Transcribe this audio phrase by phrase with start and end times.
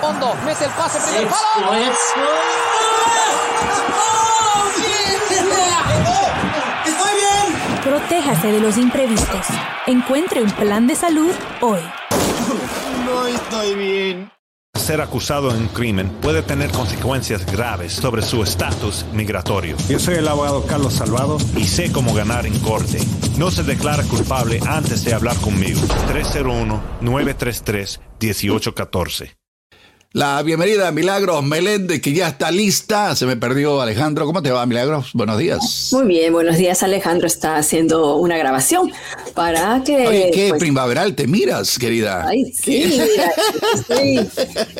[0.00, 1.74] fondo, mete el pase, primer palo.
[6.86, 7.80] ¡Estoy bien!
[7.84, 9.46] Protéjase de los imprevistos.
[9.86, 11.80] Encuentre un plan de salud hoy.
[13.04, 14.30] No estoy bien.
[14.74, 19.76] Ser acusado de un crimen puede tener consecuencias graves sobre su estatus migratorio.
[19.88, 21.36] Yo soy el abogado Carlos Salvado.
[21.56, 22.98] Y sé cómo ganar en corte.
[23.36, 25.80] No se declara culpable antes de hablar conmigo.
[27.02, 29.36] 301-933-1814.
[30.12, 33.14] La bienvenida a Milagros Meléndez, que ya está lista.
[33.14, 34.26] Se me perdió Alejandro.
[34.26, 35.10] ¿Cómo te va, Milagros?
[35.12, 35.90] Buenos días.
[35.92, 36.82] Muy bien, buenos días.
[36.82, 38.90] Alejandro está haciendo una grabación
[39.36, 40.08] para que.
[40.08, 42.26] Oye, qué pues, primaveral te miras, querida.
[42.26, 43.30] Ay, sí, mira,
[43.76, 44.16] estoy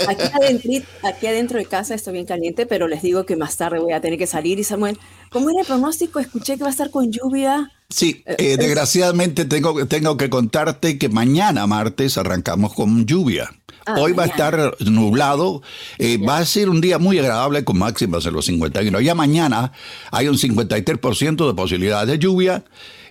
[0.08, 0.72] aquí adentro,
[1.04, 4.00] aquí adentro de casa estoy bien caliente, pero les digo que más tarde voy a
[4.00, 4.58] tener que salir.
[4.58, 4.98] Y Samuel,
[5.30, 6.18] ¿cómo era el pronóstico?
[6.18, 7.70] Escuché que va a estar con lluvia.
[7.88, 13.48] Sí, eh, desgraciadamente tengo, tengo que contarte que mañana martes arrancamos con lluvia.
[13.86, 15.62] Ah, Hoy va a estar nublado,
[15.98, 19.00] eh, va a ser un día muy agradable con máximas en los 51.
[19.00, 19.72] Ya mañana
[20.10, 22.64] hay un 53% de posibilidad de lluvia.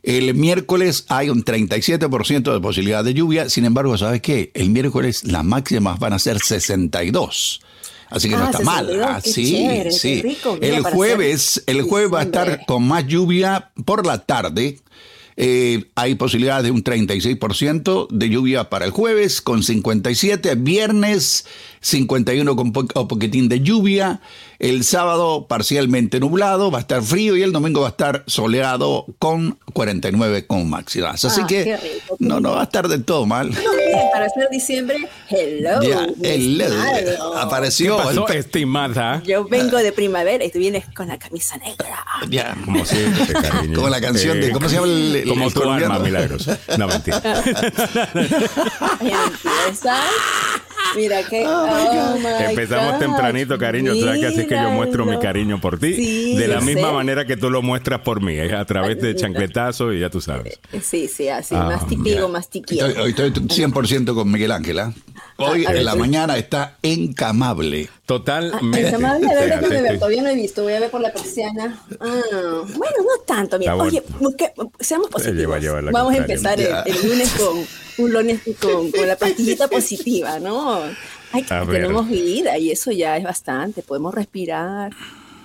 [0.04, 3.50] El miércoles hay un 37% de posibilidad de lluvia.
[3.50, 4.52] Sin embargo, ¿sabes qué?
[4.54, 7.62] El miércoles las máximas van a ser 62.
[8.10, 8.88] Así que no Ah, está mal.
[8.88, 10.22] 62, Ah, chévere, sí.
[10.22, 14.80] rico, el jueves, el jueves va a estar con más lluvia por la tarde.
[15.42, 20.56] Eh, hay posibilidad de un 36% de lluvia para el jueves, con 57.
[20.56, 21.46] Viernes,
[21.82, 24.22] 51 con po o poquitín de lluvia.
[24.60, 27.38] El sábado, parcialmente nublado, va a estar frío.
[27.38, 31.24] Y el domingo va a estar soleado con 49 con máximas.
[31.24, 32.18] Así Ah, que qué rico.
[32.20, 33.50] no, no va a estar del todo mal.
[33.52, 35.82] No, bien, para hacer diciembre, hello.
[35.82, 37.38] Ya, mi el estimado.
[37.38, 37.96] apareció.
[37.98, 39.24] Pasó el- estimada.
[39.26, 42.04] Yo vengo de primavera y tú vienes con la camisa negra.
[42.30, 42.58] ya.
[42.66, 43.76] Como siempre, cariño.
[43.76, 45.94] Como la canción de- ¿cómo se llama el- el- Como el tu colombiano?
[45.94, 46.50] alma, milagros.
[46.78, 47.22] No, mentira.
[49.00, 49.96] Empieza.
[50.96, 51.46] Mira que.
[51.46, 53.94] oh my Empezamos God, tempranito, cariño.
[53.94, 55.94] Tú sabes que así es que yo muestro mi cariño por ti.
[55.94, 56.94] Sí, de la misma sé.
[56.94, 58.34] manera que tú lo muestras por mí.
[58.34, 60.60] Es a través de chancletazos y ya tú sabes.
[60.82, 61.56] Sí, sí, así.
[61.56, 62.28] Ah, más tiquigo, ya.
[62.28, 62.86] más tiquigo.
[62.86, 64.80] Estoy, hoy estoy 100% con Miguel Ángel.
[64.80, 64.94] ¿ah?
[65.38, 66.00] Hoy en la sí.
[66.00, 67.90] mañana está encamable.
[68.10, 68.82] Totalmente.
[68.82, 71.14] Está amable, a ver, déjame ver, todavía no he visto, voy a ver por la
[71.14, 71.80] persiana.
[72.00, 72.22] Ah,
[72.76, 73.76] bueno, no tanto, mira.
[73.76, 75.62] Oye, busque- seamos Se lleva positivos.
[75.62, 77.66] llevar la Vamos a empezar el, el lunes con
[78.06, 80.82] un lunes con, con la pastillita positiva, ¿no?
[81.32, 83.84] Ay, tenemos vida y eso ya es bastante.
[83.84, 84.92] Podemos respirar.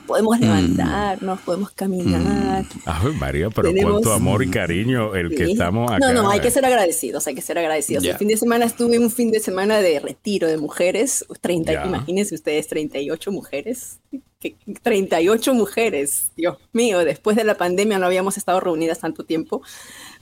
[0.07, 2.65] Podemos levantarnos, podemos caminar.
[2.85, 5.99] Ay, María, pero Tenemos- cuánto amor y cariño el que estamos acá.
[5.99, 8.05] No, no, hay que ser agradecidos, hay que ser agradecidos.
[8.05, 11.87] El fin de semana estuve un fin de semana de retiro de mujeres, 30, Ya.
[11.87, 13.99] imagínense ustedes, 38 mujeres.
[14.41, 19.63] ¿Qué- 38 mujeres, Dios mío, después de la pandemia no habíamos estado reunidas tanto tiempo.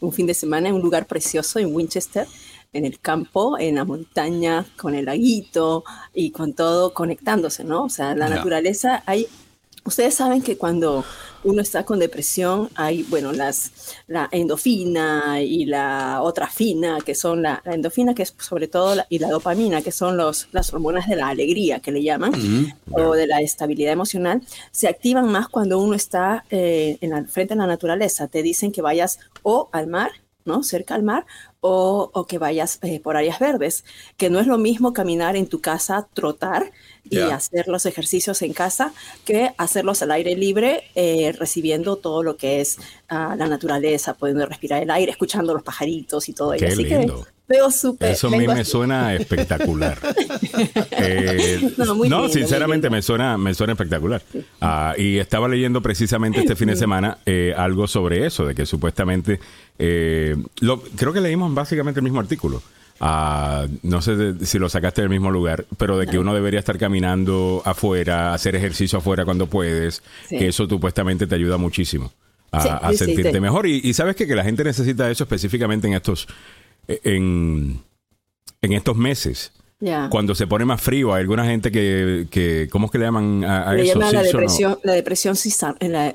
[0.00, 2.26] Un fin de semana en un lugar precioso en Winchester,
[2.72, 7.84] en el campo, en la montaña, con el laguito y con todo conectándose, ¿no?
[7.84, 9.26] O sea, la naturaleza, hay
[9.84, 11.04] Ustedes saben que cuando
[11.42, 13.72] uno está con depresión hay, bueno, las,
[14.06, 18.94] la endofina y la otra fina, que son la, la endofina, que es sobre todo,
[18.94, 22.32] la- y la dopamina, que son los, las hormonas de la alegría, que le llaman,
[22.92, 27.54] o de la estabilidad emocional, se activan más cuando uno está eh, en la, frente
[27.54, 28.28] a la naturaleza.
[28.28, 30.12] Te dicen que vayas o al mar,
[30.44, 30.62] ¿no?
[30.62, 31.26] Cerca al mar,
[31.60, 33.84] o, o que vayas eh, por áreas verdes,
[34.16, 36.70] que no es lo mismo caminar en tu casa, trotar
[37.10, 38.92] y hacer los ejercicios en casa
[39.24, 44.46] que hacerlos al aire libre, eh, recibiendo todo lo que es ah, la naturaleza, pudiendo
[44.46, 46.66] respirar el aire, escuchando los pajaritos y todo ello.
[46.66, 47.24] Qué Así lindo.
[47.24, 48.12] que veo súper.
[48.12, 49.98] Eso a mí me suena espectacular.
[51.04, 54.22] Eh, No, lindo, sinceramente me suena, me suena espectacular.
[54.60, 58.66] Ah, y estaba leyendo precisamente este fin de semana eh, algo sobre eso, de que
[58.66, 59.40] supuestamente,
[59.78, 62.62] eh, lo, creo que leímos básicamente el mismo artículo.
[63.02, 66.78] No sé de- si lo sacaste del mismo lugar, pero de que uno debería estar
[66.78, 70.38] caminando afuera, hacer ejercicio afuera cuando puedes, Sí.
[70.38, 72.12] que eso supuestamente te ayuda muchísimo
[72.52, 73.40] a, Sí, sentirte sí.
[73.40, 73.66] mejor.
[73.66, 76.28] Y, y sabes que, que la gente necesita eso específicamente en estos,
[76.86, 77.80] en,
[78.60, 79.52] en estos meses.
[80.10, 83.44] Cuando se pone más frío, hay alguna gente que, que ¿cómo es que le llaman
[83.44, 83.94] a, a Le eso?
[83.98, 85.36] llaman la depresión, la depresión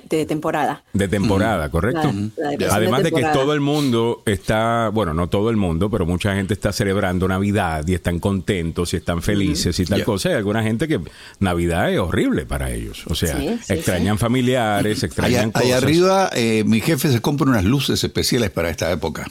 [0.09, 0.83] de temporada.
[0.93, 2.03] De temporada, ¿correcto?
[2.37, 5.89] La- la depresión Además de que todo el mundo está, bueno, no todo el mundo,
[5.89, 10.29] pero mucha gente está celebrando Navidad y están contentos y están felices y tal cosa.
[10.29, 10.99] Hay alguna gente que
[11.39, 13.03] Navidad es horrible para ellos.
[13.07, 15.65] O sea, Sí, sí, extrañan familiares, extrañan Allá, cosas.
[15.67, 19.27] allá arriba, eh, mi jefe se compra unas luces especiales para esta época.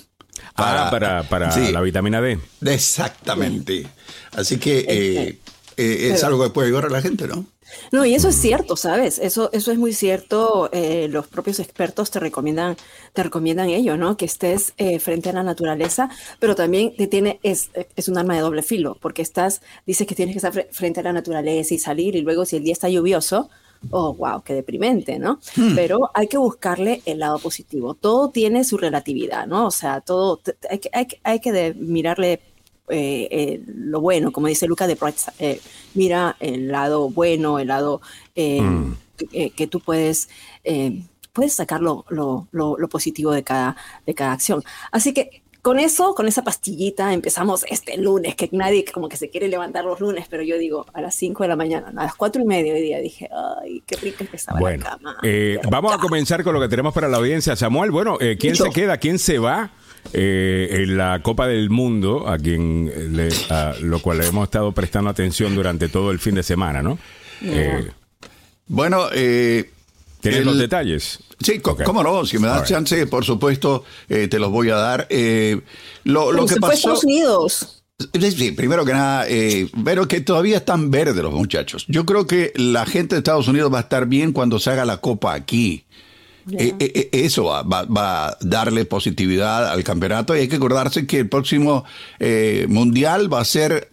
[0.57, 1.73] Ah, para, para Sí.
[1.73, 2.39] la vitamina D.
[2.65, 3.87] Exactamente.
[4.33, 5.39] Así que eh,
[5.77, 7.45] eh, es algo que puede ayudar a la gente, ¿no?
[7.91, 9.19] No, y eso es cierto, ¿sabes?
[9.19, 10.71] Eso, eso es muy cierto.
[10.73, 12.77] Eh, los propios expertos te recomiendan,
[13.13, 14.17] te recomiendan ello, ¿no?
[14.17, 16.09] Que estés eh, frente a la naturaleza,
[16.39, 20.15] pero también te tiene, es, es un arma de doble filo, porque estás, dices que
[20.15, 22.89] tienes que estar frente a la naturaleza y salir, y luego si el día está
[22.89, 23.51] lluvioso,
[23.91, 25.41] oh, wow, qué deprimente, ¿no?
[25.57, 25.75] Hmm.
[25.75, 27.95] Pero hay que buscarle el lado positivo.
[27.95, 29.67] Todo tiene su relatividad, ¿no?
[29.67, 32.41] O sea, todo, hay que, hay, hay que de mirarle
[32.89, 35.61] eh, eh, lo bueno, como dice Luca de Bright, eh,
[35.95, 38.01] mira el lado bueno, el lado
[38.35, 38.97] eh, Mm.
[39.17, 40.29] que, que tú puedes,
[41.33, 43.77] puedes sacar lo, lo, lo, lo positivo de cada,
[44.07, 44.63] de cada acción.
[44.93, 49.31] Así que con eso, con esa pastillita, empezamos este lunes, que nadie como que se
[49.31, 52.15] quiere levantar los lunes, pero yo digo, a las 5 de la mañana, a las
[52.15, 53.29] 4 y media hoy día, dije,
[53.61, 55.17] ay, qué rico empezaba Bueno, la cama.
[55.25, 57.57] eh, vamos a comenzar con lo que tenemos para la audiencia.
[57.57, 58.99] Samuel, bueno, eh, ¿quién se queda?
[58.99, 59.73] ¿Quién se va?
[60.13, 64.71] eh, en la Copa del Mundo, a quien eh, le, a lo cual hemos estado
[64.71, 66.97] prestando atención durante todo el fin de semana, ¿no?
[67.43, 67.91] Eh,
[68.69, 69.69] Bueno, eh,
[70.31, 71.19] ¿Tienes el- los detalles?
[71.41, 72.69] Sí, cómo no, si me das right.
[72.69, 75.07] chance, por supuesto, eh, te los voy a dar.
[75.11, 75.61] Eh,
[76.05, 76.73] lo, que pasó...
[76.75, 77.83] Estados Unidos.
[78.13, 81.85] Sí, primero que nada, eh, pero que todavía están verdes los muchachos.
[81.89, 84.85] Yo creo que la gente de Estados Unidos va a estar bien cuando se haga
[84.85, 85.85] la copa aquí.
[86.53, 90.57] Eh, eh, eh, eso va, va- va a darle positividad al campeonato y hay que
[90.57, 91.85] acordarse que el próximo
[92.21, 93.91] eh, mundial va a ser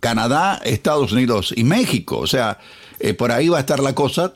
[0.00, 2.18] Canadá, Estados Unidos y México.
[2.18, 2.58] O sea,
[3.00, 4.34] eh, por ahí va a estar la cosa.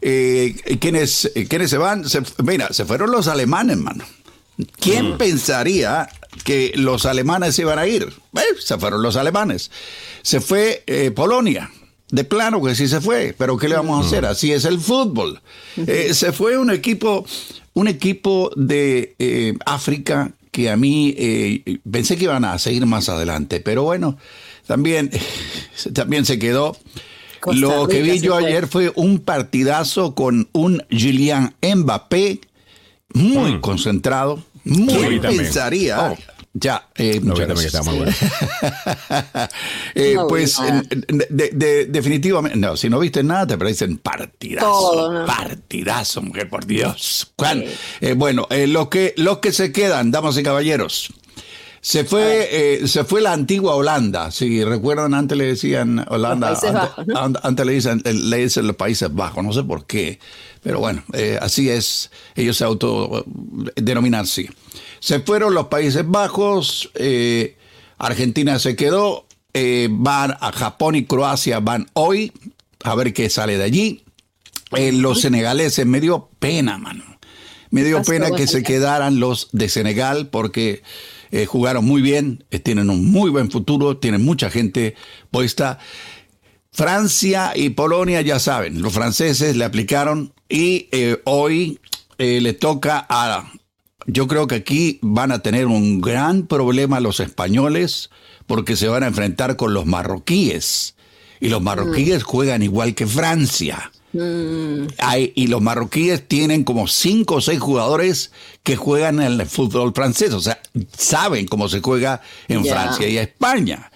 [0.00, 2.08] Eh, ¿quiénes, eh, quiénes se van?
[2.08, 4.04] Se, mira, se fueron los alemanes, mano.
[4.80, 6.08] ¿Quién pensaría
[6.44, 8.12] que los alemanes se iban a ir?
[8.34, 9.70] Eh, se fueron los alemanes.
[10.22, 11.70] Se fue eh, Polonia.
[12.10, 14.24] De plano que sí se fue, pero ¿qué le vamos a hacer?
[14.24, 15.42] Así es el fútbol.
[15.76, 17.26] Eh, se fue un equipo,
[17.74, 21.14] un equipo de eh, África que a mí
[21.90, 24.16] pensé que iban a seguir más adelante, pero bueno,
[24.66, 25.10] también,
[25.92, 26.78] también se quedó.
[27.48, 28.46] Costa Lo que Rica vi yo fue.
[28.46, 32.40] ayer fue un partidazo con un Julian Mbappé
[33.14, 33.60] muy Mm.
[33.60, 34.42] concentrado.
[34.64, 36.12] Muy pensaría.
[36.12, 36.16] Oh.
[36.54, 37.74] Ya, eh, muchas también que gracias.
[37.74, 38.12] está muy bueno.
[39.94, 40.56] Eh, No pues
[41.30, 44.66] de- de- definitivamente, no, si no viste nada, te parecen partidazo.
[44.66, 45.26] Todo, ¿no?
[45.26, 47.32] Partidazo, mujer, por Dios.
[47.36, 47.64] Juan,
[48.00, 51.12] eh, bueno, eh, lo que, los que se quedan, damas y caballeros.
[51.80, 52.48] Se fue,
[52.82, 54.30] eh, se fue la antigua Holanda.
[54.30, 56.50] Si recuerdan, antes le decían Holanda.
[56.50, 57.18] Los antes, Bajos, ¿no?
[57.18, 60.18] an- antes le dicen, le dicen los Países Bajos, no sé por qué.
[60.62, 62.10] Pero bueno, eh, así es.
[62.34, 64.48] Ellos se autodenominan así.
[65.00, 66.90] Se fueron los Países Bajos.
[66.94, 67.56] eh,
[67.98, 69.26] Argentina se quedó.
[69.54, 72.32] eh, van a Japón y Croacia van hoy.
[72.84, 74.04] A ver qué sale de allí.
[74.76, 77.04] Eh, los senegaleses me dio pena, mano.
[77.70, 80.82] Me dio pena que se quedaran los de Senegal porque
[81.30, 84.94] eh, jugaron muy bien, eh, tienen un muy buen futuro, tienen mucha gente
[85.30, 85.78] puesta.
[86.72, 91.80] Francia y Polonia, ya saben, los franceses le aplicaron y eh, hoy
[92.18, 93.52] le toca a...
[94.06, 98.10] Yo creo que aquí van a tener un gran problema los españoles
[98.46, 100.96] porque se van a enfrentar con los marroquíes.
[101.40, 103.92] Y los marroquíes juegan igual que Francia.
[104.98, 108.32] Hay- y los marroquíes tienen como cinco o seis jugadores
[108.62, 110.60] que juegan en el fútbol francés, o sea,
[110.96, 112.64] saben cómo se juega en.
[112.64, 113.90] Francia y España.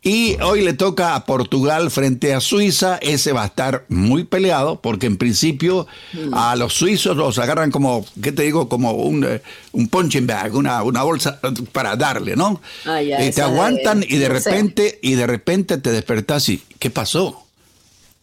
[0.00, 4.80] Y hoy le toca a Portugal frente a Suiza, ese va a estar muy peleado
[4.80, 5.88] porque en principio
[6.32, 8.68] a los suizos los agarran como, ¿qué te digo?
[8.68, 9.42] Como un, eh,
[9.72, 11.40] un punching bag, una, una bolsa
[11.72, 12.60] para darle, ¿no?
[12.86, 14.50] Ah, ya, y te de- aguantan y de no sé.
[14.50, 17.44] repente, y de repente te despertás y, ¿qué pasó?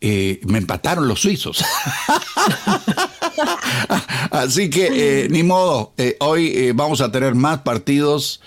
[0.08, 1.64] Eh, me empataron los suizos.
[4.32, 8.40] Así que eh, ni modo, eh, hoy vamos a tener más partidos,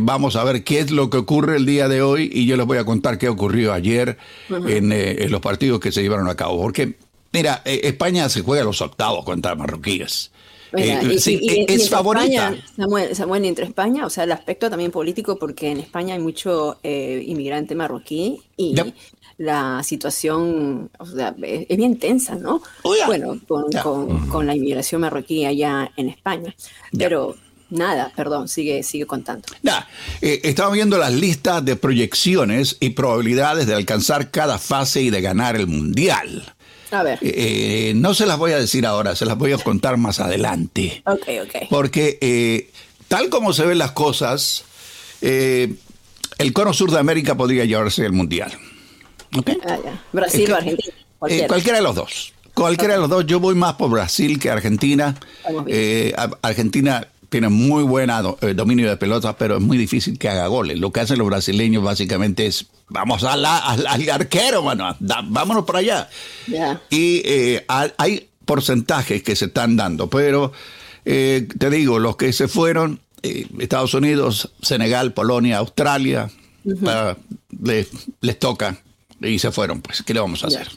[0.00, 2.66] vamos a ver qué es lo que ocurre el día de hoy y yo les
[2.66, 6.60] voy a contar qué ocurrió ayer en, en los partidos que se llevaron a cabo.
[6.60, 6.94] Porque,
[7.32, 10.32] mira, España se juega los octavos contra marroquíes.
[10.72, 12.24] Mira, Eh, y- sí, y- y- y es entre favorita.
[12.50, 16.20] España, Samuel, Samuel, entre España, o sea, el aspecto también político, porque en España hay
[16.20, 18.94] mucho eh, inmigrante marroquí y Yep.
[19.42, 22.62] La situación o sea, es, es bien tensa, ¿no?
[22.82, 22.94] Oh.
[23.06, 26.54] Bueno, con, con- con la inmigración marroquí allá en España.
[26.96, 27.34] Pero
[27.70, 29.46] nada, perdón, sigue, sigue contando.
[29.62, 29.80] Nah,
[30.20, 35.22] eh, estaba viendo las listas de proyecciones y probabilidades de alcanzar cada fase y de
[35.22, 36.52] ganar el mundial.
[36.90, 39.96] A ver, Eh, no se las voy a decir ahora, se las voy a contar
[39.96, 41.02] más adelante.
[41.06, 41.54] ok, ok.
[41.70, 42.70] Porque eh,
[43.08, 44.64] tal como se ven las cosas,
[45.22, 45.72] eh,
[46.36, 48.52] el cono sur de América podría llevarse el mundial.
[49.66, 50.04] Ah, ya.
[50.12, 50.94] Brasil Es que- o Argentina,
[51.28, 51.78] Eh, cualquiera.
[51.78, 52.32] de los dos.
[52.54, 53.26] Cualquiera de los dos.
[53.26, 55.14] Yo voy más por Brasil que Argentina.
[55.66, 57.84] Eh, Argentina tiene muy
[58.40, 60.78] eh, dominio de pelota, pero es muy difícil que haga goles.
[60.80, 65.22] Lo que hacen los brasileños básicamente es, vamos a la- al, al arquero, mano, da-
[65.24, 66.08] vámonos por allá.
[66.90, 70.52] Y eh, hay- porcentajes que se están dando, pero
[71.04, 76.28] eh, te digo, los que se fueron, eh, Estados Unidos, Senegal, Polonia, Australia,
[76.84, 77.16] ah,
[77.62, 77.86] les,
[78.20, 78.76] les toca
[79.20, 80.68] y se fueron, pues, ¿qué le vamos a hacer?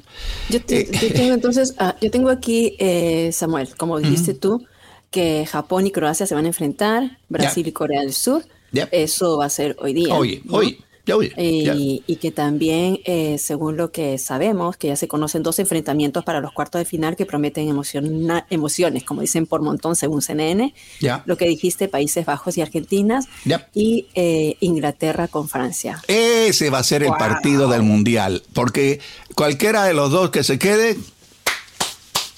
[0.50, 4.66] Yo, te- yo tengo entonces, ah, yo tengo aquí, eh, Samuel, como dijiste tú,
[5.12, 8.44] que Japón y Croacia se van a enfrentar, Brasil y Corea del Sur.
[8.92, 10.16] Eso va a ser hoy día.
[10.46, 10.58] ¿no?
[10.58, 11.42] oye, ya ya.
[11.76, 16.24] Y, y que también, eh, según lo que sabemos, que ya se conocen dos enfrentamientos
[16.24, 20.74] para los cuartos de final que prometen emociona- emociones, como dicen por montón según CNN.
[21.02, 21.22] Ya.
[21.26, 23.20] Lo que dijiste, Países Bajos y Argentina.
[23.44, 23.68] Ya.
[23.74, 26.02] Y eh, Inglaterra con Francia.
[26.08, 29.02] Ese va a ser el partido del mundial, porque
[29.36, 30.98] cualquiera de los dos que se quede,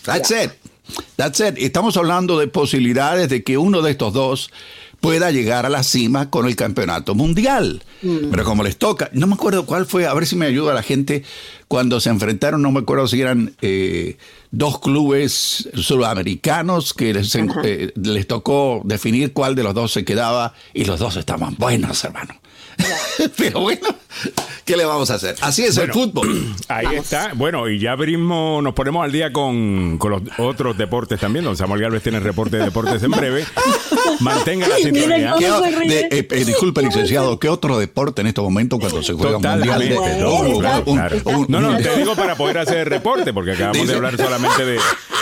[0.04, 0.52] that's it,
[1.16, 1.56] that's it.
[1.58, 4.52] Estamos hablando de posibilidades de que uno de estos dos
[5.06, 7.84] pueda llegar a la cima con el campeonato mundial.
[8.02, 10.82] Pero como les toca, no me acuerdo cuál fue, a ver si me ayuda la
[10.82, 11.24] gente,
[11.68, 14.18] cuando se enfrentaron, no me acuerdo si eran eh,
[14.50, 20.54] dos clubes sudamericanos que les, eh, les tocó definir cuál de los dos se quedaba
[20.74, 22.36] y los dos estaban buenos, hermano.
[23.38, 23.88] Pero bueno,
[24.66, 25.36] ¿qué le vamos a hacer?
[25.42, 26.54] Así es el fútbol.
[26.68, 27.04] Ahí Vamos.
[27.04, 27.32] está.
[27.34, 31.46] Bueno, y ya abrimos, nos ponemos al día con, con los otros deportes también.
[31.46, 33.46] Don Samuel Galvez tiene el reporte de deportes en breve.
[34.20, 35.30] Mantenga la sintonía.
[35.32, 35.90] cómo- ¿Qué o- se ríe.
[36.10, 39.44] de- eh, eh, disculpe, licenciado, ¿qué otro deporte en estos momentos cuando se juega un
[39.44, 39.90] mundial?
[39.90, 41.18] no, todo, un- claro, un- claro.
[41.26, 43.96] un- No, no, un- te digo para poder hacer el reporte, porque acabamos Dice- de
[43.96, 44.80] hablar solamente de,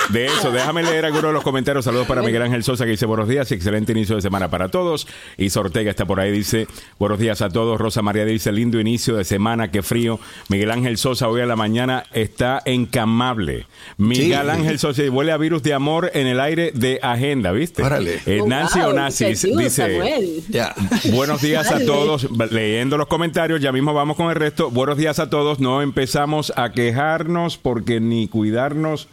[0.10, 0.52] de eso.
[0.52, 1.86] Déjame leer algunos de los comentarios.
[1.86, 4.70] Saludos para Miguel Ángel Sosa, que dice buenos días y excelente inicio de semana para
[4.70, 5.08] todos.
[5.38, 6.68] Y Ortega está por ahí, dice
[7.00, 7.80] buenos días a todos.
[7.80, 10.20] Rosa María dice lindo inicio de semana, qué frío.
[10.50, 13.68] Miguel Ángel Sosa hoy a la mañana está encamable.
[13.98, 14.50] Miguel Sí.
[14.50, 17.84] Ángel Sosa huele a virus de amor en el aire de agenda, ¿viste?
[17.84, 18.20] Órale.
[18.26, 20.42] Eh, Oh, Nancy wow, Onassis dice...
[20.50, 20.74] Ya.
[21.12, 22.28] Buenos días a todos.
[22.52, 24.70] Leyendo los comentarios, ya mismo vamos con el resto.
[24.72, 25.60] Buenos días a todos.
[25.60, 29.08] No empezamos a quejarnos porque ni cuidarnos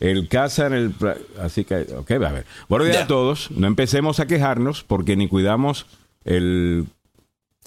[0.00, 0.92] el casa en el...
[1.40, 2.46] Así que, ok, a ver.
[2.68, 3.50] Buenos días a todos.
[3.50, 5.86] No empecemos a quejarnos porque ni cuidamos
[6.24, 6.86] el.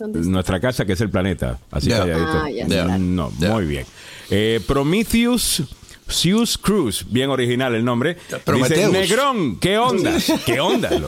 [0.08, 1.60] Nuestra casa que es el planeta.
[1.72, 2.00] Así Ya.
[2.00, 2.81] calladito.
[2.91, 2.98] Ah.
[2.98, 3.86] No, muy bien.
[4.29, 5.63] Eh, Prometheus
[6.13, 8.17] Zeus Cruz, bien original el nombre.
[8.53, 8.87] Dice.
[8.89, 10.13] Negrón, ¿qué onda?
[10.45, 10.89] ¿Qué onda?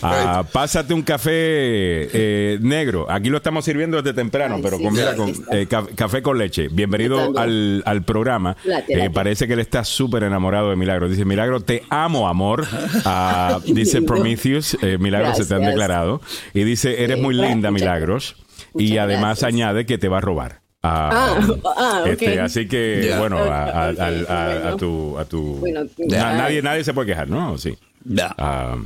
[0.00, 3.10] Ah, pásate un café eh, negro.
[3.10, 5.12] Aquí lo estamos sirviendo desde temprano, Ay, pero sí, con, mira,
[5.50, 6.68] eh, ca- café con leche.
[6.70, 8.56] Bienvenido al, al programa.
[8.62, 11.08] Late, Eh, parece que él está súper enamorado de Milagro.
[11.08, 12.64] Dice, Milagro, te amo, amor.
[13.04, 14.00] Ah, dice.
[14.02, 16.20] Prometheus, eh, Milagros se te han declarado.
[16.54, 18.36] Y dice, eres Sí, muy linda, muchas Milagros.
[18.76, 19.48] Y Muchas además gracias.
[19.48, 20.57] añade que te va a robar.
[20.82, 21.40] Ah, Ah,
[21.76, 22.08] ah, ok.
[22.12, 24.76] este, así que, bueno, a, a- Ok, a- a- a bueno.
[24.76, 25.18] tu...
[25.18, 26.32] A tu Bueno, Na- ya.
[26.36, 27.58] nadie, nadie se puede quejar, ¿no?
[27.58, 27.76] Sí.
[28.04, 28.32] Ya.
[28.38, 28.76] Ah,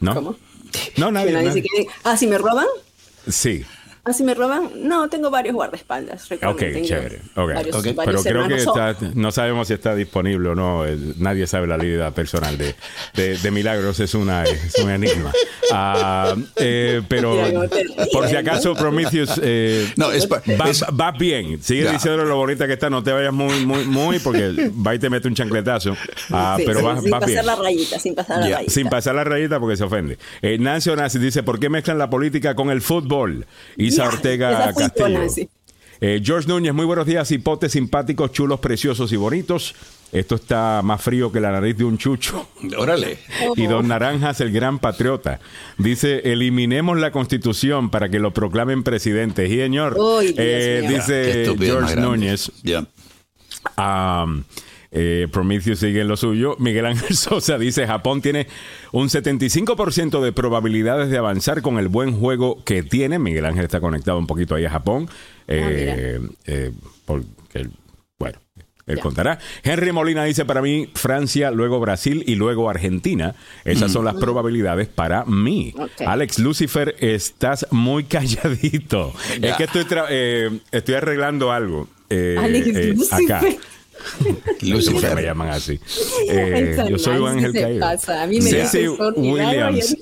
[0.00, 0.14] ¿No?
[0.14, 0.36] ¿Cómo?
[0.96, 1.32] No, nadie.
[1.32, 1.62] nadie nadie.
[1.62, 2.66] se quiere- Ah, si me roban.
[3.28, 3.64] Sí.
[4.08, 4.70] Ah, si me roban.
[4.84, 6.30] No, tengo varios guardaespaldas.
[6.44, 7.20] Ok, chévere.
[7.34, 7.54] Ok.
[7.54, 7.94] varios- Ok.
[7.96, 10.84] varios Pero creo que está, no sabemos si está disponible o no.
[10.84, 12.76] El- nadie sabe la vida personal de,
[13.14, 13.98] de, de Milagros.
[13.98, 15.32] Es, una, es un enigma.
[15.72, 17.36] Ah, eh, pero
[18.12, 21.60] por si acaso, Prometheus, eh, No, es, va, es- va bien.
[21.60, 21.92] Sigue Ya.
[21.92, 22.88] diciendo lo bonita que está.
[22.88, 25.96] No te vayas muy, muy, muy, porque va y te mete un chancletazo.
[26.30, 27.46] Ah, Sí, pero sí, vas sin vas pasar bien.
[27.46, 28.72] la rayita, sin pasar la Ya, rayita.
[28.72, 30.16] Sin pasar la rayita porque se ofende.
[30.42, 33.46] Eh, Nancy Onassis dice, ¿por qué mezclan la política con el fútbol?
[33.76, 35.48] Isa Ortega esa fui yo, Castillo.
[36.00, 39.74] Eh, George Núñez, muy buenos días, hipotes simpáticos, chulos, preciosos y bonitos.
[40.12, 42.48] Esto está más frío que la nariz de un chucho.
[42.78, 43.18] Órale.
[43.56, 45.40] Y Don Naranjas, el gran patriota,
[45.78, 49.46] dice, eliminemos la constitución para que lo proclamen presidente.
[49.46, 51.96] Y señor, Uy, eh, dice George.
[51.96, 52.52] Núñez.
[53.76, 54.44] Um,
[54.98, 56.56] eh, Prometheus sigue en lo suyo.
[56.58, 58.46] Miguel Ángel Sosa dice: Japón tiene
[58.92, 63.18] un 75% de probabilidades de avanzar con el buen juego que tiene.
[63.18, 65.08] Miguel Ángel está conectado un poquito ahí a Japón.
[65.48, 66.72] Eh, eh,
[67.04, 67.68] porque,
[68.18, 68.38] bueno,
[68.86, 69.02] él Ya.
[69.02, 69.38] contará.
[69.62, 73.34] Henry Molina dice: Para mí, Francia, luego Brasil y luego Argentina.
[73.64, 75.74] Esas son las probabilidades para mí.
[76.06, 79.12] Alex Lucifer, estás muy calladito.
[79.42, 81.88] Es que estoy, tra- eh, estoy arreglando algo.
[82.08, 83.24] eh, Alex eh, Lucifer.
[83.36, 83.46] acá.
[84.58, 85.22] Qué me Lucifer.
[85.22, 85.78] llaman así.
[86.28, 87.80] Eh, yo soy ángel caído.
[87.80, 88.22] pasa.
[88.22, 89.96] A mí me Ceci Williams.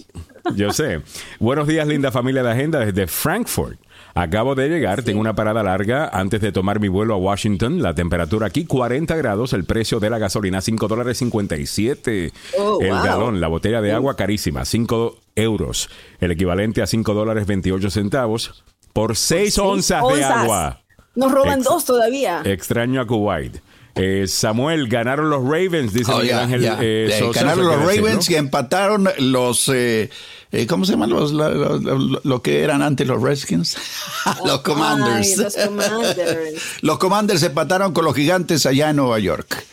[0.56, 1.00] Yo sé.
[1.40, 3.78] Buenos días, linda familia de Agenda desde Frankfurt.
[4.16, 7.82] Acabo de llegar, tengo una parada larga antes de tomar mi vuelo a Washington.
[7.82, 12.90] La temperatura aquí 40 grados, el precio de la gasolina 5 dólares 57 Oh, el
[12.90, 13.02] wow.
[13.02, 15.88] galón, la botella de agua carísima 5 euros,
[16.20, 20.80] el equivalente a 5 dólares 28 centavos por 6 onzas, de agua.
[21.16, 22.42] Nos roban Ex- dos todavía.
[22.44, 23.56] Extraño a Kuwait.
[23.96, 26.64] Eh, Samuel, ganaron los Ravens, dice Oh, Miguel Ángel.
[26.64, 28.34] eh, Eh, Sosa, ganaron los Ravens ¿no?
[28.34, 29.68] y empataron los.
[29.72, 30.10] eh,
[30.50, 33.76] eh, ¿Cómo se llaman los, la- la- la- lo que eran antes los Redskins?
[34.44, 35.28] los Commanders.
[35.28, 36.62] Ay, los Commanders.
[36.82, 39.64] Los Commanders empataron con los gigantes allá en Nueva York.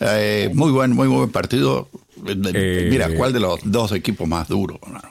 [0.00, 1.88] Eh, muy buen, muy buen partido.
[2.26, 4.78] Eh, Mira, ¿cuál de los dos equipos más duros?
[4.82, 5.08] hermano?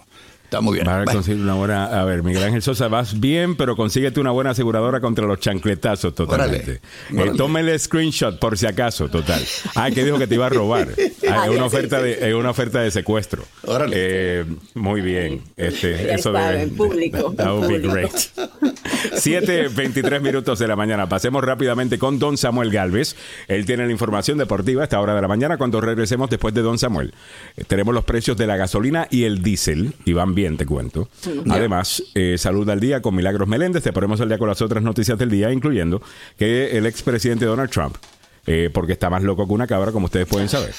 [0.47, 0.87] Está muy bien.
[0.87, 1.87] Va a conseguir una buena.
[1.87, 6.15] A ver, Miguel Ángel Sosa, vas bien, pero consíguete una buena aseguradora contra los chancletazos,
[6.15, 6.79] totalmente.
[7.11, 7.31] Órale, órale.
[7.31, 9.43] Eh, tómele screenshot por si acaso, total.
[9.75, 10.87] Ah, que dijo que te iba a robar.
[11.29, 13.43] Ah, es, una oferta de, es una oferta de secuestro.
[13.65, 13.93] Órale.
[13.97, 15.41] Eh, muy bien.
[15.57, 18.11] Este, eso debe- en público, That would be great.
[19.13, 21.09] 7, 23 minutos de la mañana.
[21.09, 23.15] Pasemos rápidamente con Don Samuel Galvez.
[23.49, 25.57] Él tiene la información deportiva a esta hora de la mañana.
[25.57, 27.13] Cuando regresemos después de Don Samuel,
[27.57, 29.93] eh, tenemos los precios de la gasolina y el diésel.
[30.05, 31.09] Y van bien, te cuento.
[31.49, 33.83] Además, eh, salud al día con Milagros Meléndez.
[33.83, 35.99] Te ponemos al día con las otras noticias del día, incluyendo
[36.37, 37.97] que el expresidente Donald Trump,
[38.45, 40.75] eh, porque está más loco que una cabra, como ustedes pueden saber,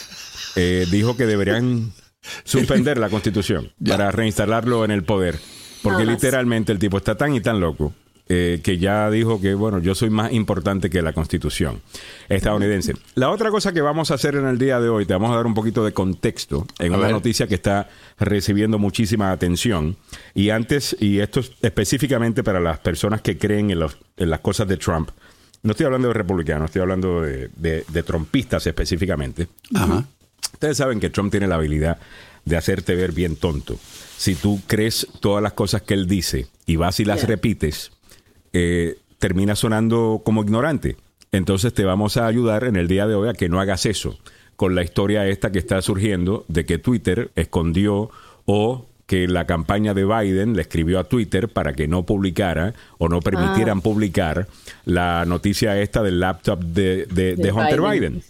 [0.55, 1.93] eh, dijo que deberían
[2.45, 5.39] suspender la constitución para reinstalarlo en el poder.
[5.83, 7.93] Porque literalmente el tipo está tan y tan loco
[8.29, 11.81] eh, que ya dijo que, bueno, yo soy más importante que la constitución
[12.29, 12.95] estadounidense.
[13.15, 15.37] La otra cosa que vamos a hacer en el día de hoy, te vamos a
[15.37, 17.15] dar un poquito de contexto en A una ver.
[17.15, 19.97] noticia que está recibiendo muchísima atención.
[20.35, 24.41] Y antes, y esto es específicamente para las personas que creen en, los- en las
[24.41, 25.11] cosas de Trump.
[25.63, 29.49] No estoy hablando de republicanos, estoy hablando de, de- de trompistas específicamente.
[29.75, 30.05] Ajá.
[30.53, 31.99] Ustedes saben que Trump tiene la habilidad
[32.45, 33.79] de hacerte ver bien tonto.
[34.17, 37.91] Si tú crees todas las cosas que él dice y vas y las repites,
[38.53, 40.97] eh, termina sonando como ignorante.
[41.33, 44.19] Entonces te vamos a ayudar en el día de hoy a que no hagas eso
[44.57, 48.11] con la historia esta que está surgiendo de que Twitter escondió
[48.47, 53.09] o que la campaña de Biden le escribió a Twitter para que no publicara o
[53.09, 54.49] no permitieran publicar
[54.85, 57.91] la noticia esta del laptop de, de- de De Hunter Biden.
[57.91, 58.23] Biden.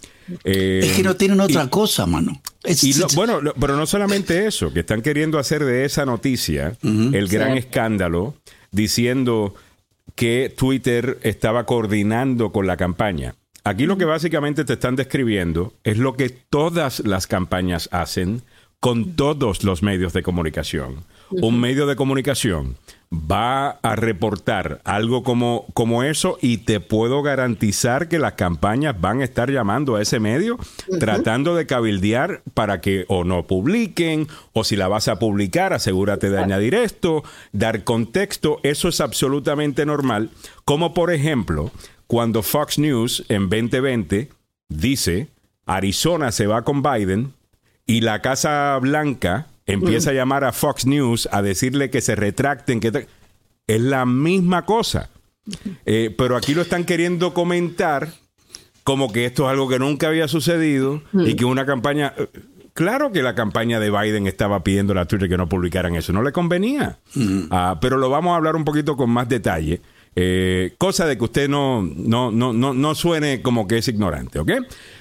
[0.44, 2.40] Eh, Es que no tienen otra cosa, mano.
[2.62, 6.04] Es- y lo- bueno, lo- pero no solamente eso, que están queriendo hacer de esa
[6.04, 7.58] noticia el gran Sí.
[7.58, 8.34] escándalo
[8.70, 9.54] diciendo
[10.14, 13.34] que Twitter estaba coordinando con la campaña.
[13.64, 18.42] Aquí lo que básicamente te están describiendo es lo que todas las campañas hacen
[18.80, 21.04] con todos los medios de comunicación.
[21.30, 22.76] Un medio de comunicación
[23.10, 29.22] va a reportar algo como, como eso y te puedo garantizar que las campañas van
[29.22, 30.58] a estar llamando a ese medio
[31.00, 36.28] tratando de cabildear para que o no publiquen o si la vas a publicar asegúrate
[36.28, 40.30] de añadir esto, dar contexto, eso es absolutamente normal,
[40.66, 41.70] como por ejemplo
[42.06, 44.28] cuando Fox News en 2020
[44.68, 45.28] dice
[45.64, 47.32] Arizona se va con Biden
[47.86, 52.80] y la Casa Blanca empieza a llamar a Fox News a decirle que se retracten,
[52.80, 53.06] que
[53.66, 55.10] es la misma cosa.
[55.86, 58.08] Eh, pero aquí lo están queriendo comentar
[58.84, 62.14] como que esto es algo que nunca había sucedido y que una campaña...
[62.16, 62.26] eh,
[62.74, 66.22] Claro que la campaña de Biden estaba pidiendo a Twitter que no publicaran eso, no
[66.22, 67.00] le convenía.
[67.50, 69.80] Ah, pero lo vamos a hablar un poquito con más detalle.
[70.20, 74.40] Eh, cosa de que usted no, no, no, no, no suene como que es ignorante,
[74.40, 74.50] ¿ok?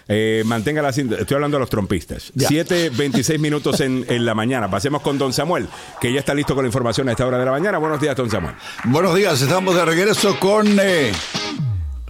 [0.08, 1.16] Eh, mantenga la cinta.
[1.16, 2.32] Estoy hablando de los trompistas.
[2.36, 2.48] Ya.
[2.50, 4.70] 7.26 minutos en, en la mañana.
[4.70, 5.68] Pasemos con Don Samuel,
[6.00, 7.80] que ya está listo con la información a esta hora de la mañana.
[7.80, 8.54] Buenos días, Don Samuel.
[8.84, 11.12] Buenos días, estamos de regreso con eh,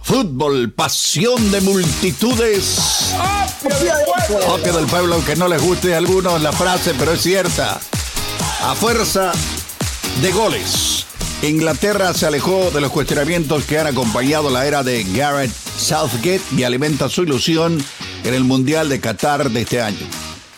[0.02, 3.14] fútbol, pasión de multitudes.
[4.50, 7.80] Opio del pueblo, aunque no les guste a algunos la frase, pero es cierta.
[8.64, 9.32] A fuerza
[10.20, 11.07] de goles.
[11.42, 16.64] Inglaterra se alejó de los cuestionamientos que han acompañado la era de Garrett Southgate y
[16.64, 17.78] alimenta su ilusión
[18.24, 20.04] en el Mundial de Qatar de este año.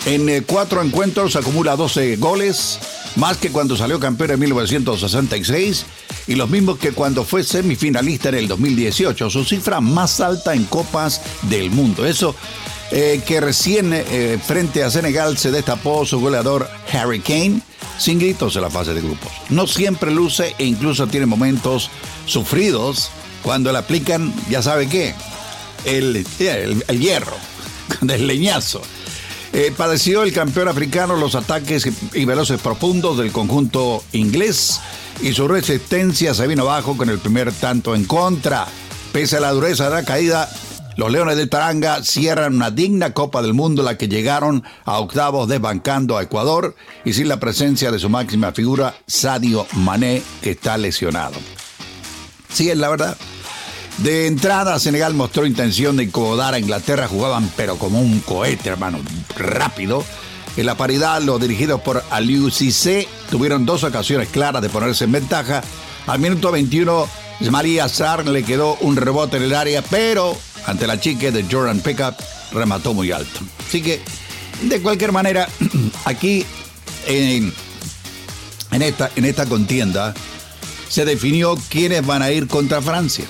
[0.06, 2.78] En eh, cuatro encuentros acumula 12 goles,
[3.16, 5.84] más que cuando salió campeón en 1966
[6.26, 10.64] y los mismos que cuando fue semifinalista en el 2018, su cifra más alta en
[10.64, 12.06] copas del mundo.
[12.06, 12.34] Eso
[12.90, 17.60] eh, que recién eh, frente a Senegal se destapó su goleador Harry Kane
[18.00, 19.30] sin gritos en la fase de grupos.
[19.50, 21.90] No siempre luce e incluso tiene momentos
[22.24, 23.10] sufridos
[23.42, 25.14] cuando le aplican, ya sabe qué,
[25.84, 27.36] el, el, el hierro,
[28.02, 28.80] leñazo.
[29.52, 34.80] Eh, padeció el campeón africano los ataques y veloces profundos del conjunto inglés
[35.22, 38.66] y su resistencia se vino abajo con el primer tanto en contra.
[39.12, 40.48] Pese a la dureza de la caída,
[41.00, 45.48] los Leones del Taranga cierran una digna Copa del Mundo, la que llegaron a octavos
[45.48, 50.76] desbancando a Ecuador y sin la presencia de su máxima figura, Sadio Mané, que está
[50.76, 51.36] lesionado.
[52.52, 53.16] Sí, es la verdad.
[53.96, 58.98] De entrada, Senegal mostró intención de incomodar a Inglaterra, jugaban pero como un cohete, hermano,
[59.38, 60.04] rápido.
[60.58, 65.12] En la paridad, los dirigidos por Aliou Cissé tuvieron dos ocasiones claras de ponerse en
[65.12, 65.62] ventaja.
[66.06, 67.08] Al minuto 21,
[67.50, 67.86] María
[68.26, 72.14] le quedó un rebote en el área, pero ante la chica de Jordan Pickup
[72.52, 73.40] remató muy alto.
[73.66, 74.00] Así que,
[74.62, 75.48] de cualquier manera,
[76.04, 76.44] aquí
[77.06, 77.52] en,
[78.70, 80.14] en, esta, en esta contienda
[80.88, 83.24] se definió quiénes van a ir contra Francia.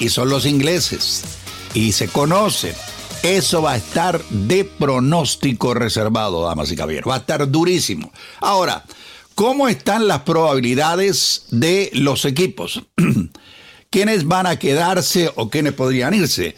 [0.00, 1.22] Y son los ingleses.
[1.74, 2.74] Y se conocen.
[3.22, 7.08] Eso va a estar de pronóstico reservado, damas y caballeros.
[7.08, 8.12] Va a estar durísimo.
[8.40, 8.84] Ahora,
[9.36, 12.82] ¿cómo están las probabilidades de los equipos?
[13.92, 16.56] ¿Quiénes van a quedarse o quiénes podrían irse?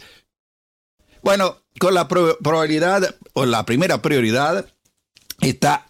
[1.21, 4.65] Bueno, con la probabilidad o la primera prioridad
[5.41, 5.85] está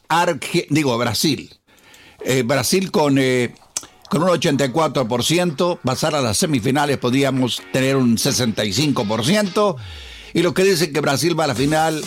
[0.69, 1.53] digo Brasil.
[2.21, 3.53] Eh, Brasil con, eh,
[4.10, 9.75] con un 84%, pasar a las semifinales podríamos tener un 65%,
[10.34, 12.03] y los que dicen que Brasil va a la final,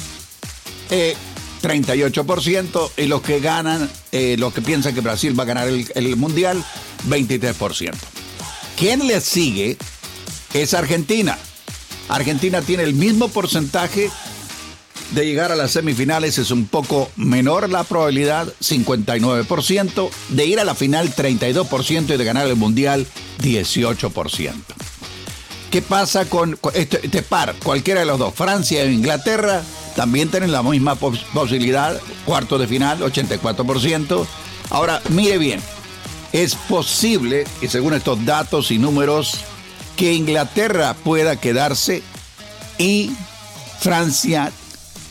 [1.62, 6.16] 38%, eh, y los que ganan, los que piensan que Brasil va a ganar el
[6.16, 6.64] Mundial,
[7.06, 8.17] 23%.
[8.78, 9.76] ¿Quién le sigue?
[10.54, 11.36] Es Argentina.
[12.08, 14.08] Argentina tiene el mismo porcentaje
[15.10, 20.64] de llegar a las semifinales, es un poco menor la probabilidad, 59%, de ir a
[20.64, 23.04] la final 32% y de ganar el Mundial
[23.42, 24.52] 18%.
[25.72, 27.56] ¿Qué pasa con este, este, par?
[27.62, 29.62] Cualquiera de los dos, Francia e Inglaterra,
[29.96, 34.26] también tienen la misma posibilidad, cuarto de final, 84%.
[34.70, 35.60] Ahora, mire bien,
[36.32, 39.38] es posible, y según estos datos y números,
[39.96, 42.02] que Inglaterra pueda quedarse
[42.78, 43.10] y
[43.80, 44.52] Francia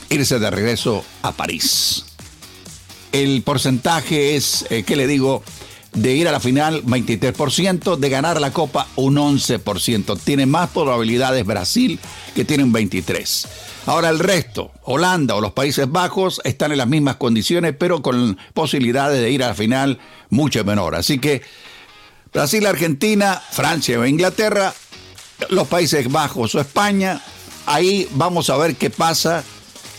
[0.10, 2.06] irse de regreso a París.
[3.12, 5.43] El porcentaje es, eh, ¿qué le digo?
[5.98, 10.20] De ir a la final 23%, de ganar la Copa un 11%.
[10.24, 12.00] Tiene más probabilidades Brasil
[12.36, 13.48] que tienen 23%.
[13.88, 18.38] Ahora el resto, Holanda o los Países Bajos, están en las mismas condiciones, pero con
[18.54, 19.98] posibilidades de ir a la final
[20.30, 20.94] mucho menor.
[20.94, 21.42] Así que
[22.34, 24.74] Brasil, Argentina, Francia o Inglaterra,
[25.50, 27.22] los Países Bajos o España.
[27.66, 29.44] Ahí vamos a ver qué pasa,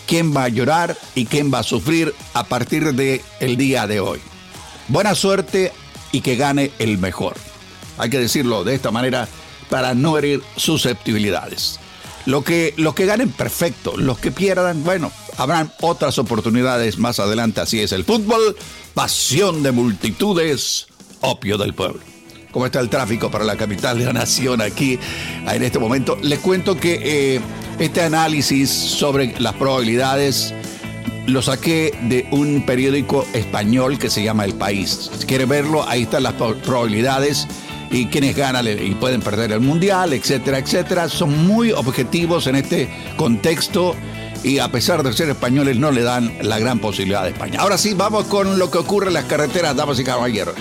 [0.06, 4.00] quién va a llorar y quién va a sufrir a partir del el día de
[4.00, 4.20] hoy.
[4.88, 5.72] Buena suerte
[6.12, 7.34] y que gane el mejor.
[7.98, 9.28] Hay que decirlo de esta manera
[9.68, 11.80] para no herir susceptibilidades.
[12.26, 13.96] Lo que, los que ganen, perfecto.
[13.96, 17.60] Los que pierdan, bueno, habrán otras oportunidades más adelante.
[17.60, 18.56] Así es el fútbol,
[18.94, 20.88] pasión de multitudes,
[21.20, 22.00] opio del pueblo
[22.50, 24.98] cómo está el tráfico para la capital de la nación aquí
[25.46, 26.16] en este momento.
[26.22, 27.00] Les cuento que
[27.36, 27.40] eh,
[27.78, 30.54] este análisis sobre las probabilidades
[31.28, 35.10] lo saqué de un periódico español que se llama El País.
[35.18, 37.46] Si quiere verlo, ahí están las probabilidades
[37.90, 41.08] y quienes ganan y pueden perder el mundial, etcétera, etcétera.
[41.08, 43.94] Son muy objetivos en este contexto
[44.42, 47.60] y a pesar de ser españoles no le dan la gran posibilidad de España.
[47.60, 50.54] Ahora sí, vamos con lo que ocurre en las carreteras, damas y caballeros.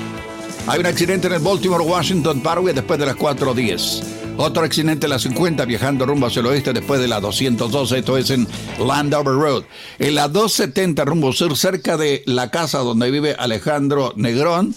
[0.68, 4.17] Hay un accidente en el Baltimore Washington Parkway después de las 4.10.
[4.38, 8.18] Otro accidente en la 50 viajando rumbo hacia el oeste después de la 212, esto
[8.18, 8.48] es en
[8.80, 9.64] Landover Road.
[9.98, 14.76] En la 270 rumbo sur, cerca de la casa donde vive Alejandro Negrón,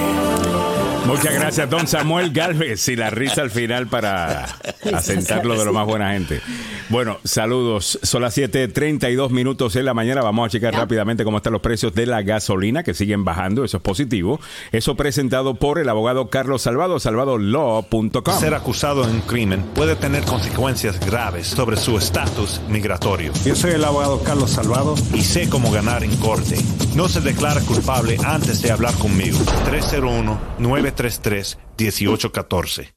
[1.07, 2.87] Muchas gracias, don Samuel Galvez.
[2.89, 4.45] Y la risa al final para
[4.93, 6.41] asentarlo de lo más buena gente.
[6.89, 7.99] Bueno, saludos.
[8.03, 10.21] Son las 7:32 minutos en la mañana.
[10.21, 13.63] Vamos a checar rápidamente cómo están los precios de la gasolina, que siguen bajando.
[13.63, 14.39] Eso es positivo.
[14.71, 18.39] Eso presentado por el abogado Carlos Salvado, salvadolaw.com.
[18.39, 23.31] Ser acusado de un crimen puede tener consecuencias graves sobre su estatus migratorio.
[23.45, 24.95] Yo soy el abogado Carlos Salvado.
[25.13, 26.57] Y sé cómo ganar en corte.
[26.95, 29.37] No se declara culpable antes de hablar conmigo.
[30.97, 32.96] 301-933-1814.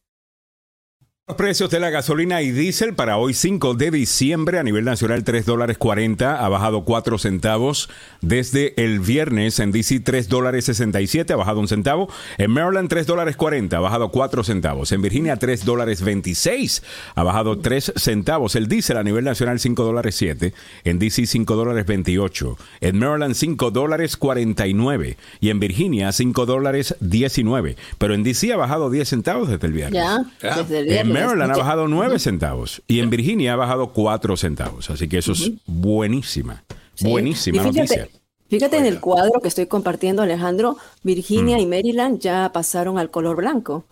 [1.31, 5.23] Los precios de la gasolina y diésel para hoy 5 de diciembre a nivel nacional
[5.23, 7.89] 3 dólares 40 ha bajado 4 centavos
[8.21, 9.61] desde el viernes.
[9.61, 12.09] En DC 3 dólares 67 ha bajado un centavo.
[12.37, 14.91] En Maryland 3 dólares 40 ha bajado 4 centavos.
[14.91, 16.83] En Virginia 3 dólares 26
[17.15, 18.57] ha bajado 3 centavos.
[18.57, 23.35] El diésel a nivel nacional 5 dólares 7 en DC 5 dólares 28 en Maryland
[23.35, 29.09] 5 dólares 49 y en Virginia 5 dólares 19 pero en DC ha bajado 10
[29.09, 30.03] centavos desde el viernes.
[30.03, 31.20] Ya, desde el viernes.
[31.27, 34.91] Maryland ha bajado 9 centavos y en Virginia ha bajado 4 centavos.
[34.91, 37.09] Así que eso es buenísima, Sí.
[37.09, 38.09] buenísima fíjate, noticia.
[38.49, 41.61] Fíjate en el cuadro que estoy compartiendo, Alejandro, Virginia Mm.
[41.61, 43.85] y Maryland ya pasaron al color blanco.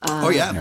[0.00, 0.52] Ah, Oh, allá.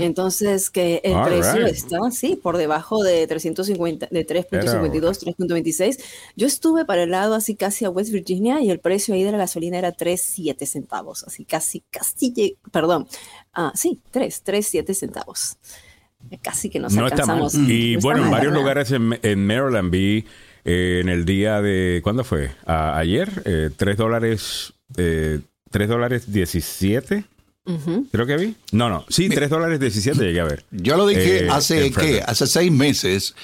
[0.00, 1.68] Entonces, que el All precio right.
[1.68, 6.02] está, sí, por debajo de 350, de 3.52, 3.26.
[6.36, 9.32] Yo estuve para el lado así casi a West Virginia y el precio ahí de
[9.32, 13.06] la gasolina era 3.7 centavos, así casi, casi, perdón,
[13.54, 15.56] ah, sí, 3, 3.7 centavos.
[16.42, 17.36] Casi que nos No está mal.
[17.42, 17.70] alcanzamos.
[17.70, 18.60] Y No bueno, en mal, varios ¿verdad?
[18.62, 20.26] lugares en, en Maryland vi
[20.64, 22.50] eh, en el día de, ¿cuándo fue?
[22.66, 27.24] A- ayer, eh, 3 dólares, eh, 3 dólares 17,
[28.12, 28.54] Creo que vi.
[28.72, 30.64] No, no, sí, 3 dólares 17 llegué a ver.
[30.70, 32.22] Yo lo dije Eh, hace, ¿qué?
[32.26, 33.34] Hace seis meses.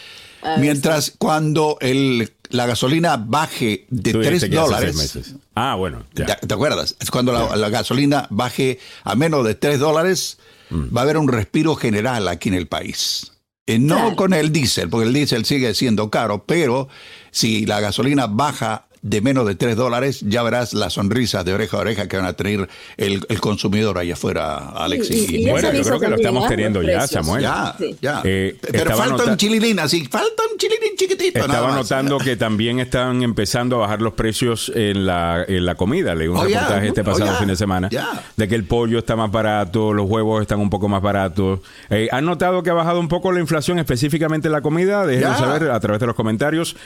[0.43, 5.35] Ah, mientras cuando el, la gasolina baje de Tú dijiste 3 que hace dólares.
[5.55, 6.05] Ah, bueno.
[6.15, 6.97] Ya, ¿Te acuerdas?
[7.01, 10.97] Es cuando la, la gasolina baje a menos de 3 dólares, Mm.
[10.97, 13.31] va a haber un respiro general aquí en el país.
[13.69, 14.17] Eh, no Claro.
[14.17, 16.89] con el diésel, porque el diésel sigue siendo caro, pero
[17.31, 21.77] si la gasolina baja de menos de 3 dólares, ya verás las sonrisas de oreja
[21.77, 25.11] a oreja que van a tener el, el consumidor allá afuera, Alex.
[25.11, 27.07] Y- y- y Bueno, yo creo que lo estamos teniendo ya.
[27.07, 27.43] Samuel.
[27.43, 27.97] ya, Sí.
[28.01, 28.21] ya.
[28.25, 31.39] Eh, Pero falta un chililín así, falta un chililín chiquitito.
[31.41, 36.15] Estaba notando que también están empezando a bajar los precios en la, en la comida.
[36.15, 37.89] Leí un Oh, reportaje este Oh, pasado fin de semana
[38.37, 41.61] de que el pollo está más barato, los huevos están un poco más baratos.
[41.91, 45.07] Eh, ¿Han notado que ha bajado un poco la inflación específicamente en la comida?
[45.07, 46.77] Déjenos saber a través de los comentarios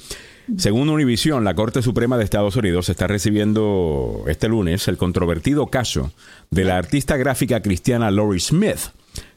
[0.57, 6.11] Según Univision, la Corte Suprema de Estados Unidos está recibiendo este lunes el controvertido caso
[6.49, 8.79] de la artista gráfica cristiana Lori Smith,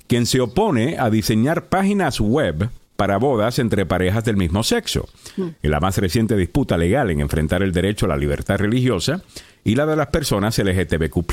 [0.06, 5.08] quien se opone a diseñar páginas web para bodas entre parejas del mismo sexo.
[5.36, 9.22] En la más reciente disputa legal en enfrentar el derecho a la libertad religiosa
[9.64, 11.24] y la de las personas LGTBQ.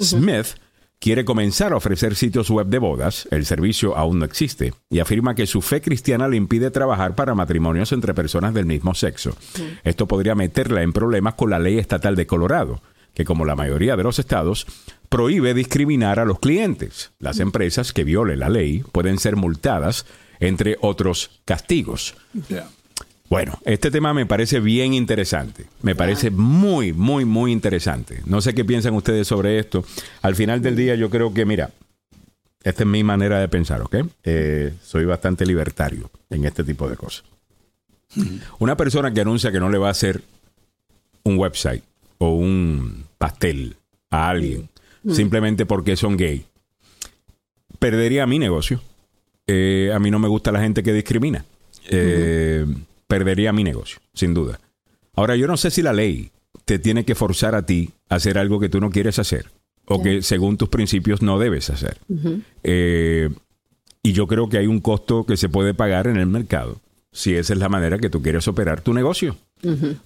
[0.00, 0.46] Smith
[1.04, 5.34] quiere comenzar a ofrecer sitios web de bodas, el servicio aún no existe, y afirma
[5.34, 9.36] que su fe cristiana le impide trabajar para matrimonios entre personas del mismo sexo.
[9.82, 12.80] Esto podría meterla en problemas con la ley estatal de Colorado,
[13.12, 14.66] que como la mayoría de los estados,
[15.10, 17.12] prohíbe discriminar a los clientes.
[17.18, 20.06] Las empresas que violen la ley pueden ser multadas,
[20.40, 22.14] entre otros castigos.
[23.30, 25.66] Bueno, este tema me parece bien interesante.
[25.82, 28.20] Me parece muy, muy, muy interesante.
[28.26, 29.84] No sé qué piensan ustedes sobre esto.
[30.22, 31.70] Al final del día yo creo que, mira,
[32.62, 33.96] esta es mi manera de pensar, ¿ok?
[34.24, 37.24] Eh, soy bastante libertario en este tipo de cosas.
[38.58, 40.22] Una persona que anuncia que no le va a hacer
[41.24, 41.82] un website
[42.18, 43.76] o un pastel
[44.10, 44.68] a alguien
[45.10, 46.46] simplemente porque son gay,
[47.78, 48.80] perdería mi negocio.
[49.46, 51.44] Eh, a mí no me gusta la gente que discrimina.
[51.90, 52.64] Eh,
[53.06, 54.60] Perdería mi negocio, sin duda.
[55.14, 56.30] Ahora, yo no sé si la ley
[56.64, 59.46] te tiene que forzar a ti a hacer algo que tú no quieres hacer
[59.86, 61.98] o que según tus principios no debes hacer.
[62.62, 63.30] Eh,
[64.02, 66.80] y yo creo que hay un costo que se puede pagar en el mercado
[67.12, 69.36] si esa es la manera que tú quieres operar tu negocio.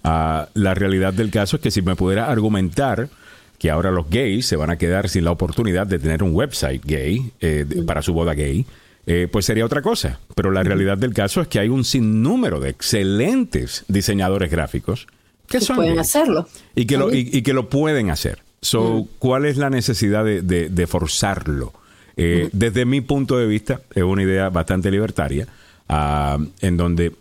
[0.03, 3.09] Ah, la realidad del caso es que si me pudiera argumentar
[3.57, 6.85] que ahora los gays se van a quedar sin la oportunidad de tener un website
[6.85, 8.65] gay eh, para su boda gay,
[9.05, 10.19] eh, pues sería otra cosa.
[10.35, 15.07] Pero la realidad del caso es que hay un sinnúmero de excelentes diseñadores gráficos
[15.47, 16.47] que Que son pueden hacerlo.
[16.75, 18.39] y que lo, y, y que lo pueden hacer.
[18.61, 21.73] So, ¿Cuál es la necesidad de, de- de forzarlo?
[22.17, 25.47] Eh, desde mi punto de vista, es una idea bastante libertaria,
[25.87, 27.13] ah, en donde,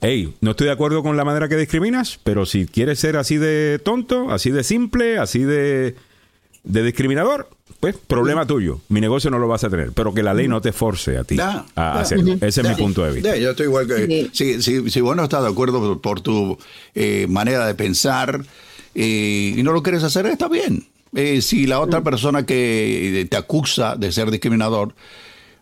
[0.00, 3.36] hey, no estoy de acuerdo con la manera que discriminas, pero si quieres ser así
[3.36, 5.94] de tonto, así de simple, así de,
[6.64, 8.80] de discriminador, pues problema tuyo.
[8.88, 11.24] Mi negocio no lo vas a tener, pero que la ley no te force a
[11.24, 12.34] ti a hacerlo.
[12.40, 13.36] Ese es mi punto de vista.
[13.36, 14.30] Yo estoy igual que.
[14.32, 16.58] Si, si, si vos no estás de acuerdo por, por tu
[16.94, 18.44] eh, manera de pensar
[18.94, 20.86] eh, y no lo quieres hacer, está bien.
[21.14, 24.94] Eh, si la otra persona que te acusa de ser discriminador,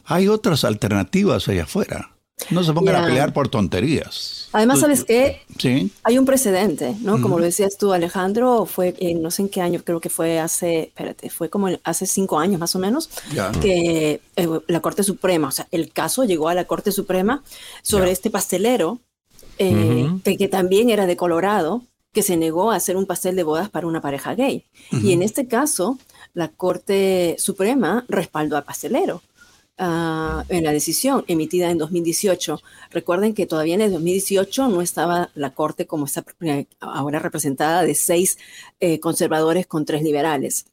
[0.05, 2.11] hay otras alternativas allá afuera.
[2.51, 4.49] No se pongan a pelear por tonterías.
[4.53, 5.43] Además, ¿sabes qué?
[5.59, 5.91] Sí.
[6.03, 7.21] Hay un precedente, ¿no?
[7.21, 10.39] Como lo decías tú, Alejandro, fue en no sé en qué año, creo que fue
[10.39, 13.51] hace, espérate, fue como hace cinco años más o menos, Ya.
[13.53, 17.43] que eh, la Corte Suprema, o sea, el caso llegó a la Corte Suprema
[17.83, 19.01] sobre este pastelero,
[19.59, 23.69] eh, que también era de Colorado, que se negó a hacer un pastel de bodas
[23.69, 24.65] para una pareja gay.
[24.91, 25.99] Y en este caso,
[26.35, 29.23] la Corte Suprema respaldó al pastelero.
[29.79, 32.61] Ah, en la decisión emitida en 2018.
[32.91, 37.83] Recuerden que todavía en el 2018 no estaba la Corte como está eh, ahora representada
[37.83, 38.39] de seis
[38.81, 40.67] eh, conservadores con tres liberales.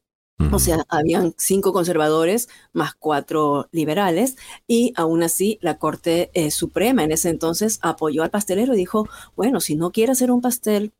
[0.52, 4.36] O sea, habían cinco conservadores más cuatro liberales
[4.68, 9.08] y aún así la Corte eh, Suprema en ese entonces apoyó al pastelero y dijo,
[9.36, 10.92] bueno, si no quiere hacer un pastel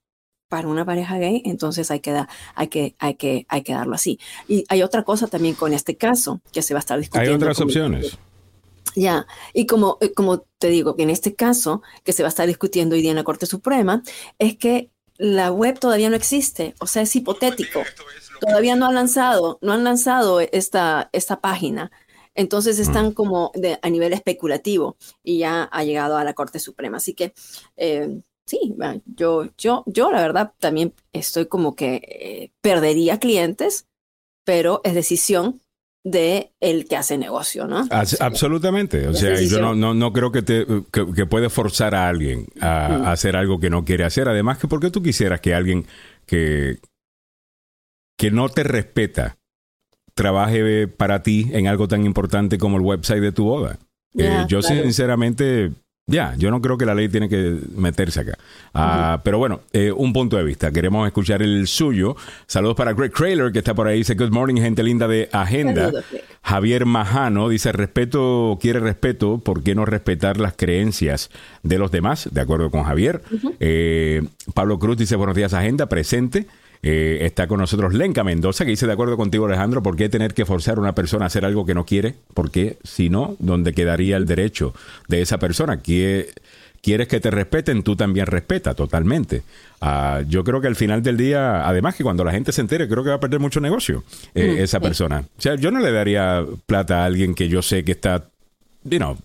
[0.50, 3.96] para una pareja gay, entonces hay que, da- hay que, hay que, hay que darlo
[3.96, 4.20] así.
[4.48, 7.36] Y hay otra cosa también con este caso que se va a estar Hay discutiendo.
[7.38, 8.18] otras con- opciones.
[8.96, 12.30] ya, y como, eh, como te digo, que en este caso que se va a
[12.30, 14.04] estar discutiendo hoy día en la Corte Suprema,
[14.38, 17.82] es que la web todavía no existe, o sea, es hipotético.
[18.40, 21.92] Todavía no han lanzado, no han lanzado esta, esta página.
[22.36, 26.98] Entonces están como de- a nivel especulativo y ya ha llegado a la Corte Suprema.
[26.98, 27.34] Así que
[27.78, 28.76] eh, sí,
[29.06, 33.88] yo, yo, yo la verdad también estoy como que eh, perdería clientes,
[34.46, 35.62] pero es decisión
[36.06, 37.88] de el que hace negocio, ¿no?
[37.90, 39.08] As- Absolutamente.
[39.08, 42.48] O sea, yo no, no, no creo que, te, que, que puede forzar a alguien
[42.60, 43.06] a, Mm.
[43.06, 44.28] a hacer algo que no quiere hacer.
[44.28, 45.86] Además, que ¿por qué tú quisieras que alguien
[46.26, 46.80] que,
[48.18, 49.38] que no te respeta
[50.14, 53.80] trabaje para ti en algo tan importante como el website de tu boda?
[54.16, 54.84] Eh, yo claro.
[54.84, 55.72] sinceramente,
[56.06, 58.38] ya, yo no creo que la ley tiene que meterse acá.
[58.74, 60.72] Ah, Pero bueno, eh, un punto de vista.
[60.72, 62.16] Queremos escuchar el suyo.
[62.46, 64.00] Saludos para Greg Trailer, que está por ahí.
[64.00, 65.86] Dice, good morning, gente linda de Agenda.
[65.86, 66.06] Saludos.
[66.44, 71.30] Javier Majano dice, respeto, quiere respeto, ¿por qué no respetar las creencias
[71.64, 72.28] de los demás?
[72.32, 73.22] De acuerdo con Javier.
[73.62, 76.48] Eh, Pablo Cruz dice, buenos días, Agenda, presente.
[76.86, 80.34] Eh, está con nosotros Lenca Mendoza, que dice, de acuerdo contigo, Alejandro, ¿por qué tener
[80.34, 82.16] que forzar a una persona a hacer algo que no quiere?
[82.34, 84.74] Porque si no, ¿dónde quedaría el derecho
[85.08, 85.82] de esa persona?
[85.82, 86.28] ¿Quie-
[86.82, 87.82] ¿Quieres que te respeten?
[87.84, 89.44] Tú también respeta totalmente.
[89.80, 92.90] Ah, yo creo que al final del día, además que cuando la gente se entere,
[92.90, 94.04] creo que va a perder mucho negocio
[94.36, 94.84] eh, Mm, esa sí.
[94.84, 95.24] persona.
[95.38, 98.26] O sea, yo no le daría plata a alguien que yo sé que está,
[98.84, 99.18] you know,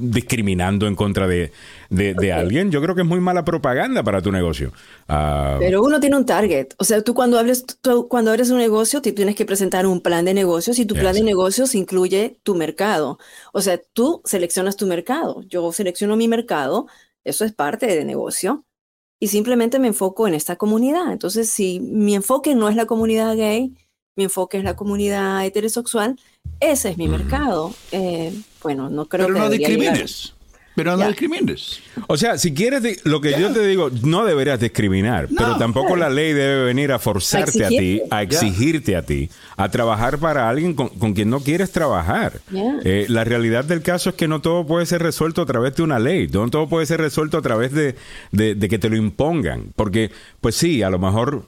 [0.00, 1.52] discriminando en contra de,
[1.90, 2.70] de- de alguien.
[2.70, 4.72] Yo creo que es muy mala propaganda para tu negocio.
[5.08, 6.68] Ah, Pero uno tiene un target.
[6.78, 10.00] O sea, tú cuando hables, tú cuando abres un negocio, te tienes que presentar un
[10.00, 11.24] plan de negocios y tu plan de Yes.
[11.26, 13.18] negocios incluye tu mercado.
[13.52, 15.42] O sea, tú seleccionas tu mercado.
[15.46, 16.86] Yo selecciono mi mercado,
[17.24, 18.64] eso es parte de negocio.
[19.22, 21.12] Y simplemente me enfoco en esta comunidad.
[21.12, 23.74] Entonces, si mi enfoque no es la comunidad gay,
[24.20, 26.18] mi enfoque es la comunidad heterosexual,
[26.60, 27.72] ese es mi mercado.
[27.90, 30.34] Eh, bueno, no creo Pero que no llegar- discrimines.
[30.76, 31.08] Pero no Ya.
[31.08, 31.80] discrimines.
[32.06, 36.08] O sea, si quieres, lo que yo te digo, no deberías discriminar, pero tampoco la
[36.08, 40.74] ley debe venir a forzarte a, ti, a exigirte a ti, a trabajar para alguien
[40.74, 42.40] con, con quien no quieres trabajar.
[42.84, 45.82] Eh, la realidad del caso es que no todo puede ser resuelto a través de
[45.82, 47.96] una ley, no todo puede ser resuelto a través de,
[48.30, 51.46] de- de que te lo impongan, porque, pues sí, a lo mejor,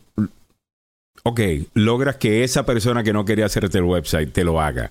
[1.24, 1.40] ok,
[1.74, 4.90] logras que esa persona que no quería hacerte el website te lo haga.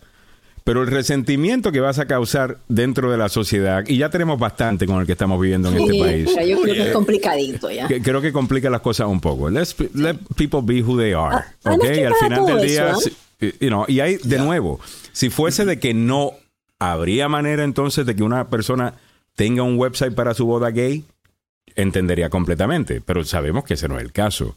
[0.63, 4.85] Pero el resentimiento que vas a causar dentro de la sociedad, y ya tenemos bastante
[4.85, 7.87] con el que estamos viviendo en este país, yo creo que es complicadito ya.
[7.87, 9.49] que- creo que complica las cosas un poco.
[9.49, 11.35] Let's, let people be who they are.
[11.35, 11.97] Ah, además ¿ok?
[12.05, 14.79] Al final del día, eso, eh, you know, y hay, de nuevo,
[15.11, 16.33] si fuese de que no
[16.77, 18.93] habría manera entonces de que una persona
[19.35, 21.03] tenga un website para su boda gay,
[21.75, 24.53] entendería completamente, pero sabemos que ese no es el caso.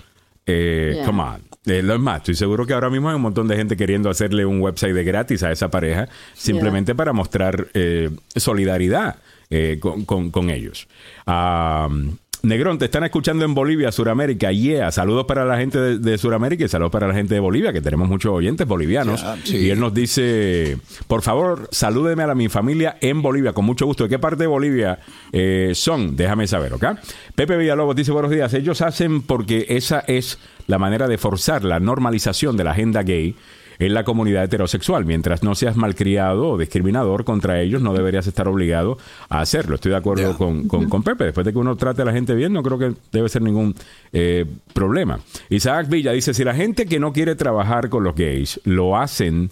[0.46, 1.06] Eh, Yeah.
[1.06, 1.42] Come on.
[1.66, 4.10] Eh, lo es más, estoy seguro que ahora mismo hay un montón de gente queriendo
[4.10, 9.16] hacerle un website de gratis a esa pareja simplemente para mostrar eh, solidaridad
[9.48, 10.86] eh, con, con- con ellos.
[11.26, 11.88] Ah,
[12.44, 14.52] Negrón, te están escuchando en Bolivia, Suramérica.
[14.52, 17.72] Yeah, saludos para la gente de, de Suramérica y saludos para la gente de Bolivia,
[17.72, 19.24] que tenemos muchos oyentes bolivianos.
[19.44, 19.56] Sí.
[19.56, 20.76] Y él nos dice,
[21.06, 24.04] por favor, salúdeme a la, mi familia en Bolivia, con mucho gusto.
[24.04, 24.98] ¿De qué parte de Bolivia
[25.32, 26.16] eh, son?
[26.16, 26.84] Déjame saber, ¿ok?
[27.34, 28.52] Pepe Villalobos dice, buenos días.
[28.52, 33.34] Ellos hacen porque esa es la manera de forzar la normalización de la agenda gay
[33.78, 35.04] en la comunidad heterosexual.
[35.04, 38.98] Mientras no seas malcriado o discriminador contra ellos, no deberías estar obligado
[39.28, 39.76] a hacerlo.
[39.76, 41.24] Estoy de acuerdo con, con, con Pepe.
[41.24, 43.74] Después de que uno trate a la gente bien, no creo que debe ser ningún
[44.12, 45.20] eh, problema.
[45.48, 49.50] Isaac Villa dice, si la gente que no quiere trabajar con los gays lo hacen,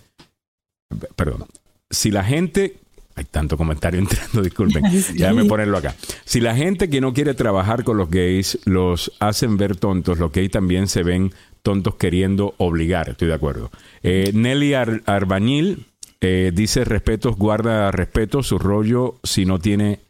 [1.16, 1.46] perdón,
[1.90, 2.76] si la gente...
[3.14, 4.84] Hay tanto comentario entrando, disculpen.
[4.84, 5.94] Déjame ponerlo acá.
[6.24, 10.32] Si la gente que no quiere trabajar con los gays los hacen ver tontos, los
[10.32, 11.30] gays también se ven
[11.62, 13.08] tontos queriendo obligar.
[13.10, 13.70] Estoy de acuerdo.
[14.02, 15.86] Eh, Nelly Ar- Arbañil
[16.20, 20.00] eh, dice respetos, guarda respeto, su rollo si no tiene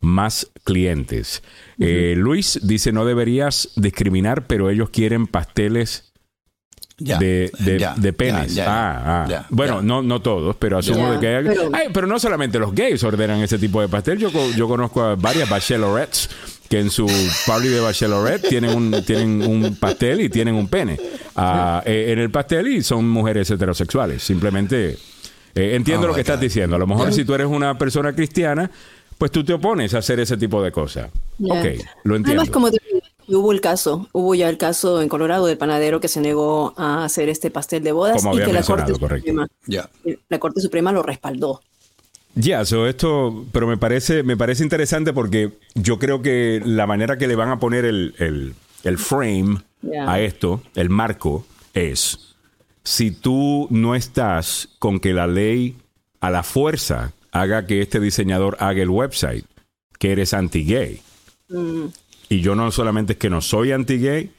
[0.00, 1.42] más clientes.
[1.78, 6.12] Eh, Luis dice no deberías discriminar, pero ellos quieren pasteles
[6.98, 8.54] Ya, de, de, ya, de penes.
[8.54, 9.26] ya, ya, ah, ah.
[9.28, 9.82] ya, bueno, ya.
[9.82, 11.44] No, no todos, pero asumo Ya, de que hay...
[11.44, 14.18] pero- Ay, pero no solamente los gays ordenan ese tipo de pastel.
[14.18, 16.28] Yo, yo conozco a varias bachelorettes
[16.68, 17.06] que en su
[17.46, 22.30] party de bachelorette tienen un, tienen un pastel y tienen un pene eh, en el
[22.30, 24.22] pastel y son mujeres heterosexuales.
[24.22, 24.98] Simplemente
[25.54, 26.76] eh, entiendo Oh lo que estás diciendo.
[26.76, 28.70] A lo mejor si tú eres una persona cristiana,
[29.16, 31.10] pues tú te opones a hacer ese tipo de cosas.
[31.38, 31.54] Ya.
[31.54, 31.66] Ok,
[32.04, 32.42] lo entiendo.
[32.42, 32.78] Además, como te
[33.28, 37.04] hubo el caso, hubo ya el caso en Colorado del panadero que se negó a
[37.04, 38.92] hacer este pastel de bodas Como y que la Corte.
[38.94, 39.48] Suprema,
[40.28, 41.60] la Corte Suprema lo respaldó.
[42.34, 47.18] Ya, so esto, pero me parece, me parece interesante porque yo creo que la manera
[47.18, 48.54] que le van a poner el, el-
[48.84, 49.58] el frame
[50.08, 52.36] a esto, el marco, es
[52.84, 55.76] si tú no estás con que la ley
[56.20, 59.44] a la fuerza haga que este diseñador haga el website,
[59.98, 61.00] que eres anti-gay.
[62.28, 64.30] Y yo no solamente es que no soy anti-gay,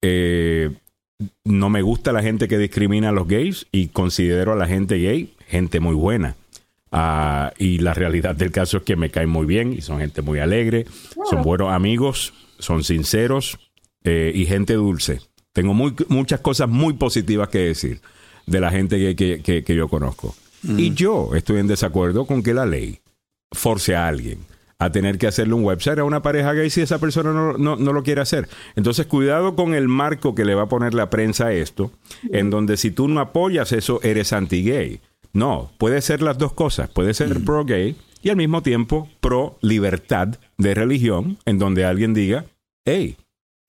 [0.00, 0.70] eh,
[1.44, 4.96] no me gusta la gente que discrimina a los gays y considero a la gente
[4.96, 6.34] gay gente muy buena.
[6.92, 10.20] Ah, y la realidad del caso es que me caen muy bien y son gente
[10.22, 10.84] muy alegre,
[11.30, 13.58] son buenos amigos, son sinceros
[14.04, 15.20] eh, y gente dulce.
[15.54, 18.00] Tengo muy, muchas cosas muy positivas que decir
[18.46, 20.34] de la gente que, que- que- que yo conozco.
[20.78, 23.00] Y yo estoy en desacuerdo con que la ley
[23.52, 24.38] force a alguien
[24.78, 27.76] a tener que hacerle un website a una pareja gay si esa persona no, no-
[27.76, 28.48] no lo quiere hacer.
[28.76, 31.92] Entonces, cuidado con el marco que le va a poner la prensa a esto,
[32.32, 35.00] en donde si tú no apoyas eso, eres anti-gay.
[35.32, 36.88] No, puede ser las dos cosas.
[36.90, 42.44] Puede ser pro-gay y al mismo tiempo pro-libertad de religión, en donde alguien diga,
[42.84, 43.16] hey,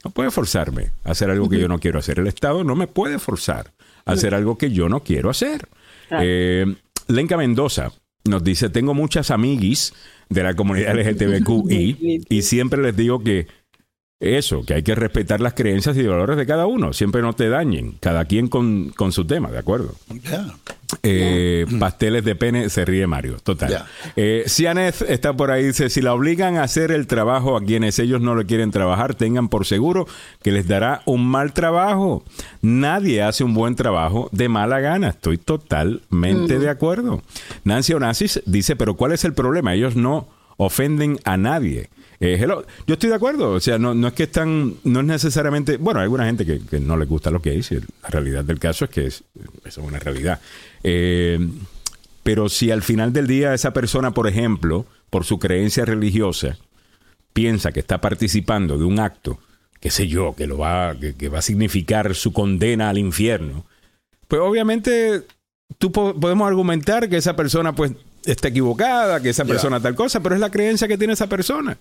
[0.04, 2.20] no puede forzarme a hacer algo que yo no quiero hacer.
[2.20, 3.74] El Estado no me puede forzar
[4.06, 5.68] a hacer algo que yo no quiero hacer.
[6.12, 6.66] Eh,
[7.08, 7.92] Lenka Mendoza
[8.26, 9.94] nos dice, tengo muchas amiguis
[10.30, 13.48] de la comunidad LGTBQI y siempre les digo que
[14.24, 17.50] eso, que hay que respetar las creencias y valores de cada uno, siempre no te
[17.50, 19.96] dañen, cada quien con, con su tema, ¿de acuerdo?
[20.24, 20.46] Ya.
[21.02, 23.70] Eh, pasteles de pene, se ríe Mario, total.
[23.70, 23.86] Ya.
[24.16, 28.00] Eh, Cianez está por ahí, dice, si la obligan a hacer el trabajo a quienes
[28.00, 30.08] ellos no le quieren trabajar, tengan por seguro
[30.42, 32.24] que les dará un mal trabajo.
[32.62, 37.22] Nadie hace un buen trabajo de mala gana, estoy totalmente de acuerdo.
[37.64, 39.74] Nancy Onassis dice, pero ¿cuál es el problema?
[39.74, 41.90] Ellos no ofenden a nadie.
[42.26, 45.06] Eh, hello, Yo estoy de acuerdo, o sea, no, no es que están, no es
[45.06, 48.46] necesariamente, bueno, hay alguna gente que, que no le gusta lo que dice, la realidad
[48.46, 49.24] del caso es que es,
[49.66, 50.40] eso es una realidad.
[50.84, 51.38] Eh,
[52.24, 56.58] pero si al final del día esa persona, por ejemplo, por su creencia religiosa,
[57.34, 59.38] piensa que está participando de un acto,
[59.82, 63.66] qué sé yo, que lo va, que, que va a significar su condena al infierno,
[64.30, 65.24] pues obviamente
[65.78, 67.92] tú po- podemos argumentar que esa persona pues
[68.24, 71.78] está equivocada, que esa persona tal cosa, pero es la creencia que tiene esa persona.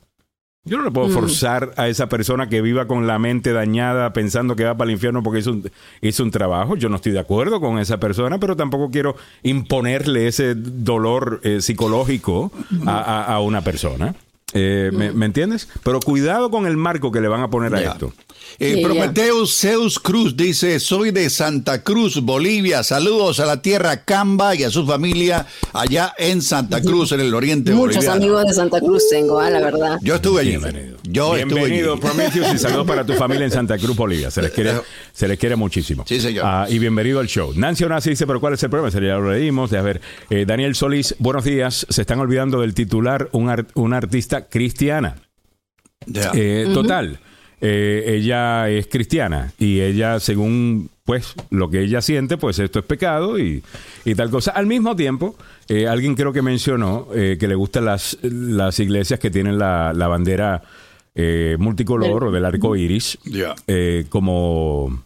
[0.65, 4.55] Yo no le puedo forzar a esa persona que viva con la mente dañada pensando
[4.55, 5.69] que va para el infierno porque hizo un,
[6.01, 6.77] hizo un trabajo.
[6.77, 11.61] Yo no estoy de acuerdo con esa persona, pero tampoco quiero imponerle ese dolor eh,
[11.61, 12.53] psicológico
[12.87, 14.15] a, a- a una persona.
[14.55, 15.69] Eh, ¿me, me entiendes?
[15.83, 18.13] Pero cuidado con el marco que le van a poner a esto.
[18.59, 18.81] Eh.
[18.83, 22.83] Prometeus Zeus Cruz dice, soy de Santa Cruz, Bolivia.
[22.83, 27.35] Saludos a la tierra Camba y a su familia allá en Santa Cruz, en el
[27.35, 28.17] oriente Muchos boliviano.
[28.17, 29.99] amigos de Santa Cruz tengo, ah, la verdad.
[30.03, 30.51] Yo estuve allí.
[30.51, 30.99] Bienvenido.
[31.05, 32.17] Yo bienvenido, estuve allí.
[32.31, 34.31] Prometheus, y saludos para tu familia en Santa Cruz, Bolivia.
[34.31, 34.73] Se les quiere,
[35.13, 36.05] se les quiere muchísimo.
[36.07, 36.45] Sí, señor.
[36.47, 37.53] Ah, y bienvenido al show.
[37.57, 38.89] Nancy Onasi dice, pero ¿cuál es el problema?
[38.89, 39.71] Ese Ya lo leímos.
[39.71, 40.01] De, a ver,
[40.31, 41.87] eh, Daniel Solís, buenos días.
[41.89, 45.17] Se están olvidando del titular, un ar- una artista cristiana.
[46.35, 47.19] Eh, Total.
[47.61, 52.85] eh, ella es cristiana y ella, según pues lo que ella siente, pues esto es
[52.85, 53.63] pecado y,
[54.05, 54.51] y tal cosa.
[54.53, 55.37] Al mismo tiempo,
[55.69, 59.93] eh, alguien creo que mencionó eh, que le gustan las, las iglesias que tienen la,
[59.95, 60.63] la bandera
[61.59, 63.19] multicolor o del arco iris
[64.09, 65.03] como,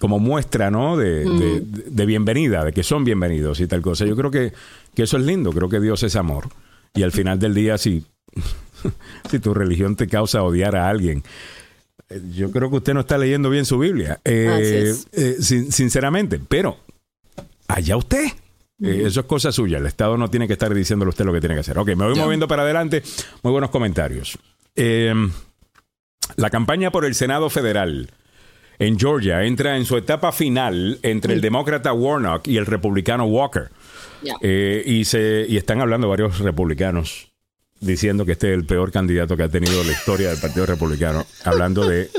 [0.00, 0.96] como muestra, ¿no?
[0.96, 4.06] De, de- de bienvenida, de que son bienvenidos y tal cosa.
[4.06, 4.52] Yo creo que,
[4.94, 6.48] que eso es lindo, creo que Dios es amor.
[6.94, 8.04] Y al final del día, si,
[9.30, 11.22] si tu religión te causa odiar a alguien,
[12.08, 14.20] eh, yo creo que usted no está leyendo bien su Biblia.
[14.24, 16.78] Eh, eh, sin- sinceramente, pero
[17.68, 18.26] allá usted.
[18.82, 19.78] Eh, eso es cosa suya.
[19.78, 21.78] El Estado no tiene que estar diciéndole a usted lo que tiene que hacer.
[21.78, 23.02] Ok, me voy moviendo para adelante.
[23.42, 24.38] Muy buenos comentarios.
[24.74, 25.14] Eh,
[26.36, 28.10] la campaña por el Senado Federal
[28.78, 33.70] en Georgia entra en su etapa final entre el demócrata Warnock y el republicano Walker.
[34.42, 37.28] Eh, y, se, y están hablando varios republicanos
[37.80, 41.24] diciendo que este es el peor candidato que ha tenido la historia del Partido Republicano,
[41.44, 42.10] hablando de,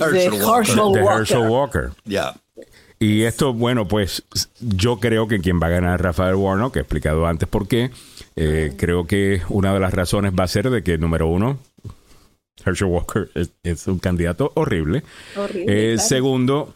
[0.00, 1.90] Herschel Walker.
[2.98, 4.24] Y esto, bueno, pues
[4.60, 7.68] yo creo que quien va a ganar es Rafael Warnock, que he explicado antes por
[7.68, 7.90] qué.
[8.36, 11.58] Eh, creo que una de las razones va a ser de que, número uno,
[12.64, 13.28] Herschel Walker
[13.62, 15.02] es, un candidato horrible.
[15.54, 16.74] Eh, segundo,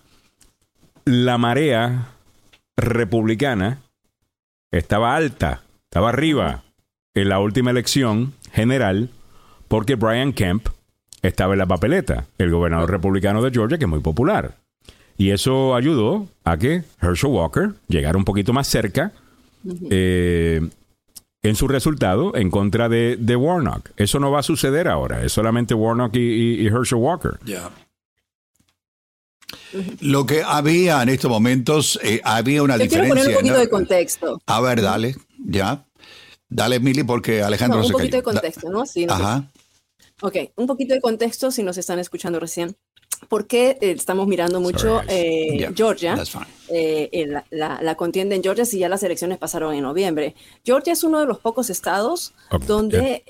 [1.07, 2.13] la marea
[2.77, 3.81] republicana
[4.71, 6.65] estaba alta, estaba arriba
[7.15, 9.11] en la última elección general
[9.69, 10.69] porque Brian Kemp
[11.23, 14.57] estaba en la papeleta, el gobernador republicano de Georgia, que es muy popular.
[15.17, 19.13] Y eso ayudó a que Herschel Walker llegara un poquito más cerca
[19.91, 20.67] eh,
[21.43, 23.91] en su resultado en contra de, Warnock.
[23.97, 27.39] Eso no va a suceder ahora, es solamente Warnock y, Herschel Walker.
[30.01, 33.01] Lo que había en estos momentos, eh, había una diferencia.
[33.01, 34.43] Quiero poner un poquito de contexto.
[34.47, 35.85] A ver, dale, ya.
[36.51, 38.85] Dale, Mili, porque Alejandro no, un poquito de contexto, ¿no?
[39.09, 39.51] Ajá.
[40.23, 42.77] Ok, un poquito de contexto si nos están escuchando recién.
[43.29, 46.23] Porque eh, estamos mirando mucho eh, Georgia,
[46.69, 50.35] eh, la, contienda en Georgia, si ya las elecciones pasaron en noviembre.
[50.65, 52.33] Georgia es uno de los pocos estados
[52.67, 53.23] donde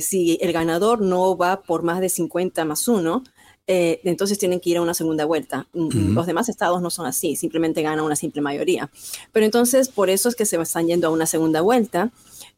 [0.00, 3.24] si el ganador no va por más de 50 más 1,
[3.66, 5.66] entonces tienen que ir a una segunda vuelta.
[5.72, 8.90] Mm, los demás estados no son así, simplemente gana una simple mayoría.
[9.32, 12.12] Pero entonces por eso es que se están yendo a una segunda vuelta.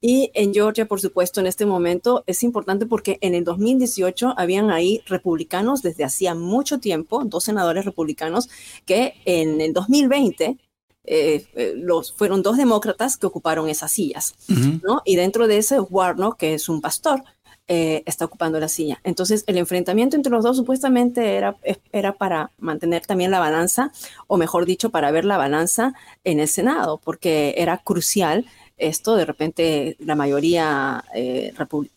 [0.07, 4.71] Y en Georgia, por supuesto, en este momento es importante porque en el 2018 habían
[4.71, 8.51] ahí republicanos desde hacía mucho tiempo, dos senadores republicanos,
[8.85, 10.59] que en el 2020
[11.05, 14.35] eh, eh, los, fueron dos demócratas que ocuparon esas sillas,
[14.83, 15.01] ¿no?
[15.07, 17.25] Y dentro de ese, Warnock, que es un pastor,
[17.67, 19.01] eh, está ocupando la silla.
[19.05, 21.57] Entonces, el enfrentamiento entre los dos supuestamente era,
[21.93, 23.91] era para mantener también la balanza,
[24.27, 25.95] o mejor dicho, para ver la balanza
[26.25, 28.45] en el Senado, porque era crucial
[28.77, 31.53] esto, de repente la mayoría, eh,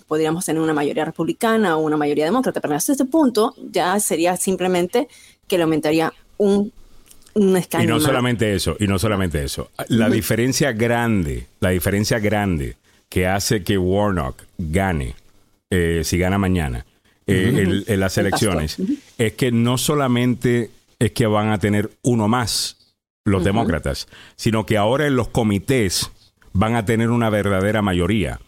[0.07, 4.37] podríamos tener una mayoría republicana o una mayoría demócrata, pero hasta este punto ya sería
[4.37, 5.07] simplemente
[5.47, 6.71] que le aumentaría un,
[7.33, 7.83] un escaño.
[7.83, 9.71] Y no solamente eso, y no solamente eso.
[9.87, 12.75] La diferencia grande, la diferencia grande
[13.09, 15.15] que hace que Warnock gane,
[15.69, 16.85] eh, si gana mañana,
[17.25, 18.77] eh, en, las elecciones,
[19.17, 24.07] es que no solamente es que van a tener uno más los demócratas,
[24.37, 26.09] sino que ahora en los comités
[26.57, 28.39] van a tener una verdadera mayoría.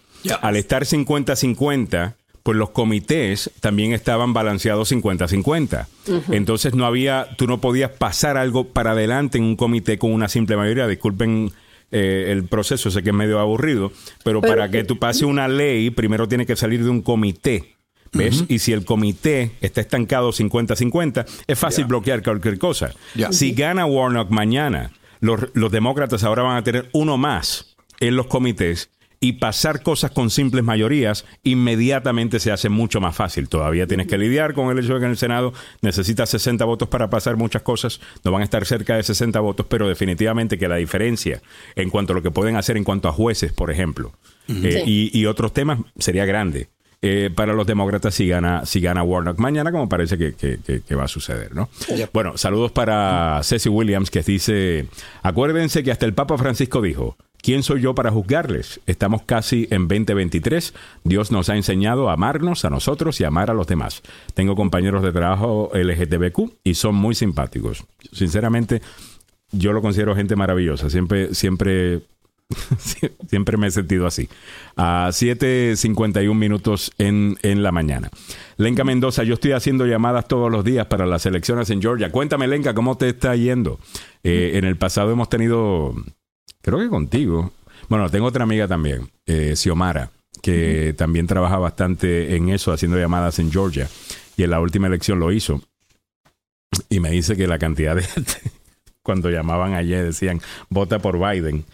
[0.41, 5.85] Al estar 50-50, pues los comités también estaban balanceados 50-50.
[6.31, 10.27] Entonces no había, tú no podías pasar algo para adelante en un comité con una
[10.27, 10.87] simple mayoría.
[10.87, 11.51] Disculpen
[11.91, 13.91] eh, el proceso, sé que es medio aburrido,
[14.23, 17.75] pero, para que tú pases una ley, primero tiene que salir de un comité.
[18.11, 18.45] ¿Ves?
[18.47, 22.91] Y si el comité está estancado 50-50, es fácil bloquear cualquier cosa.
[23.29, 27.68] Si gana Warnock mañana, los, los demócratas ahora van a tener uno más
[27.99, 28.89] en los comités
[29.21, 33.49] y pasar cosas con simples mayorías inmediatamente se hace mucho más fácil.
[33.49, 36.87] Todavía tienes que lidiar con el hecho de que en el Senado necesitas 60 votos
[36.87, 40.67] para pasar muchas cosas, no van a estar cerca de 60 votos, pero definitivamente que
[40.67, 41.41] la diferencia
[41.75, 44.13] en cuanto a lo que pueden hacer en cuanto a jueces, por ejemplo,
[44.47, 46.69] eh, y, otros temas sería grande.
[47.01, 51.07] Eh, para los demócratas si gana, si gana Warnock mañana, como parece que, va a
[51.07, 51.69] suceder, ¿no?
[52.11, 54.87] Bueno, saludos para Ceci Williams, que dice,
[55.21, 58.81] acuérdense que hasta el Papa Francisco dijo, ¿Quién soy yo para juzgarles?
[58.85, 60.73] Estamos casi en 2023.
[61.03, 64.01] Dios nos ha enseñado a amarnos a nosotros y amar a los demás.
[64.33, 67.85] Tengo compañeros de trabajo LGTBQ y son muy simpáticos.
[68.11, 68.81] Sinceramente,
[69.51, 70.89] yo lo considero gente maravillosa.
[70.89, 72.01] Siempre, siempre,
[73.29, 74.27] siempre me he sentido así.
[74.75, 78.09] A 7.51 minutos en, en la mañana.
[78.57, 82.11] Lenca Mendoza, yo estoy haciendo llamadas todos los días para las elecciones en Georgia.
[82.11, 83.79] Cuéntame, Lenca, ¿cómo te está yendo?
[84.23, 85.95] Eh, en el pasado hemos tenido
[86.61, 87.51] creo que contigo.
[87.87, 93.39] Bueno, tengo otra amiga también, eh, Xiomara, que también trabaja bastante en eso, haciendo llamadas
[93.39, 93.87] en Georgia.
[94.37, 95.61] Y en la última elección lo hizo.
[96.89, 98.33] Y me dice que la cantidad de gente,
[99.01, 101.65] cuando llamaban ayer, decían, vota por Biden,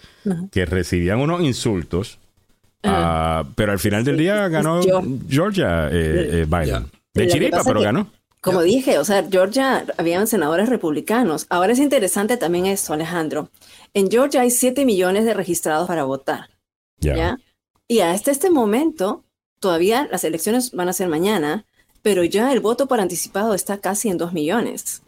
[0.51, 2.19] que recibían unos insultos.
[2.83, 4.79] Ah, pero al final del día ganó
[5.27, 6.85] Georgia eh, eh, Biden.
[7.13, 8.11] De chiripa, pero ganó.
[8.45, 11.47] Como dije, o sea, Georgia habían senadores republicanos.
[11.49, 13.49] Ahora es interesante también esto, Alejandro.
[13.95, 16.51] En Georgia hay 7 millones de registrados para votar.
[16.99, 17.39] ¿ya?
[17.87, 19.23] Y hasta este momento,
[19.59, 21.65] todavía las elecciones van a ser mañana,
[22.03, 25.01] pero ya el voto por anticipado está casi en 2 millones.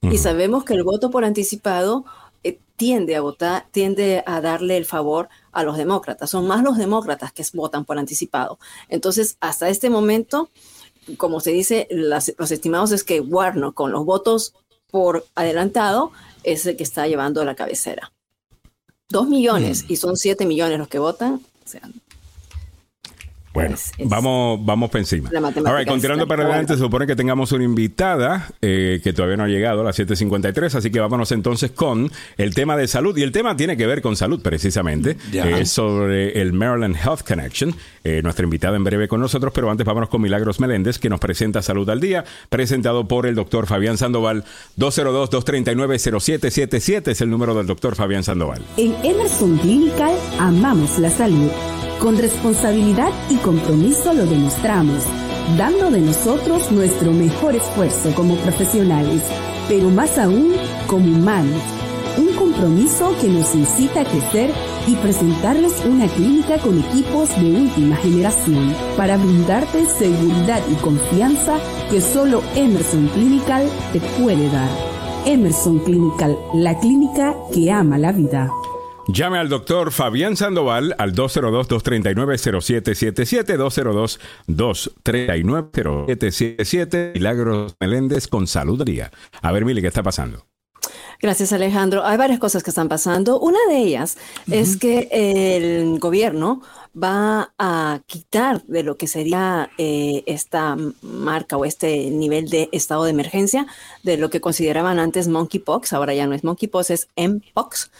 [0.00, 2.06] Y sabemos que el voto por anticipado
[2.42, 6.30] eh, tiende a votar, tiende a darle el favor a los demócratas.
[6.30, 8.58] Son más los demócratas que votan por anticipado.
[8.88, 10.48] Entonces, hasta este momento,
[11.16, 14.54] como se dice, las, los estimados es que Warner, con los votos
[14.90, 18.12] por adelantado, es el que está llevando la cabecera.
[19.08, 21.40] Dos millones y son siete millones los que votan.
[21.64, 21.82] O sea,
[23.52, 25.28] Bueno, Es- es- vamos, vamos para encima.
[25.32, 29.12] La matemática All right, continuando para adelante, se supone que tengamos una invitada eh, que
[29.12, 32.86] todavía no ha llegado a las 7.53, así que vámonos entonces con el tema de
[32.86, 33.16] salud.
[33.18, 35.16] Y el tema tiene que ver con salud precisamente.
[35.32, 37.74] Eh, Es sobre el Maryland Health Connection.
[38.04, 41.18] Eh, nuestra invitada en breve con nosotros, pero antes vámonos con Milagros Meléndez, que nos
[41.20, 44.44] presenta Salud al Día, presentado por el doctor Fabián Sandoval.
[44.78, 48.62] 202-239-0777 es el número del doctor Fabián Sandoval.
[48.76, 51.50] En Emerson Clinical amamos la salud.
[52.00, 55.04] Con responsabilidad y compromiso lo demostramos,
[55.58, 59.22] dando de nosotros nuestro mejor esfuerzo como profesionales,
[59.68, 60.52] pero más aún
[60.86, 61.60] como humanos.
[62.16, 64.50] Un compromiso que nos incita a crecer
[64.86, 71.58] y presentarles una clínica con equipos de última generación para brindarte seguridad y confianza
[71.90, 74.70] que solo Emerson Clinical te puede dar.
[75.26, 78.50] Emerson Clinical, la clínica que ama la vida.
[79.12, 83.56] Llame al doctor Fabián Sandoval al 202-239-0777,
[84.46, 89.10] 202-239-0777, Milagros Meléndez con Salud Día.
[89.42, 90.46] A ver, Mili, ¿qué está pasando?
[91.20, 92.06] Gracias, Alejandro.
[92.06, 93.40] Hay varias cosas que están pasando.
[93.40, 94.16] Una de ellas
[94.48, 96.62] es que el gobierno
[96.96, 103.02] va a quitar de lo que sería eh, esta marca o este nivel de estado
[103.04, 103.66] de emergencia
[104.04, 105.94] de lo que consideraban antes monkeypox.
[105.94, 107.90] Ahora ya no es monkeypox, es mpox.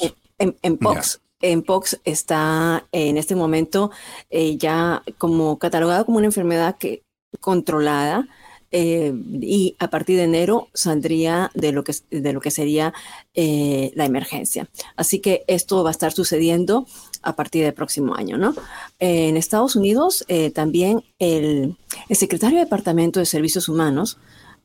[0.00, 1.20] Eh, em- Mpox.
[1.42, 3.90] Mpox está en este momento
[4.28, 7.02] eh, ya como catalogada como una enfermedad que
[7.40, 8.28] controlada
[8.72, 12.92] eh, y a partir de enero saldría de lo que, de lo que sería
[13.34, 14.68] eh, la emergencia.
[14.96, 16.86] Así que esto va a estar sucediendo
[17.22, 18.54] a partir del próximo año, ¿no?
[18.98, 20.24] En Estados Unidos
[20.54, 21.76] también el,
[22.08, 24.18] el secretario de Departamento de Servicios Humanos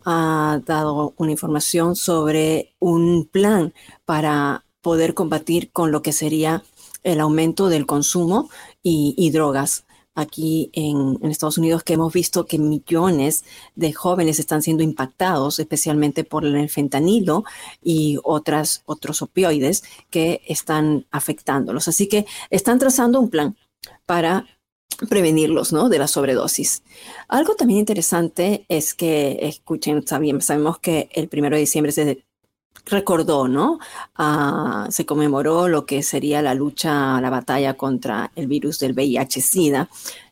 [0.06, 3.74] ha dado una información sobre un plan
[4.06, 6.64] para poder combatir con lo que sería
[7.02, 8.52] el aumento del consumo
[8.84, 9.84] y, drogas
[10.14, 15.58] aquí en, en, Estados Unidos, que hemos visto que millones de jóvenes están siendo impactados,
[15.58, 17.46] especialmente por el fentanilo
[17.84, 21.88] y otras, otros opioides que están afectándolos.
[21.88, 23.58] Así que están trazando un plan
[24.06, 24.46] para
[25.10, 25.90] prevenirlos ¿no?
[25.90, 26.84] de la sobredosis.
[27.28, 32.24] Algo también interesante es que, escuchen, sabemos que el primero de diciembre se
[32.86, 33.80] recordó, ¿no?
[34.18, 39.90] Uh, se conmemoró lo que sería la lucha, la batalla contra el virus del VIH-Sida,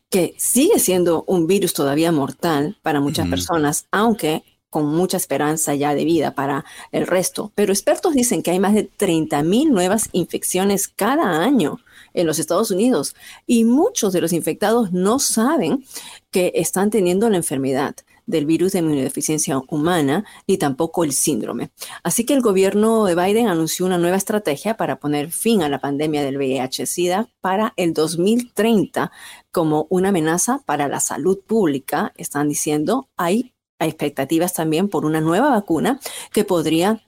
[0.10, 3.32] que sigue siendo un virus todavía mortal para muchas uh -huh.
[3.32, 4.44] personas, aunque
[4.74, 7.52] con mucha esperanza ya de vida para el resto.
[7.54, 11.80] Pero expertos dicen que hay más de 30 mil nuevas infecciones cada año
[12.16, 15.86] en los Estados Unidos y muchos de los infectados no saben
[16.32, 17.96] que están teniendo la enfermedad
[18.26, 21.72] del virus de inmunodeficiencia humana ni tampoco el síndrome.
[22.04, 25.80] Así que el gobierno de Biden anunció una nueva estrategia para poner fin a la
[25.80, 29.12] pandemia del VIH-Sida para el 2030
[29.52, 32.14] como una amenaza para la salud pública.
[32.18, 36.00] Están diciendo, hay expectativas también por una nueva vacuna
[36.32, 37.02] que podría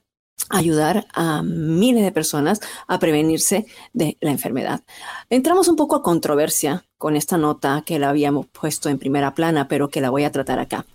[0.50, 4.82] ayudar a miles de personas a prevenirse de la enfermedad.
[5.30, 9.68] Entramos un poco a controversia con esta nota que la habíamos puesto en primera plana,
[9.68, 10.86] pero que la voy a tratar acá.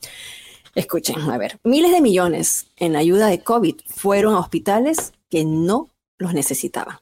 [0.74, 5.90] Escuchen, a ver, miles de millones en ayuda de COVID fueron a hospitales que no
[6.18, 7.00] los necesitaban.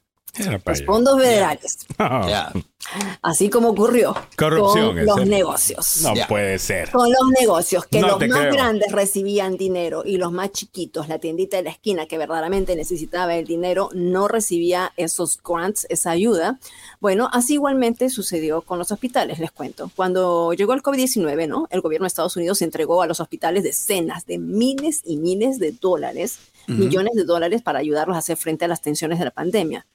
[0.64, 1.78] Los fondos federales.
[2.02, 2.58] Oh.
[3.22, 5.26] Así como ocurrió Corrupción, con los ese.
[5.26, 6.00] negocios.
[6.02, 6.26] No Ya.
[6.26, 6.90] puede ser.
[6.90, 8.52] Con los negocios, que No los más creo.
[8.54, 13.36] grandes recibían dinero y los más chiquitos, la tiendita de la esquina que verdaderamente necesitaba
[13.36, 16.58] el dinero, no recibía esos grants, esa ayuda.
[17.00, 19.90] Bueno, así igualmente sucedió con los hospitales, les cuento.
[19.94, 21.68] Cuando llegó el COVID-19, ¿no?
[21.70, 25.72] El gobierno de Estados Unidos entregó a los hospitales decenas de miles y miles de
[25.72, 29.86] dólares, millones de dólares para ayudarlos a hacer frente a las tensiones de la pandemia.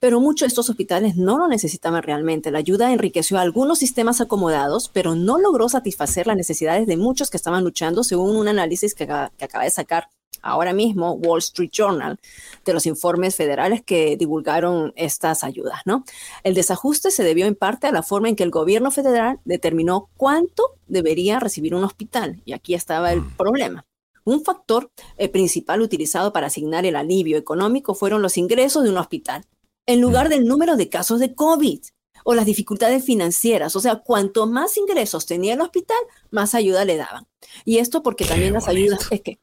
[0.00, 2.50] Pero muchos de estos hospitales no lo necesitaban realmente.
[2.50, 7.30] La ayuda enriqueció a algunos sistemas acomodados, pero no logró satisfacer las necesidades de muchos
[7.30, 10.08] que estaban luchando, según un análisis que acaba, que acaba de sacar
[10.42, 12.18] ahora mismo Wall Street Journal
[12.64, 16.04] de los informes federales que divulgaron estas ayudas, ¿no?
[16.42, 20.08] El desajuste se debió en parte a la forma en que el gobierno federal determinó
[20.16, 22.42] cuánto debería recibir un hospital.
[22.44, 23.86] Y aquí estaba el problema.
[24.24, 28.98] Un factor eh, principal utilizado para asignar el alivio económico fueron los ingresos de un
[28.98, 29.46] hospital,
[29.86, 31.80] en lugar del número de casos de COVID.
[32.24, 33.74] o las dificultades financieras.
[33.76, 35.98] O sea, cuanto más ingresos tenía el hospital,
[36.30, 37.26] más ayuda le daban.
[37.64, 39.40] Y esto porque también las ayudas, es que,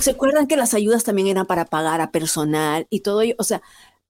[0.00, 3.34] ¿se acuerdan que las ayudas también eran para pagar a personal y todo ello?
[3.38, 3.62] O sea,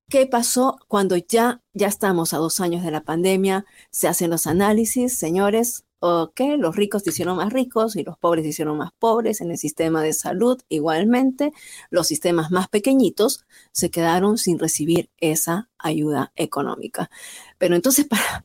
[0.09, 3.67] ¿qué pasó cuando ya, ya estamos a dos años de la pandemia?
[3.91, 8.45] Se hacen los análisis, señores, ok, los ricos se hicieron más ricos y los pobres
[8.45, 10.61] se hicieron más pobres en el sistema de salud.
[10.69, 11.53] Igualmente,
[11.91, 17.11] los sistemas más pequeñitos se quedaron sin recibir esa ayuda económica.
[17.59, 18.45] Pero entonces, para,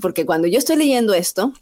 [0.00, 1.52] porque cuando yo estoy leyendo esto,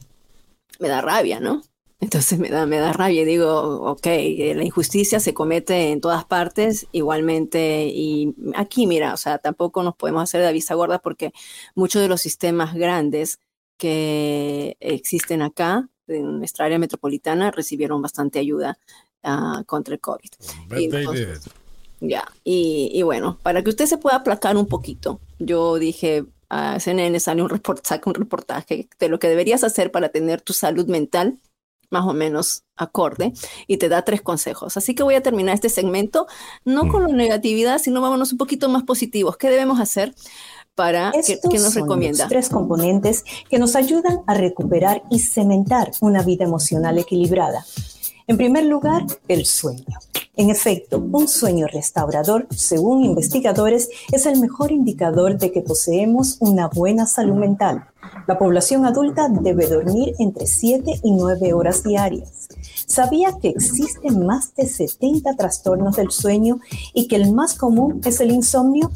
[0.78, 1.62] me da rabia, ¿no?
[2.00, 6.24] Entonces me da, me da rabia y digo, ok, la injusticia se comete en todas
[6.26, 11.32] partes igualmente y aquí, mira, o sea, tampoco nos podemos hacer de vista gorda porque
[11.74, 13.38] muchos de los sistemas grandes
[13.76, 18.78] que existen acá, en nuestra área metropolitana, recibieron bastante ayuda
[19.22, 20.30] uh, contra el COVID.
[20.76, 21.48] Y entonces,
[22.00, 26.78] ya, y, y, bueno, para que usted se pueda aplacar un poquito, yo dije, a
[26.78, 30.86] CNN sale un reportaje, un reportaje de lo que deberías hacer para tener tu salud
[30.86, 31.38] mental
[31.90, 33.32] más o menos acorde
[33.66, 34.76] y te da tres consejos.
[34.76, 36.26] Así que voy a terminar este segmento
[36.64, 39.36] no con la negatividad, sino vámonos un poquito más positivos.
[39.36, 40.14] ¿Qué debemos hacer?
[40.74, 42.28] Para que, que, nos recomienda.
[42.28, 47.64] tres componentes que nos ayudan a recuperar y cementar una vida emocional equilibrada.
[48.26, 49.84] En primer lugar, el sueño.
[50.36, 56.66] En efecto, un sueño restaurador, según investigadores, es el mejor indicador de que poseemos una
[56.68, 57.86] buena salud mental.
[58.26, 62.48] La población adulta debe dormir entre 7 y 9 horas diarias.
[62.86, 66.60] ¿Sabía que existen más de 70 trastornos del sueño
[66.92, 68.90] y que el más común es el insomnio?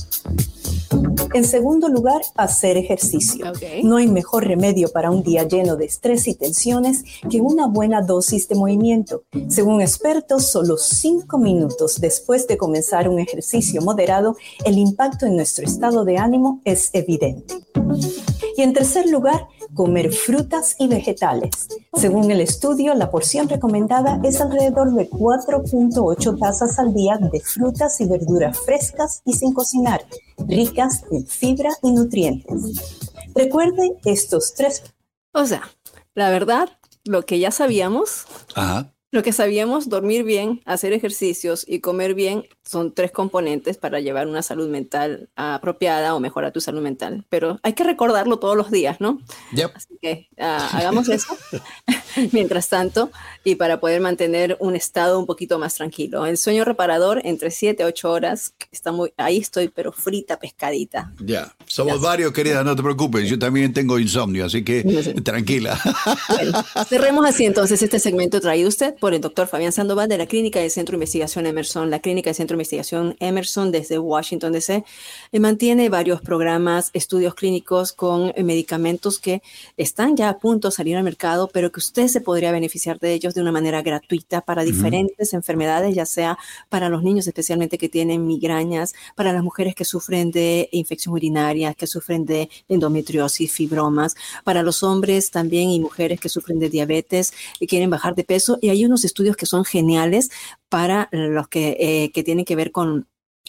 [1.34, 3.52] En segundo lugar, hacer ejercicio.
[3.82, 8.00] No hay mejor remedio para un día lleno de estrés y tensiones que una buena
[8.00, 9.24] dosis de movimiento.
[9.48, 15.66] Según expertos, solo cinco minutos después de comenzar un ejercicio moderado, el impacto en nuestro
[15.66, 17.54] estado de ánimo es evidente.
[18.56, 19.46] Y en tercer lugar,
[19.78, 21.68] comer frutas y vegetales.
[21.94, 28.00] Según el estudio, la porción recomendada es alrededor de 4.8 tazas al día de frutas
[28.00, 30.04] y verduras frescas y sin cocinar,
[30.48, 33.06] ricas en fibra y nutrientes.
[33.36, 34.82] Recuerden estos tres.
[35.32, 35.62] O sea,
[36.16, 36.70] la verdad,
[37.04, 38.24] lo que ya sabíamos,
[38.56, 38.92] Ajá.
[39.12, 44.26] lo que sabíamos, dormir bien, hacer ejercicios y comer bien son tres componentes para llevar
[44.26, 47.24] una salud mental apropiada o mejorar tu salud mental.
[47.30, 49.20] Pero hay que recordarlo todos los días, ¿no?
[49.52, 49.70] Yep.
[49.74, 51.34] Así que uh, hagamos eso
[52.32, 53.10] mientras tanto
[53.42, 56.26] y para poder mantener un estado un poquito más tranquilo.
[56.26, 61.10] El sueño reparador entre 7 a 8 horas, está muy, ahí estoy, pero frita, pescadita.
[61.20, 61.54] Ya, yeah.
[61.64, 62.06] somos ya.
[62.06, 63.30] varios, querida, no te preocupes.
[63.30, 65.14] Yo también tengo insomnio, así que sí.
[65.22, 65.80] tranquila.
[66.28, 70.26] Bueno, cerremos así entonces este segmento traído usted por el doctor Fabián Sandoval de la
[70.26, 74.84] Clínica del Centro de Investigación Emerson, la Clínica del Centro Investigación Emerson desde Washington DC
[75.32, 79.42] eh, mantiene varios programas, estudios clínicos con eh, medicamentos que
[79.76, 83.12] están ya a punto de salir al mercado, pero que usted se podría beneficiar de
[83.12, 85.36] ellos de una manera gratuita para diferentes uh -huh.
[85.36, 86.36] enfermedades, ya sea
[86.68, 91.74] para los niños especialmente que tienen migrañas, para las mujeres que sufren de infección urinaria,
[91.74, 97.32] que sufren de endometriosis, fibromas, para los hombres también y mujeres que sufren de diabetes
[97.60, 98.58] y quieren bajar de peso.
[98.60, 100.30] Y hay unos estudios que son geniales
[100.68, 103.06] para los que, eh, que tienen que ver con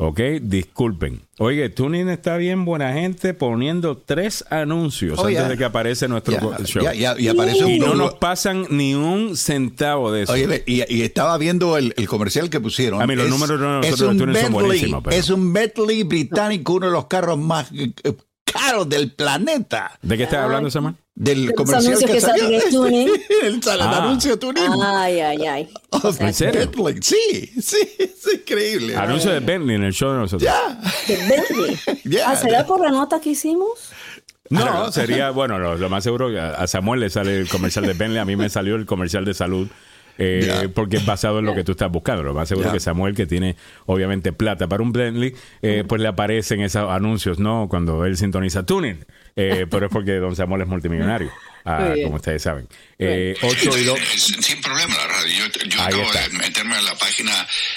[0.06, 0.20] ¿Ok?
[0.42, 1.22] Disculpen.
[1.38, 6.34] Oye, Tuning está bien, buena gente, poniendo tres anuncios Oh, antes de que aparece nuestro
[6.64, 6.84] show.
[6.94, 10.32] y aparece Y un- no nos pasan ni un centavo de eso.
[10.32, 13.00] Oye, y, y estaba viendo el, el comercial que pusieron.
[13.02, 15.52] A mí los números de nosotros es los un Tuning son buenísimos, pero- Es un
[15.52, 17.92] Bentley británico, uno de los carros más eh,
[18.44, 19.98] caros del planeta.
[20.02, 20.94] ¿De qué estás hablando, Samuel?
[21.16, 22.50] Del Los comercial que que salió.
[22.50, 23.08] en Tuning.
[23.44, 23.98] el Ah.
[24.04, 24.82] anuncio de Tuning.
[24.82, 25.68] Ay, ay, ay.
[25.90, 26.60] Of ¿En serio?
[26.72, 26.96] Bentley.
[27.02, 28.96] Sí, sí, es increíble.
[28.96, 30.42] Anuncio de Bentley en el show de nosotros.
[30.42, 30.76] Ya.
[31.06, 31.78] De Bentley.
[32.04, 33.92] Ya, Ah, ¿Será por la nota que hicimos?
[34.50, 37.94] No, sería, bueno, lo, lo más seguro, que a Samuel le sale el comercial de
[37.94, 39.68] Bentley, a mí me salió el comercial de salud.
[40.18, 40.68] eh, Ya.
[40.68, 42.22] porque es basado en lo que tú estás buscando.
[42.22, 42.72] Lo más seguro Ya.
[42.74, 43.56] que Samuel, que tiene
[43.86, 47.66] obviamente plata para un Bentley, eh, pues le aparecen esos anuncios, ¿no?
[47.68, 49.04] Cuando él sintoniza tuning.
[49.36, 51.28] Eh, pero es porque don Samuel es multimillonario,
[51.64, 52.68] ah, como ustedes saben.
[53.00, 53.98] Eh, 8 y 2.
[54.16, 55.34] Sin problema la radio.
[55.38, 56.28] Yo, yo Ahí acabo está.
[56.28, 57.32] de meterme en la página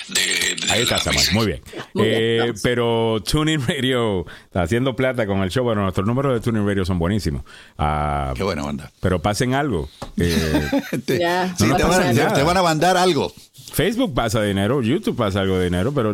[0.10, 0.22] de,
[0.68, 1.62] de Ahí está la Samuel, muy bien.
[1.96, 5.64] Muy Eh, pero Tuning Radio está haciendo plata con el show.
[5.64, 7.44] Bueno, nuestros números de Tuning Radio son buenísimos.
[7.78, 8.92] Ah, Qué buena onda.
[9.00, 9.90] pero pasen algo.
[10.18, 10.70] Eh,
[11.06, 13.34] Te, Ya, sí, no te, pasa van, te van a mandar algo.
[13.74, 16.14] Facebook pasa dinero, YouTube pasa algo de dinero, pero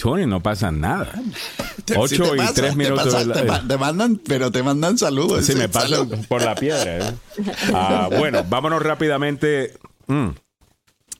[0.00, 1.12] Tuning no pasa nada.
[1.84, 3.04] Te- 8 sí te y pasa, 3 te minutos.
[3.06, 5.44] pasa, de la- te, ma- te mandan, pero te mandan saludos.
[5.44, 6.98] Sí, sí, me pasan por la piedra.
[7.08, 7.12] ¿eh?
[7.74, 9.74] Ah, bueno, vámonos rápidamente.
[10.06, 10.28] Mm.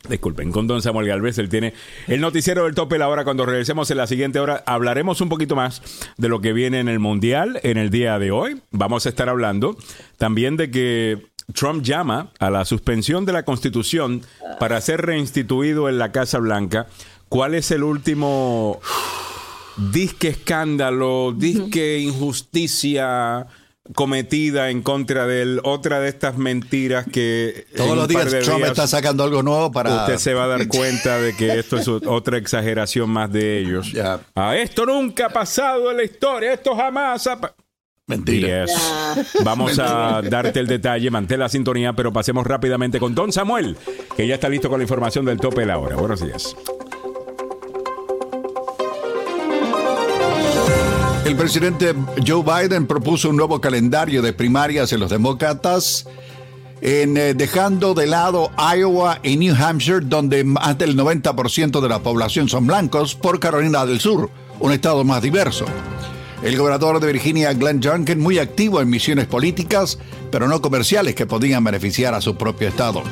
[0.09, 1.75] Disculpen, con don Samuel Galvez, él tiene
[2.09, 3.23] el noticiero del tope la hora.
[3.25, 5.83] Cuando regresemos en la siguiente hora, hablaremos un poquito más
[6.17, 8.63] de lo que viene en el Mundial en el día de hoy.
[8.71, 9.77] Vamos a estar hablando
[10.17, 14.23] también de que Trump llama a la suspensión de la Constitución
[14.59, 16.87] para ser reinstituido en la Casa Blanca.
[17.31, 18.81] ¿Cuál es el último
[19.77, 23.47] disque escándalo, disque injusticia
[23.95, 28.71] cometida en contra de él, otra de estas mentiras que Todos los días Trump días
[28.71, 30.01] está sacando algo nuevo para.
[30.01, 33.93] usted se va a dar cuenta de que esto es otra exageración más de ellos.
[33.93, 34.19] Ya.
[34.35, 37.55] Ah, esto nunca ha pasado en la historia, esto jamás ha
[38.09, 38.65] Mentira.
[38.67, 39.35] Yes.
[39.45, 43.77] Vamos a darte el detalle, mantén la sintonía, pero pasemos rápidamente con Don Samuel,
[44.17, 45.95] que ya está listo con la información del tope de la hora.
[45.95, 46.57] Buenos días.
[51.25, 51.95] El presidente
[52.27, 56.07] Joe Biden propuso un nuevo calendario de primarias en los demócratas,
[56.81, 62.49] eh, dejando de lado Iowa y New Hampshire, donde más del 90% de la población
[62.49, 65.67] son blancos, por Carolina del Sur, un estado más diverso.
[66.43, 69.99] El gobernador de Virginia, Glenn Youngkin, muy activo en misiones políticas,
[70.31, 73.03] pero no comerciales que podían beneficiar a su propio estado.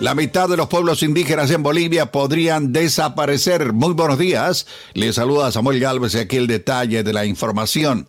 [0.00, 3.72] La mitad de los pueblos indígenas en Bolivia podrían desaparecer.
[3.72, 4.68] Muy buenos días.
[4.94, 8.06] Le saluda Samuel Galvez y aquí el detalle de la información.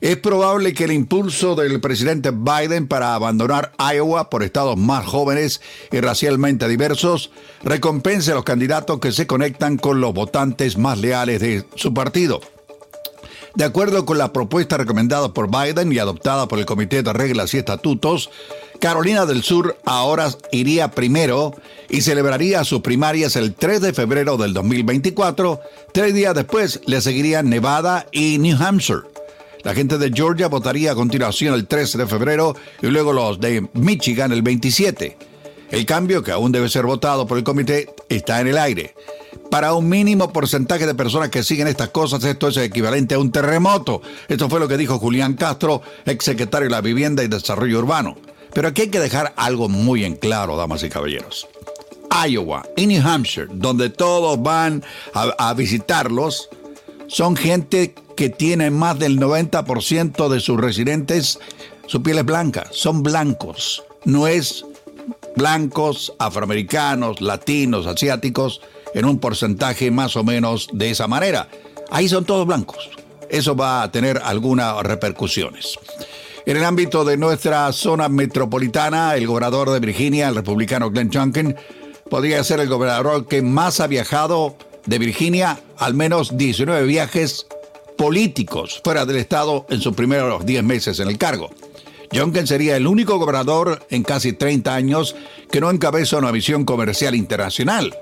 [0.00, 5.60] Es probable que el impulso del presidente Biden para abandonar Iowa por estados más jóvenes
[5.90, 7.32] y racialmente diversos
[7.64, 12.40] recompense a los candidatos que se conectan con los votantes más leales de su partido.
[13.58, 17.52] De acuerdo con la propuesta recomendada por Biden y adoptada por el Comité de Reglas
[17.54, 18.30] y Estatutos,
[18.78, 21.56] Carolina del Sur ahora iría primero
[21.88, 25.60] y celebraría sus primarias el 3 de febrero del 2024.
[25.92, 29.00] Tres días después le seguirían Nevada y New Hampshire.
[29.64, 33.68] La gente de Georgia votaría a continuación el 13 de febrero y luego los de
[33.72, 35.16] Michigan el 27.
[35.72, 38.94] El cambio, que aún debe ser votado por el comité, está en el aire.
[39.50, 43.32] Para un mínimo porcentaje de personas que siguen estas cosas, esto es equivalente a un
[43.32, 44.02] terremoto.
[44.28, 48.16] Esto fue lo que dijo Julián Castro, exsecretario de la Vivienda y Desarrollo Urbano.
[48.52, 51.48] Pero aquí hay que dejar algo muy en claro, damas y caballeros.
[52.26, 54.82] Iowa y New Hampshire, donde todos van
[55.14, 56.48] a, a visitarlos,
[57.06, 61.38] son gente que tiene más del 90% de sus residentes,
[61.86, 63.82] su piel es blanca, son blancos.
[64.04, 64.64] No es
[65.36, 68.60] blancos, afroamericanos, latinos, asiáticos,
[68.94, 71.48] en un porcentaje más o menos de esa manera.
[71.90, 72.90] Ahí son todos blancos.
[73.30, 75.78] Eso va a tener algunas repercusiones.
[76.46, 81.54] En el ámbito de nuestra zona metropolitana, el gobernador de Virginia, el republicano Glenn Youngkin,
[82.08, 87.46] podría ser el gobernador que más ha viajado de Virginia, al menos 19 viajes
[87.98, 91.50] políticos fuera del estado en sus primeros 10 meses en el cargo.
[92.12, 95.16] Youngkin sería el único gobernador en casi 30 años
[95.50, 97.94] que no encabeza una visión comercial internacional.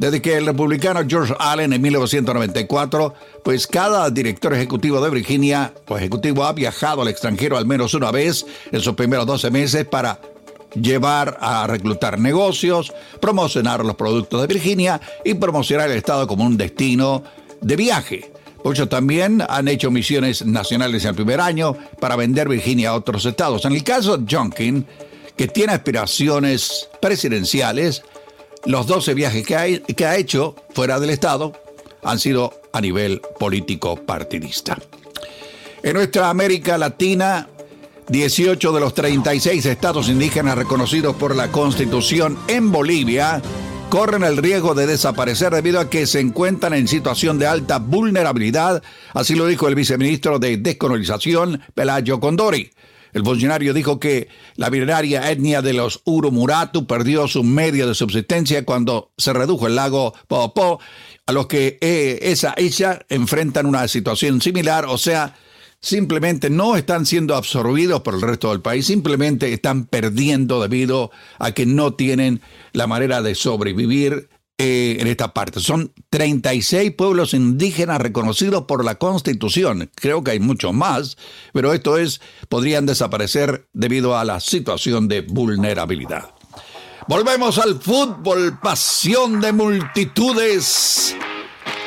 [0.00, 3.12] Desde que el republicano George Allen en 1994,
[3.44, 8.10] pues cada director ejecutivo de Virginia o ejecutivo ha viajado al extranjero al menos una
[8.10, 10.18] vez en sus primeros 12 meses para
[10.74, 16.56] llevar a reclutar negocios, promocionar los productos de Virginia y promocionar el estado como un
[16.56, 17.22] destino
[17.60, 18.32] de viaje.
[18.64, 23.26] Muchos también han hecho misiones nacionales en el primer año para vender Virginia a otros
[23.26, 23.66] estados.
[23.66, 24.86] En el caso de Junkin,
[25.36, 28.02] que tiene aspiraciones presidenciales,
[28.64, 29.56] los 12 viajes que
[30.06, 31.52] ha, hecho fuera del estado
[32.02, 34.78] han sido a nivel político partidista.
[35.82, 37.48] En nuestra América Latina,
[38.08, 43.40] 18 de los 36 estados indígenas reconocidos por la Constitución en Bolivia
[43.90, 48.82] corren el riesgo de desaparecer debido a que se encuentran en situación de alta vulnerabilidad,
[49.14, 52.70] así lo dijo el viceministro de Descolonización, Pelayo Condori.
[53.12, 58.64] El funcionario dijo que la milenaria etnia de los Urumuratu perdió su medio de subsistencia
[58.64, 60.80] cuando se redujo el lago Poopó,
[61.26, 65.34] a los que eh, esa isla enfrentan una situación similar, o sea,
[65.80, 71.52] simplemente no están siendo absorbidos por el resto del país, simplemente están perdiendo debido a
[71.52, 72.40] que no tienen
[72.72, 74.28] la manera de sobrevivir
[74.62, 75.58] eh, en esta parte.
[75.58, 79.90] Son 36 pueblos indígenas reconocidos por la Constitución.
[79.94, 81.16] Creo que hay muchos más,
[81.54, 86.34] pero esto es, podrían desaparecer debido a la situación de vulnerabilidad.
[87.08, 91.16] Volvemos al fútbol, pasión de multitudes,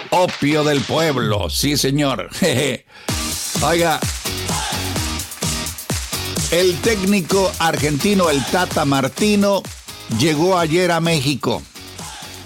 [0.10, 2.28] opio del pueblo, sí señor.
[3.64, 4.00] Oiga,
[6.50, 9.62] el técnico argentino, el Tata Martino,
[10.18, 11.62] llegó ayer a México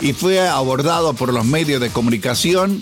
[0.02, 2.80] y fue abordado por los medios de comunicación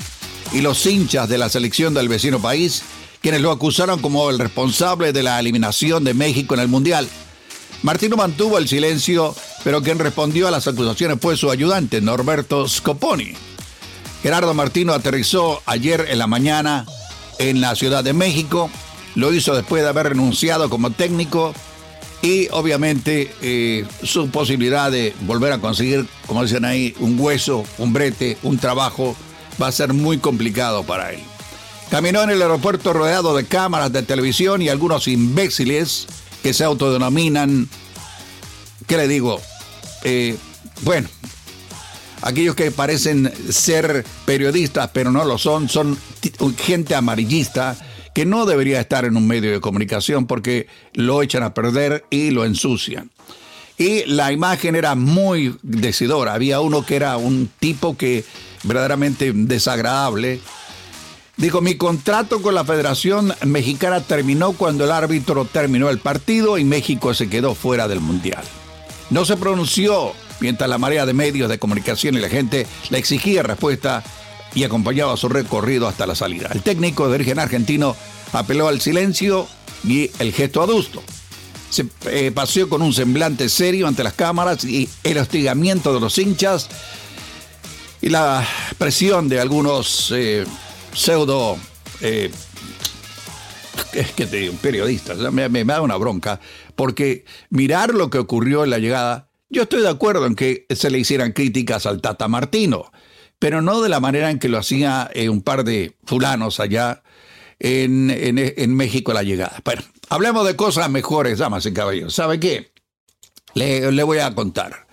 [0.54, 2.84] y los hinchas de la selección del vecino país,
[3.22, 7.08] quienes lo acusaron como el responsable de la eliminación de México en el Mundial.
[7.84, 13.34] Martino mantuvo el silencio, pero quien respondió a las acusaciones fue su ayudante, Norberto Scoponi.
[14.24, 16.86] Gerardo Martino aterrizó ayer en la mañana
[17.38, 18.70] en la Ciudad de México.
[19.14, 21.54] Lo hizo después de haber renunciado como técnico
[22.26, 27.94] y obviamente eh, su posibilidad de volver a conseguir, como dicen ahí, un hueso, un
[27.94, 29.16] brete, un trabajo,
[29.62, 31.20] va a ser muy complicado para él.
[31.92, 36.08] Caminó en el aeropuerto rodeado de cámaras de televisión y algunos imbéciles
[36.42, 37.70] que se autodenominan,
[38.88, 39.40] ¿qué le digo?
[40.04, 40.36] Eh,
[40.82, 41.08] bueno,
[42.24, 45.96] aquellos que parecen ser periodistas pero no lo son, son
[46.58, 47.78] gente amarillista
[48.16, 52.32] que no debería estar en un medio de comunicación porque lo echan a perder y
[52.32, 53.12] lo ensucian.
[53.78, 56.34] Y la imagen era muy decidora.
[56.34, 58.24] Había uno que era un tipo que
[58.64, 60.40] verdaderamente desagradable.
[61.36, 66.64] Dijo, mi contrato con la Federación Mexicana terminó cuando el árbitro terminó el partido y
[66.64, 68.46] México se quedó fuera del Mundial.
[69.10, 73.44] No se pronunció mientras la marea de medios de comunicación y la gente le exigía
[73.44, 74.06] respuesta
[74.56, 76.50] y acompañaba su recorrido hasta la salida.
[76.54, 77.96] El técnico de origen argentino
[78.32, 79.48] apeló al silencio
[79.84, 81.04] y el gesto adusto.
[81.70, 86.18] Se eh, paseó con un semblante serio ante las cámaras y el hostigamiento de los
[86.18, 86.70] hinchas
[88.02, 88.48] y la
[88.78, 90.46] presión de algunos eh,
[90.94, 91.58] pseudo
[92.00, 92.32] eh,
[94.16, 95.18] que te periodistas.
[95.34, 96.40] Me, me da una bronca
[96.76, 100.90] porque mirar lo que ocurrió en la llegada yo estoy de acuerdo en que se
[100.90, 102.92] le hicieran críticas al Tata Martino,
[103.46, 107.04] pero no de la manera en que lo hacía eh, un par de fulanos allá
[107.60, 109.62] en, en, México a la llegada.
[109.64, 112.16] Bueno, hablemos de cosas mejores, damas y caballeros.
[112.16, 112.72] ¿Sabe qué?
[113.54, 114.88] Le, le voy a contar.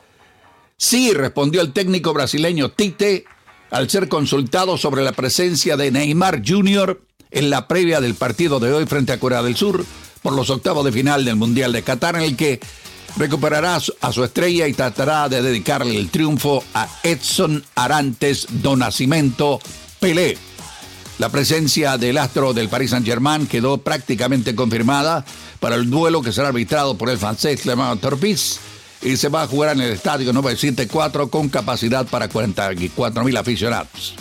[0.76, 3.24] Sí, respondió el técnico brasileño Tite
[3.70, 7.00] al ser consultado sobre la presencia de Neymar Jr.
[7.30, 9.82] en la previa del partido de hoy frente a Corea del Sur
[10.20, 12.60] por los octavos de final del Mundial de Qatar, en el que
[13.16, 19.60] recuperará a su estrella y tratará de dedicarle el triunfo a Edson Arantes do Nascimento
[20.00, 20.38] Pelé.
[21.18, 25.24] La presencia del astro del Paris Saint-Germain quedó prácticamente confirmada
[25.60, 28.58] para el duelo que será arbitrado por el francés Clément Torpis
[29.02, 34.14] y se va a jugar en el estadio 974 con capacidad para 44 mil aficionados.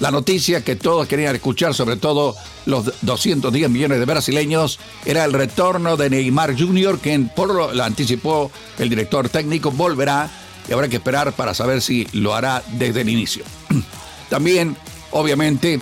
[0.00, 2.34] La noticia que todos querían escuchar, sobre todo
[2.66, 8.50] los 210 millones de brasileños, era el retorno de Neymar Jr., quien por lo, anticipó
[8.78, 10.30] el director técnico, volverá
[10.68, 13.44] y habrá que esperar para saber si lo hará desde el inicio.
[14.30, 14.76] También,
[15.12, 15.80] obviamente,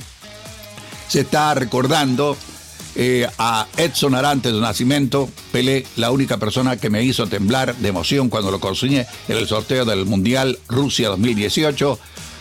[1.08, 2.36] se está recordando
[2.94, 7.88] eh, a Edson Arantes de Nacimiento, Pelé, la única persona que me hizo temblar de
[7.88, 11.98] emoción cuando lo conseguí en el sorteo del Mundial Rusia 2018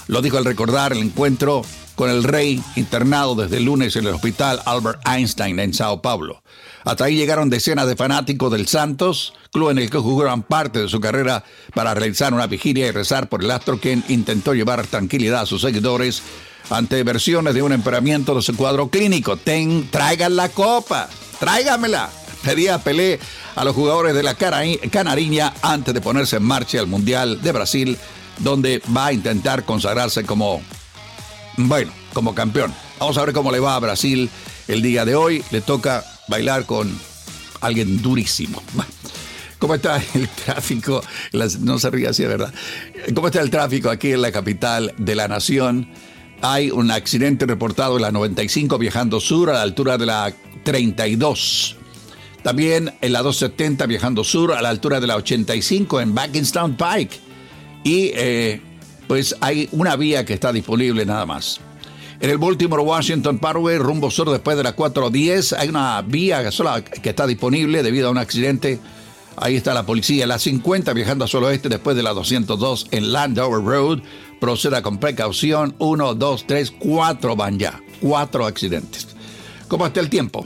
[0.08, 1.64] lo dijo al recordar el encuentro
[1.96, 6.42] con el rey internado desde el lunes en el hospital Albert Einstein en Sao Paulo.
[6.84, 10.80] Hasta ahí llegaron decenas de fanáticos del Santos, club en el que jugó gran parte
[10.80, 11.44] de su carrera
[11.76, 15.62] para realizar una vigilia y rezar por el astro quien intentó llevar tranquilidad a sus
[15.62, 16.24] seguidores
[16.70, 19.38] ante versiones de un empeoramiento de su cuadro clínico.
[19.38, 21.08] Ten, traigan la copa,
[21.40, 22.10] tráigamela.
[22.44, 23.20] Pedía Pelé
[23.56, 28.00] a los jugadores de la Canariña antes de ponerse en marcha al Mundial de Brasil
[28.44, 30.62] donde va a intentar consagrarse como,
[31.58, 32.74] bueno, como campeón.
[33.00, 34.30] Vamos a ver cómo le va a Brasil
[34.68, 35.44] el día de hoy.
[35.52, 36.92] Le toca bailar con
[37.62, 38.62] alguien durísimo.
[39.60, 41.04] ¿Cómo está el tráfico?
[41.60, 42.54] No se ríe así, ¿verdad?
[43.14, 45.88] ¿Cómo está el tráfico aquí en la capital de la nación?
[46.42, 50.34] Hay un accidente reportado en la 95 viajando sur a la altura de la
[50.64, 51.78] 32.
[52.42, 57.31] También en la 270 viajando sur a la altura de la 85 en Backingstown Pike
[57.84, 58.62] y eh,
[59.08, 61.60] pues hay una vía que está disponible nada más.
[62.20, 66.84] En el Baltimore Washington Parkway, rumbo sur después de las 4.10, hay una vía sola
[66.84, 68.80] que está disponible debido a un accidente.
[69.38, 70.28] Ahí está la policía.
[70.28, 74.00] La 50 viajando al oeste después de la 202 en Landover Road.
[74.40, 75.76] Proceda con precaución.
[75.80, 77.82] 1, 2, 3, 4 van ya.
[78.00, 79.08] Cuatro accidentes.
[79.68, 80.46] ¿Cómo está el tiempo?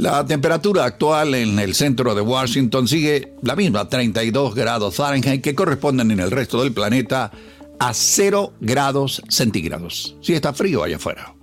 [0.00, 5.54] La temperatura actual en el centro de Washington sigue la misma, 32 grados Fahrenheit, que
[5.54, 7.30] corresponden en el resto del planeta
[7.78, 10.16] a 0 grados centígrados.
[10.22, 11.34] Sí está frío allá afuera.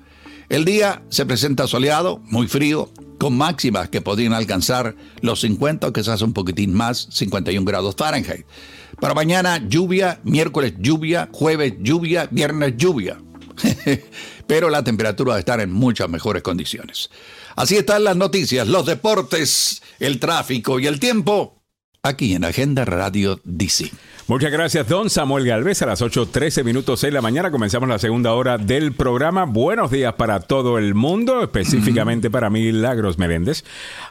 [0.49, 2.89] El día se presenta soleado, muy frío,
[3.19, 8.47] con máximas que podrían alcanzar los 50 o quizás un poquitín más, 51 grados Fahrenheit.
[8.99, 13.19] Para mañana lluvia, miércoles lluvia, jueves lluvia, viernes lluvia.
[14.47, 17.09] Pero la temperatura va a estar en muchas mejores condiciones.
[17.55, 21.57] Así están las noticias, los deportes, el tráfico y el tiempo
[22.03, 23.91] aquí en Agenda Radio DC.
[24.27, 25.81] Muchas gracias, don Samuel Galvez.
[25.81, 29.45] A las 8.13 minutos de la mañana comenzamos la segunda hora del programa.
[29.45, 33.63] Buenos días para todo el mundo, específicamente para Milagros Meléndez,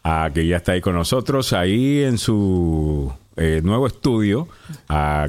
[0.03, 4.49] a que ya está ahí con nosotros, ahí en su eh, nuevo estudio,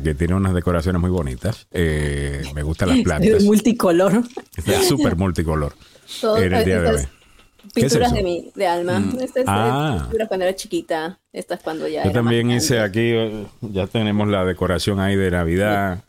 [0.03, 1.67] que tiene unas decoraciones muy bonitas.
[1.71, 3.43] Eh, me gustan las plantas.
[3.43, 4.23] multicolor.
[4.65, 5.73] Es súper multicolor.
[6.37, 7.01] en el día de hoy.
[7.73, 8.99] Pinturas de mi, de alma.
[8.99, 9.19] Mm.
[9.19, 9.97] Esta es ah.
[10.01, 11.19] pintura cuando era chiquita.
[11.33, 12.03] Esta es cuando ya.
[12.05, 13.13] Yo también hice aquí,
[13.61, 16.03] ya tenemos la decoración ahí de Navidad.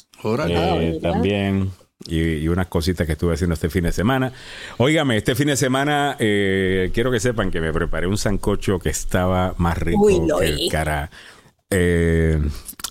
[0.49, 1.71] Eh, también.
[2.07, 4.33] Y, unas cositas que estuve haciendo este fin de semana.
[4.79, 8.89] Óigame, este fin de semana eh, quiero que sepan que me preparé un sancocho que
[8.89, 10.07] estaba más rico
[10.39, 11.11] que el cara.
[11.71, 12.41] Eh,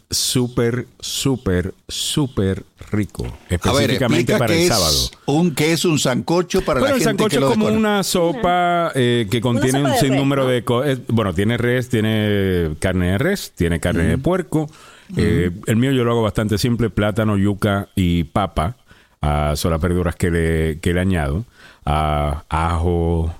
[0.09, 3.25] súper, súper, súper rico.
[3.49, 5.09] Específicamente para el sábado.
[5.25, 9.28] Un, ¿Qué es un sancocho para la gente el sancocho es como una sopa eh,
[9.30, 10.63] que contiene un sinnúmero de...
[10.86, 14.69] Eh, bueno, tiene res, tiene carne de res, tiene carne de puerco.
[15.15, 18.75] Eh, el mío yo lo hago bastante simple, plátano, yuca y papa.
[19.21, 21.43] Uh, son las verduras que le, que le añado.
[21.86, 23.34] Uh, ajo,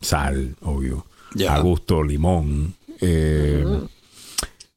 [0.00, 1.06] sal, obvio.
[1.48, 2.74] A gusto, limón.
[3.00, 3.64] Eh,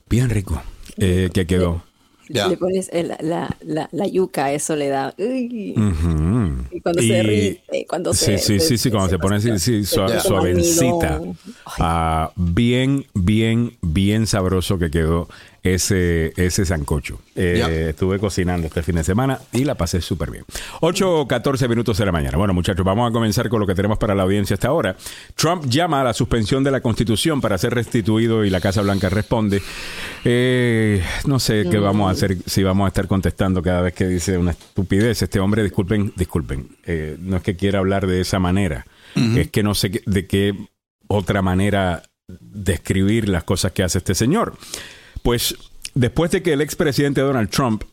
[0.10, 0.62] Bien rico.
[0.98, 1.84] Eh, ¿Qué quedó?
[2.30, 5.14] Le pones la, la, la, yuca, eso le da.
[5.18, 5.74] Y
[6.82, 8.38] cuando se derrite, cuando se.
[8.38, 11.20] Sí, sí, sí, cuando se, pone así, suavecita.
[11.80, 15.28] Ah, bien, bien, bien sabroso que quedó
[15.64, 17.22] ese, ese sancocho.
[17.36, 20.44] Eh, estuve cocinando este fin de semana y la pasé súper bien.
[20.82, 22.38] 8 o 14 minutos de la mañana.
[22.38, 24.98] Bueno, muchachos, vamos a comenzar con lo que tenemos para la audiencia hasta ahora.
[25.36, 29.08] Trump llama a la suspensión de la Constitución para ser restituido y la Casa Blanca
[29.08, 29.62] responde.
[30.26, 34.06] Eh, no sé qué vamos a hacer, si vamos a estar contestando cada vez que
[34.06, 35.22] dice una estupidez.
[35.22, 38.86] Este hombre, disculpen, disculpen, eh, no es que quiera hablar de esa manera,
[39.16, 40.56] es que no sé de qué
[41.08, 44.58] otra manera describir las cosas que hace este señor.
[45.24, 45.56] Pues
[45.96, 47.84] después de que el expresidente Donald Trump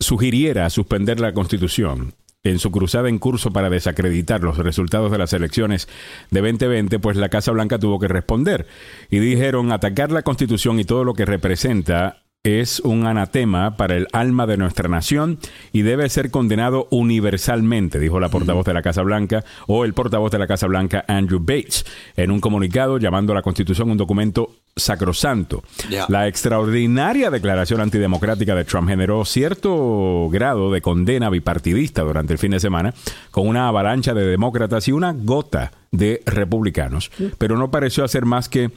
[0.00, 5.32] sugiriera suspender la constitución en su cruzada en curso para desacreditar los resultados de las
[5.32, 5.88] elecciones
[6.30, 8.66] de 2020, pues la Casa Blanca tuvo que responder
[9.10, 14.06] y dijeron atacar la constitución y todo lo que representa es un anatema para el
[14.12, 15.38] alma de nuestra nación
[15.72, 20.30] y debe ser condenado universalmente, dijo la portavoz de la Casa Blanca o el portavoz
[20.30, 21.84] de la Casa Blanca Andrew Bates
[22.16, 25.64] en un comunicado llamando a la Constitución un documento sacrosanto.
[26.08, 32.50] La extraordinaria declaración antidemocrática de Trump generó cierto grado de condena bipartidista durante el fin
[32.50, 32.92] de semana,
[33.30, 38.50] con una avalancha de demócratas y una gota de republicanos, pero no pareció hacer más
[38.50, 38.70] que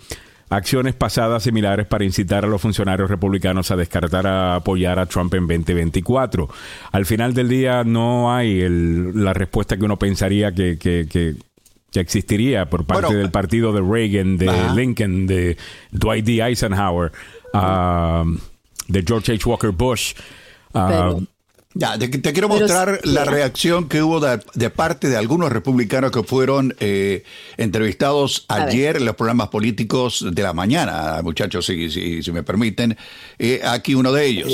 [0.49, 5.33] acciones pasadas similares para incitar a los funcionarios republicanos a descartar a apoyar a Trump
[5.35, 6.49] en 2024.
[6.91, 11.35] Al final del día no hay la respuesta que uno pensaría que, que,
[11.93, 15.57] existiría por parte del partido de Reagan, de Lincoln, de
[15.91, 16.41] Dwight D.
[16.41, 17.11] Eisenhower,
[17.53, 18.23] ah,
[18.87, 19.49] de George H.
[19.49, 20.13] Walker Bush.
[20.73, 21.15] Ah,
[21.75, 26.75] ya, te, quiero mostrar la reacción que hubo de, parte de algunos republicanos que fueron
[26.79, 27.23] eh,
[27.57, 32.97] entrevistados ayer en los programas políticos de la mañana, muchachos, si, si, si me permiten.
[33.37, 34.47] Eh, aquí uno de ellos.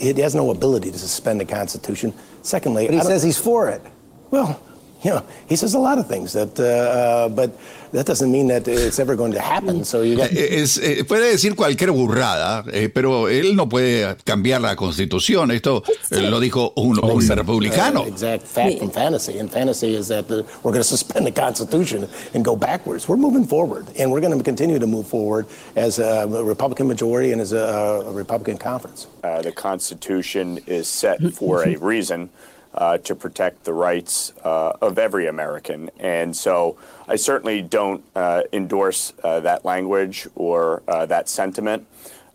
[0.00, 2.14] He, has no ability to suspend the Constitution.
[2.40, 3.82] Secondly, he says he's for it.
[4.30, 4.58] Well,
[5.02, 7.50] you know, he says a lot of things that, uh, uh, but
[7.92, 9.84] that doesn't mean that it's ever going to happen.
[9.84, 10.30] So you got...
[10.32, 15.50] Eh, es, eh, puede decir cualquier burrada, eh, pero él no puede cambiar la constitución.
[15.50, 18.02] Esto eh, lo dijo un, un republicano.
[18.02, 19.38] Uh, exact fact from fantasy.
[19.38, 23.08] And fantasy is that the, we're going to suspend the Constitution and go backwards.
[23.08, 25.46] We're moving forward, and we're going to continue to move forward
[25.76, 29.06] as a Republican majority and as a, a Republican conference.
[29.22, 32.30] Uh, the Constitution is set for a reason.
[32.74, 35.90] Uh, to protect the rights uh, of every American.
[36.00, 41.86] And so I certainly don't uh, endorse uh, that language or uh, that sentiment.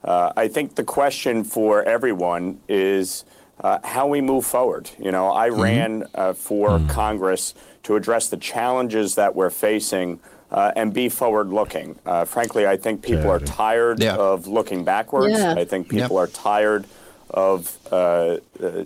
[0.03, 3.25] Uh, I think the question for everyone is
[3.61, 4.91] uh, how we move forward.
[4.99, 5.61] You know, I Mm-hmm.
[5.61, 10.19] ran uh, for Congress to address the challenges that we're facing.
[10.49, 11.99] Uh, and be forward looking.
[12.05, 14.15] Uh, frankly, I think people are tired Yeah.
[14.15, 15.37] of looking backwards.
[15.37, 15.55] Yeah.
[15.57, 16.23] I think people Yeah.
[16.23, 16.85] are tired
[17.31, 18.37] of uh, uh,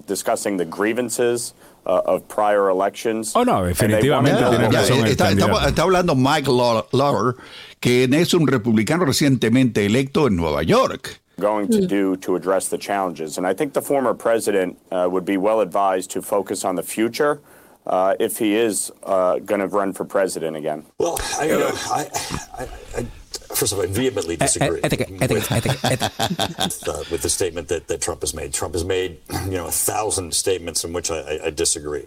[0.08, 1.54] discussing the grievances
[1.86, 3.34] uh, of prior elections.
[3.36, 7.36] Oh, no, definitivamente wanna tiene razón el está, está- está hablando Mike Law- Lawler,
[7.80, 11.20] que es un republicano recientemente electo en Nueva York.
[11.40, 13.38] going to do to address the challenges.
[13.40, 16.84] And I think the former president uh, would be well advised to focus on the
[16.84, 17.40] future
[17.88, 20.86] uh, if he is uh, going to run for president again.
[21.00, 22.08] Well, I, you know, I,
[22.60, 22.68] I,
[23.00, 23.06] I,
[23.56, 26.58] first of all, I vehemently disagree Ética, ética, ética, ética.
[26.66, 28.54] with, uh, with the statement that, that Trump has made.
[28.54, 32.06] Trump has made, you know, a thousand statements in which I, I, I disagree.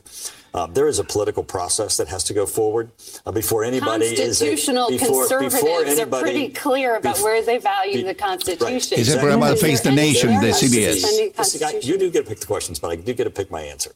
[0.55, 2.93] Um, there is a political process that has to go forward
[3.27, 5.55] uh, before anybody Constitutional is a, before, conservatives
[6.01, 9.01] before are pretty clear about bef- where they value be- the Constitution.
[9.01, 11.01] Es el programa de Face the Nation de CBS.
[11.01, 13.31] Defending Listen, I- you do get to pick the questions, but I do get to
[13.31, 13.91] pick my answer.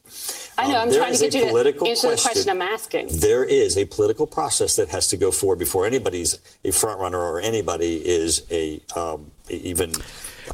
[0.57, 0.75] I know.
[0.75, 3.07] Um, I'm there trying to get you to political answer the question I'm asking.
[3.19, 7.19] There is a political process that has to go forward before anybody's a front runner
[7.19, 9.93] or anybody is a um, even.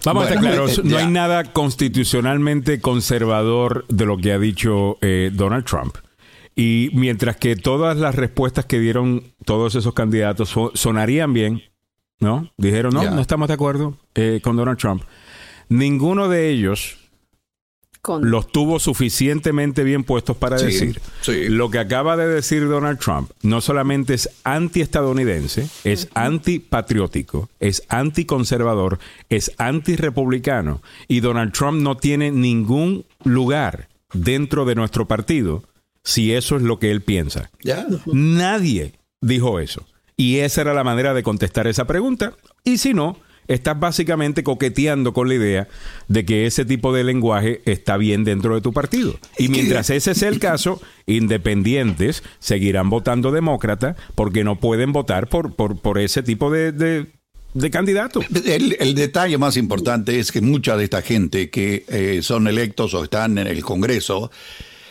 [0.03, 4.97] Vamos a estar claros, eh, no hay nada constitucionalmente conservador de lo que ha dicho
[5.01, 5.95] eh, Donald Trump.
[6.55, 11.63] Y mientras que todas las respuestas que dieron todos esos candidatos so- sonarían bien,
[12.19, 12.49] ¿no?
[12.57, 15.03] Dijeron, no, no estamos de acuerdo eh, con Donald Trump.
[15.69, 16.97] Ninguno de ellos
[18.05, 21.49] Con- los tuvo suficientemente bien puestos para Sí, decir sí.
[21.49, 28.99] lo que acaba de decir Donald Trump no solamente es antiestadounidense, es antipatriótico, es anticonservador,
[29.29, 35.63] es antirepublicano y Donald Trump no tiene ningún lugar dentro de nuestro partido
[36.03, 37.49] si eso es lo que él piensa.
[38.05, 39.85] Nadie dijo eso.
[40.17, 42.33] Y esa era la manera de contestar esa pregunta.
[42.63, 43.17] Y si no,
[43.47, 45.67] estás básicamente coqueteando con la idea
[46.07, 49.17] de que ese tipo de lenguaje está bien dentro de tu partido.
[49.37, 55.55] Y mientras ese sea el caso, independientes seguirán votando demócrata porque no pueden votar por,
[55.55, 57.07] por, por ese tipo de, de,
[57.53, 58.21] de candidato.
[58.45, 62.93] El, el detalle más importante es que mucha de esta gente que eh, son electos
[62.93, 64.31] o están en el Congreso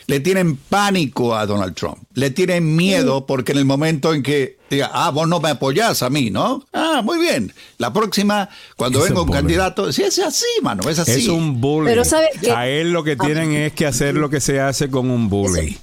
[0.06, 1.98] le tienen pánico a Donald Trump.
[2.14, 6.02] Le tienen miedo porque en el momento en que diga, ah, vos no me apoyás
[6.02, 6.64] a mí, ¿no?
[6.72, 7.52] Ah, muy bien.
[7.78, 11.12] La próxima, cuando venga un candidato, sí, es así, mano, es así.
[11.12, 11.86] Es un bully.
[11.88, 12.50] Pero ¿sabes qué?
[12.50, 15.78] A él lo que tienen es que hacer lo que se hace con un bully.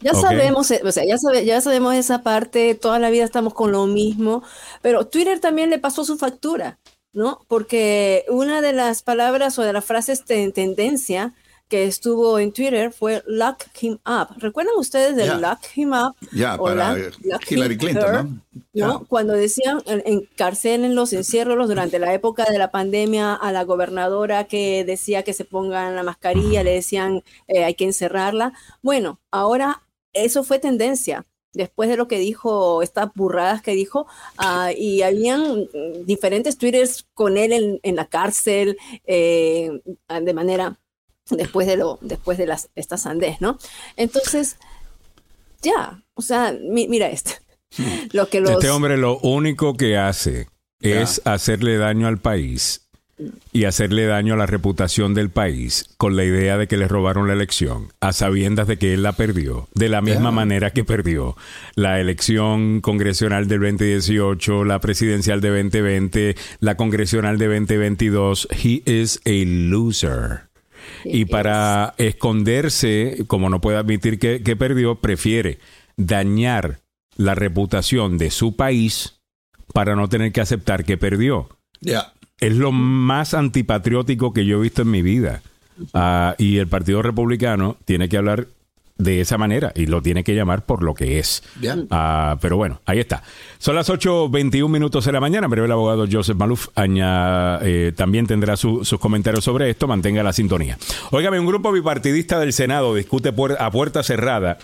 [0.00, 3.54] Ya sabemos, eh, o sea, ya, sabe- ya sabemos esa parte, toda la vida estamos
[3.54, 4.42] con lo mismo,
[4.82, 6.78] pero Twitter también le pasó su factura,
[7.14, 7.40] ¿no?
[7.48, 11.32] Porque una de las palabras o de las frases de- en tendencia
[11.68, 14.28] que estuvo en Twitter fue lock him up.
[14.38, 15.36] ¿Recuerdan ustedes Ya.
[15.36, 16.14] lock him up?
[16.32, 18.24] Ya, o para lock- lock Hillary Clinton, her,
[18.72, 18.86] ¿no?
[18.86, 19.04] ¿no?
[19.06, 24.84] Cuando decían en- encarcélenlos, enciérrenlos durante la época de la pandemia a la gobernadora que
[24.84, 28.52] decía que se pongan la mascarilla, le decían eh, hay que encerrarla.
[28.82, 29.82] Bueno, ahora
[30.12, 31.26] eso fue tendencia.
[31.52, 34.06] Después de lo que dijo, estas burradas que dijo,
[34.36, 35.66] ah, y habían
[36.04, 38.76] diferentes twitters con él en, en la cárcel,
[39.06, 39.70] eh,
[40.22, 40.78] de manera,
[41.30, 43.58] después de lo, después de las, esta sandez, ¿no?
[43.96, 44.56] Entonces,
[45.62, 47.32] ya, o sea, mi- mira esto.
[48.12, 50.48] Lo que los, Este hombre lo único que hace
[50.80, 52.82] es hacerle daño al país
[53.50, 57.26] y hacerle daño a la reputación del país con la idea de que le robaron
[57.26, 61.34] la elección, a sabiendas de que él la perdió, de la misma manera que perdió
[61.74, 68.48] la elección congresional del 2018, la presidencial de 2020, la congresional de 2022.
[68.62, 70.45] He is a loser.
[71.12, 75.58] Y para esconderse, como no puede admitir que, que perdió, prefiere
[75.96, 76.80] dañar
[77.16, 79.20] la reputación de su país
[79.72, 81.48] para no tener que aceptar que perdió.
[81.80, 82.12] Ya.
[82.40, 85.42] Es lo más antipatriótico que yo he visto en mi vida.
[85.92, 88.48] Ah, y el Partido Republicano tiene que hablar
[88.98, 91.42] de esa manera y lo tiene que llamar por lo que es.
[91.90, 93.22] Ah, pero bueno, ahí está.
[93.58, 95.44] Son las 8.21 minutos de la mañana.
[95.46, 99.86] En breve el abogado Joseph Maluf aña- eh, también tendrá su- sus comentarios sobre esto.
[99.86, 100.78] Mantenga la sintonía.
[101.10, 104.58] Óigame, un grupo bipartidista del Senado discute puer- a puerta cerrada.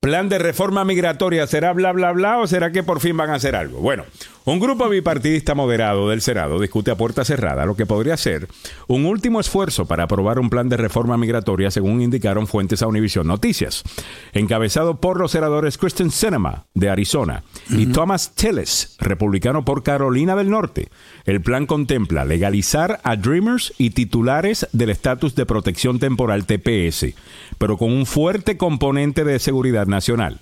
[0.00, 3.34] ¿Plan de reforma migratoria será bla, bla, bla o será que por fin van a
[3.36, 3.80] hacer algo?
[3.80, 4.04] Bueno,
[4.52, 8.48] un grupo bipartidista moderado del Senado discute a puerta cerrada lo que podría ser
[8.86, 13.26] un último esfuerzo para aprobar un plan de reforma migratoria, según indicaron fuentes a Univision
[13.26, 13.84] Noticias.
[14.32, 20.48] Encabezado por los senadores Kristen Sinema, de Arizona, y Thomas Tillis, republicano por Carolina del
[20.48, 20.88] Norte.
[21.26, 27.14] El plan contempla legalizar a Dreamers y titulares del estatus de protección temporal TPS,
[27.58, 30.40] pero con un fuerte componente de seguridad nacional.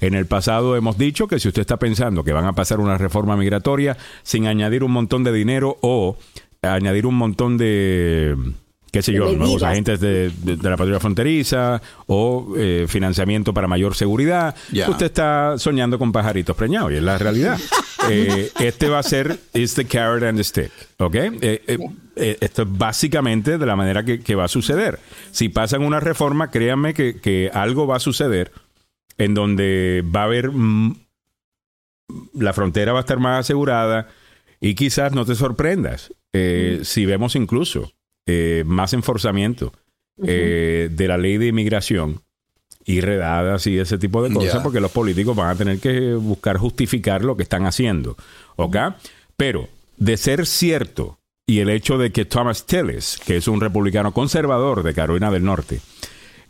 [0.00, 2.98] En el pasado hemos dicho que si usted está pensando que van a pasar una
[2.98, 6.16] reforma migratoria sin añadir un montón de dinero o
[6.62, 8.36] añadir un montón de,
[8.92, 13.66] qué sé yo, nuevos agentes de, de- de la patrulla fronteriza o eh, financiamiento para
[13.68, 14.54] mayor seguridad.
[14.90, 17.58] Usted está soñando con pajaritos preñados y es la realidad.
[18.10, 21.14] Eh, este va a ser It's the carrot and the stick, ¿ok?
[21.16, 21.80] Eh,
[22.40, 25.00] esto es básicamente de la manera que, que va a suceder.
[25.32, 28.52] Si pasan una reforma, créanme que, que algo va a suceder
[29.18, 30.94] en donde va a haber mm,
[32.34, 34.08] la frontera va a estar más asegurada
[34.60, 37.92] y quizás no te sorprendas eh, si vemos incluso
[38.28, 39.72] eh, más enforzamiento
[40.22, 42.20] eh, de la ley de inmigración
[42.84, 46.58] y redadas y ese tipo de cosas porque los políticos van a tener que buscar
[46.58, 48.16] justificar lo que están haciendo
[48.56, 48.76] ¿ok?
[49.36, 54.12] pero de ser cierto y el hecho de que Thomas Tillis que es un republicano
[54.12, 55.80] conservador de Carolina del Norte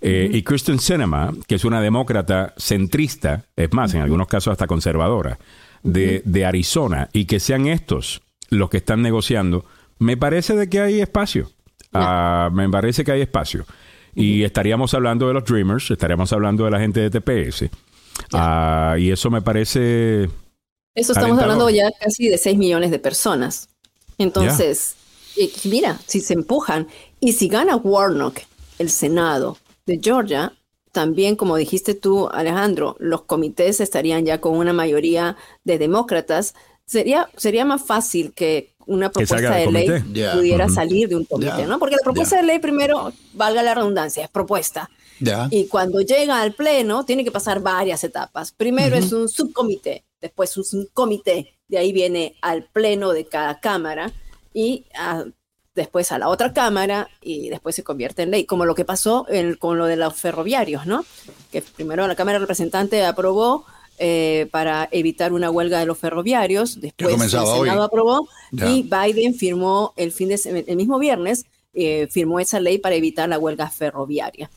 [0.01, 4.67] eh, y Kristen Sinema, que es una demócrata centrista, es más, en algunos casos hasta
[4.67, 5.39] conservadora,
[5.83, 9.65] de, de Arizona, y que sean estos los que están negociando,
[9.99, 11.51] me parece de que hay espacio.
[11.93, 13.65] Ah, me parece que hay espacio.
[14.15, 17.71] Y estaríamos hablando de los Dreamers, estaríamos hablando de la gente de TPS.
[18.33, 20.29] Ah, y eso me parece...
[20.95, 21.53] Eso estamos Alentador.
[21.53, 23.69] hablando ya casi de 6 millones de personas.
[24.19, 24.97] Entonces,
[25.37, 26.89] y mira, si se empujan
[27.21, 28.41] y si gana Warnock
[28.79, 30.53] el Senado de Georgia,
[30.91, 36.55] también como dijiste tú, Alejandro, los comités estarían ya con una mayoría de demócratas.
[36.85, 40.05] Sería, sería más fácil que una propuesta de ley comité.
[40.13, 40.33] Ya.
[40.33, 40.75] pudiera Ujú.
[40.75, 41.67] salir de un comité, Ya.
[41.67, 41.79] ¿no?
[41.79, 42.41] Porque la propuesta Ya.
[42.43, 44.91] de ley primero, valga la redundancia, es propuesta.
[45.51, 48.53] Y cuando llega al pleno, tiene que pasar varias etapas.
[48.53, 54.13] Primero es un subcomité, después un subcomité, de ahí viene al pleno de cada cámara
[54.55, 55.25] y ah,
[55.75, 59.27] después a la otra cámara y después se convierte en ley, como lo que pasó
[59.29, 61.05] en- con lo de los ferroviarios, ¿no?
[61.53, 63.65] Que primero la Cámara de Representantes aprobó
[63.99, 67.69] eh, para evitar una huelga de los ferroviarios, después el comenzaba hoy.
[67.69, 68.69] Senado aprobó Ya.
[68.71, 71.45] y Biden firmó el fin de el mismo viernes
[71.75, 74.51] eh, firmó esa ley para evitar la huelga ferroviaria.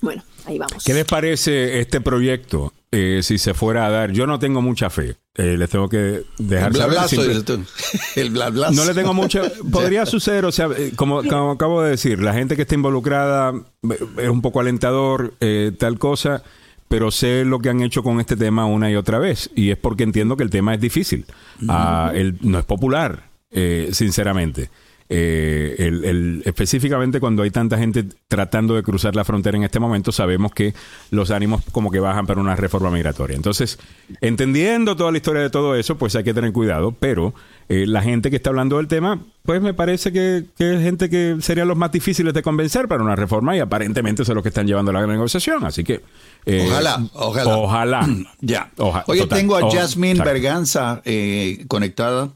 [0.00, 0.84] Bueno, ahí vamos.
[0.84, 4.12] ¿Qué les parece este proyecto eh, si se fuera a dar?
[4.12, 5.16] Yo no tengo mucha fe.
[5.34, 6.90] Eh, les tengo que dejar El saber.
[6.90, 7.64] blablazo, tú.
[8.16, 8.74] El blablazo.
[8.74, 9.42] No le tengo mucho.
[9.72, 13.52] Podría suceder, o sea, eh, como, como acabo de decir, la gente que está involucrada
[13.90, 16.42] eh, es un poco alentador, eh, tal cosa,
[16.88, 19.50] pero sé lo que han hecho con este tema una y otra vez.
[19.54, 21.26] Y es porque entiendo que el tema es difícil.
[21.68, 24.70] Ah, el- no es popular, eh, sinceramente.
[25.10, 29.80] Eh, el- el- específicamente cuando hay tanta gente tratando de cruzar la frontera en este
[29.80, 30.74] momento, sabemos que
[31.10, 33.34] los ánimos como que bajan para una reforma migratoria.
[33.34, 33.78] Entonces,
[34.20, 37.32] entendiendo toda la historia de todo eso, pues hay que tener cuidado, pero
[37.68, 41.10] eh, la gente que está hablando del tema, pues me parece que, que es gente
[41.10, 44.48] que serían los más difíciles de convencer para una reforma y aparentemente son los que
[44.48, 45.64] están llevando la negociación.
[45.64, 46.00] Así que...
[46.46, 47.56] eh, Ojalá, ojalá.
[47.58, 48.08] Ojalá.
[48.40, 48.70] Ya.
[48.78, 49.38] Oja- Oye, total.
[49.38, 50.22] tengo a Oja- Jasmine.
[50.24, 52.30] Berganza eh, conectada.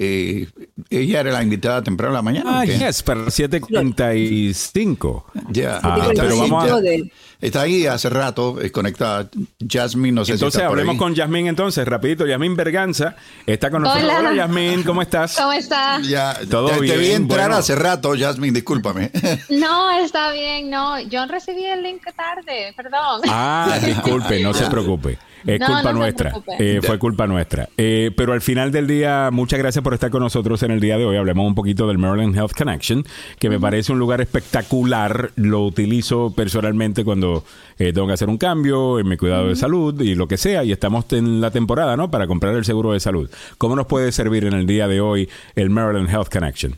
[0.00, 0.46] Eh,
[0.90, 2.60] ella era la invitada temprano en la mañana.
[2.60, 5.24] Ah, yes, para 7.45.
[5.50, 5.80] Ya.
[5.82, 7.02] Ah, está, pero vamos a- ya-
[7.40, 9.28] está ahí hace rato eh, conectada.
[9.68, 10.98] Jasmine, no sé Entonces si está por hablemos ahí.
[10.98, 12.26] con Yasmín entonces, rapidito.
[12.26, 13.16] Yasmín Berganza
[13.46, 14.04] está con nosotros.
[14.04, 14.18] Hola.
[14.20, 15.36] Hola, Yasmín, ¿cómo estás?
[15.36, 16.00] ¿Cómo está?
[16.00, 17.56] Ya, Todo te, te bien, vi entrar bueno.
[17.56, 19.10] hace rato, Jasmine, discúlpame.
[19.50, 21.00] No, está bien, no.
[21.00, 23.22] Yo recibí el link tarde, perdón.
[23.28, 25.18] Ah, disculpe, no se preocupe.
[25.46, 26.32] Es No, culpa no nuestra.
[26.58, 27.68] Eh, fue culpa nuestra.
[27.76, 30.98] Eh, pero al final del día, muchas gracias por estar con nosotros en el día
[30.98, 31.16] de hoy.
[31.16, 33.04] Hablemos un poquito del Maryland Health Connection,
[33.38, 35.30] que me parece un lugar espectacular.
[35.36, 37.44] Lo utilizo personalmente cuando
[37.78, 40.64] eh, tengo que hacer un cambio en mi cuidado de salud y lo que sea.
[40.64, 42.10] Y estamos en la temporada, ¿no?
[42.10, 43.30] Para comprar el seguro de salud.
[43.58, 46.76] ¿Cómo nos puede servir en el día de hoy el Maryland Health Connection?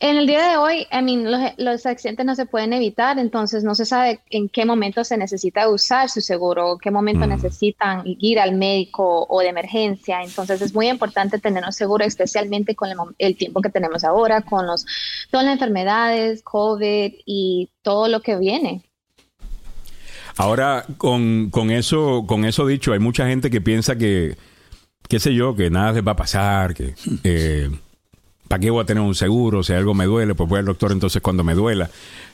[0.00, 3.64] En el día de hoy, I mean, los, los accidentes no se pueden evitar, entonces
[3.64, 7.30] no se sabe en qué momento se necesita usar su seguro, qué momento Mm.
[7.30, 10.22] necesitan ir al médico o de emergencia.
[10.22, 14.42] Entonces es muy importante tener un seguro, especialmente con el, el tiempo que tenemos ahora,
[14.42, 14.86] con los,
[15.30, 18.84] todas las enfermedades, COVID y todo lo que viene.
[20.36, 24.36] Ahora, con, con eso, con eso dicho, hay mucha gente que piensa que,
[25.08, 26.94] qué sé yo, que nada les va a pasar, que
[27.24, 27.68] eh,
[28.48, 29.62] ¿para qué voy a tener un seguro?
[29.62, 31.90] Si algo me duele, pues voy al doctor entonces cuando me duela.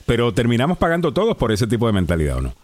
[0.07, 2.55] Pero terminamos pagando todos por ese tipo de mentalidad, ¿o no?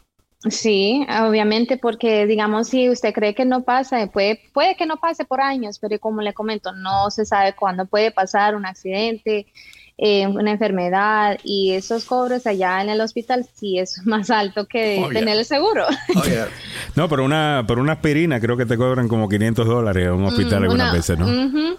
[0.49, 5.27] Sí, obviamente, porque digamos, si usted cree que no pasa, puede, puede que no pase
[5.27, 9.47] por años, pero como le comento, no se sabe cuándo puede pasar un accidente,
[9.99, 14.97] eh, una enfermedad, y esos cobros allá en el hospital sí es más alto que
[14.99, 15.21] Oh, yeah.
[15.21, 15.85] tener el seguro.
[16.97, 20.25] No, por una, por una aspirina creo que te cobran como 500 dólares en un
[20.25, 21.27] hospital Mm, algunas una- veces, ¿no?
[21.27, 21.79] Ujú.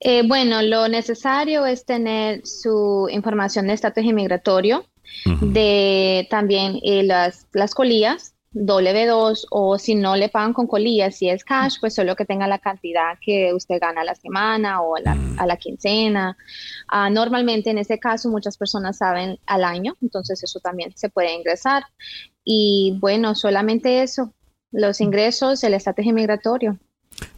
[0.00, 4.84] Eh, bueno, lo necesario es tener su información de estatus inmigratorio,
[5.40, 11.28] de también eh, las, las colillas, W2, o si no le pagan con colillas, si
[11.28, 14.96] es cash, pues solo que tenga la cantidad que usted gana a la semana o
[14.96, 16.36] a la, a la quincena.
[16.88, 21.32] Ah, normalmente en ese caso muchas personas saben al año, entonces eso también se puede
[21.32, 21.84] ingresar.
[22.44, 24.34] Y bueno, solamente eso,
[24.70, 26.78] los ingresos, el estatus inmigratorio.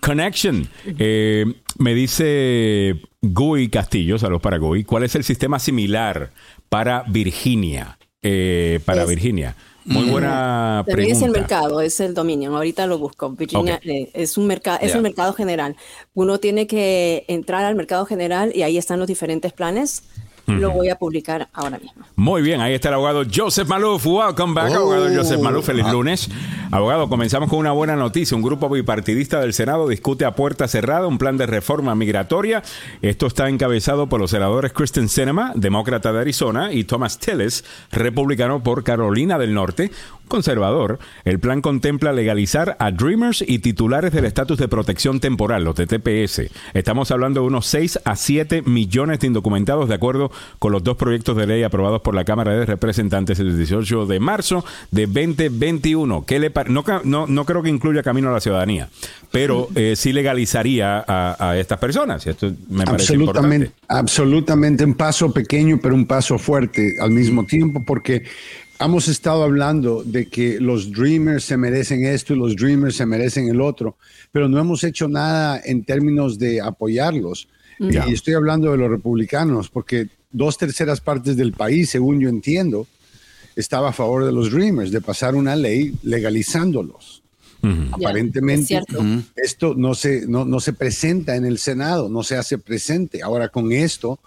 [0.00, 0.68] Connection.
[0.98, 1.44] Eh,
[1.78, 6.30] me dice Gui Castillo, saludos para Gui, ¿cuál es el sistema similar
[6.68, 7.98] para Virginia?
[8.22, 9.54] Eh, para Es- Virginia.
[9.86, 11.40] Muy buena También es el pregunta.
[11.40, 12.56] mercado, es el dominio.
[12.56, 13.28] Ahorita lo busco.
[13.28, 13.80] Virginia Ok.
[13.84, 15.76] eh, es un mercado, es el mercado general.
[16.14, 20.04] Uno tiene que entrar al mercado general y ahí están los diferentes planes.
[20.46, 22.04] Lo voy a publicar ahora mismo.
[22.16, 24.06] Muy bien, ahí está el abogado Joseph Maluf.
[24.06, 24.76] Welcome back, Oh.
[24.76, 25.66] abogado Joseph Maluf.
[25.66, 26.28] Feliz lunes.
[26.70, 28.36] Abogado, comenzamos con una buena noticia.
[28.36, 32.62] Un grupo bipartidista del Senado discute a puerta cerrada un plan de reforma migratoria.
[33.00, 38.62] Esto está encabezado por los senadores Kristen Sinema, demócrata de Arizona, y Thomas Tillis, republicano
[38.62, 39.90] por Carolina del Norte,
[40.28, 40.98] conservador.
[41.24, 45.86] El plan contempla legalizar a Dreamers y titulares del estatus de protección temporal, los de
[45.86, 46.50] TPS.
[46.74, 50.96] Estamos hablando de unos 6 a 7 millones de indocumentados, de acuerdo con los dos
[50.96, 56.24] proyectos de ley aprobados por la Cámara de Representantes el 18 de marzo de 2021.
[56.26, 58.88] ¿Qué le par- no, no, no creo que incluya camino a la ciudadanía,
[59.30, 62.26] pero eh, sí legalizaría a, a estas personas.
[62.26, 63.84] Esto me parece absolutamente, importante.
[63.88, 68.24] absolutamente un paso pequeño, pero un paso fuerte al mismo tiempo, porque
[68.80, 73.48] hemos estado hablando de que los Dreamers se merecen esto y los Dreamers se merecen
[73.48, 73.96] el otro,
[74.32, 77.48] pero no hemos hecho nada en términos de apoyarlos.
[77.78, 78.06] Ya.
[78.08, 82.86] Y estoy hablando de los republicanos, porque dos terceras partes del país, según yo entiendo,
[83.56, 87.22] estaba a favor de los Dreamers, de pasar una ley legalizándolos.
[87.62, 89.02] Ya, Aparentemente, es cierto.
[89.36, 93.22] esto no se, no, no se presenta en el Senado, no se hace presente.
[93.22, 94.18] Ahora con esto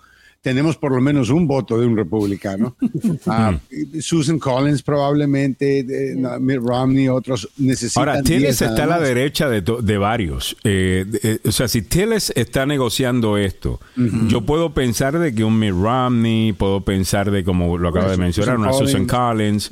[0.48, 2.76] tenemos por lo menos un voto de un republicano.
[3.30, 3.58] Ah,
[4.00, 8.02] Susan Collins probablemente, de- na- Mitt Romney, otros necesitan.
[8.08, 10.56] Ahora, 10 Tillis está a la derecha de, de varios.
[10.64, 13.80] Eh, eh, o sea, si Tillis está negociando esto,
[14.28, 18.12] yo puedo pensar de que un Mitt Romney, puedo pensar de, como lo acaba de
[18.16, 19.70] Susan mencionar, una Susan Collins,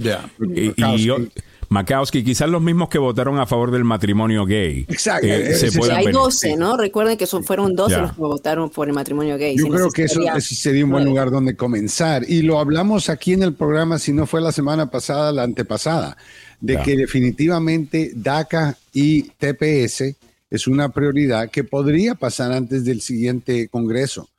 [0.55, 1.17] y, y yo-
[1.75, 4.85] Makowski, quizás los mismos que votaron a favor del matrimonio gay.
[4.87, 5.27] Exacto.
[5.27, 5.71] eh, se Hay
[6.05, 6.13] beneficiar.
[6.13, 6.77] 12, ¿no?
[6.77, 8.01] Recuerden que son, fueron 12 Ya.
[8.01, 9.57] los que votaron por el matrimonio gay.
[9.57, 12.23] Yo creo que eso, sería un buen lugar donde comenzar.
[12.29, 16.15] Y lo hablamos aquí en el programa, si no fue la semana pasada, la antepasada,
[16.61, 20.15] de que definitivamente DACA y TPS
[20.49, 24.29] es una prioridad que podría pasar antes del siguiente Congreso.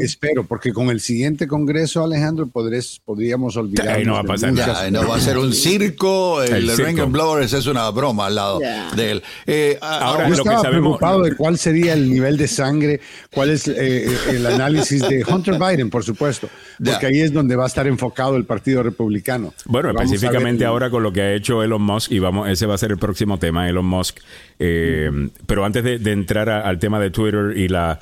[0.00, 3.88] Espero, porque con el siguiente Congreso, Alejandro, podrés, podríamos olvidar.
[3.88, 6.42] Ahí no va a pasar Ya, no va a ser un circo.
[6.42, 6.86] El, El circo.
[6.86, 8.60] Ring and Blowers es una broma al lado
[8.96, 9.22] de él.
[9.46, 12.48] Eh, a- Ahora, Yo lo que estaba sabemos- preocupado de cuál sería el nivel de
[12.48, 13.00] sangre,
[13.32, 16.48] cuál es eh, el análisis de Hunter Biden, por supuesto,
[16.84, 19.52] porque ahí es donde va a estar enfocado el Partido Republicano.
[19.66, 22.74] Bueno, Vamos específicamente ahora con lo que ha hecho Elon Musk, y vamos, ese va
[22.74, 24.18] a ser el próximo tema, Elon Musk.
[24.58, 25.10] Eh,
[25.46, 27.98] Pero antes de, de entrar a- al tema de Twitter y la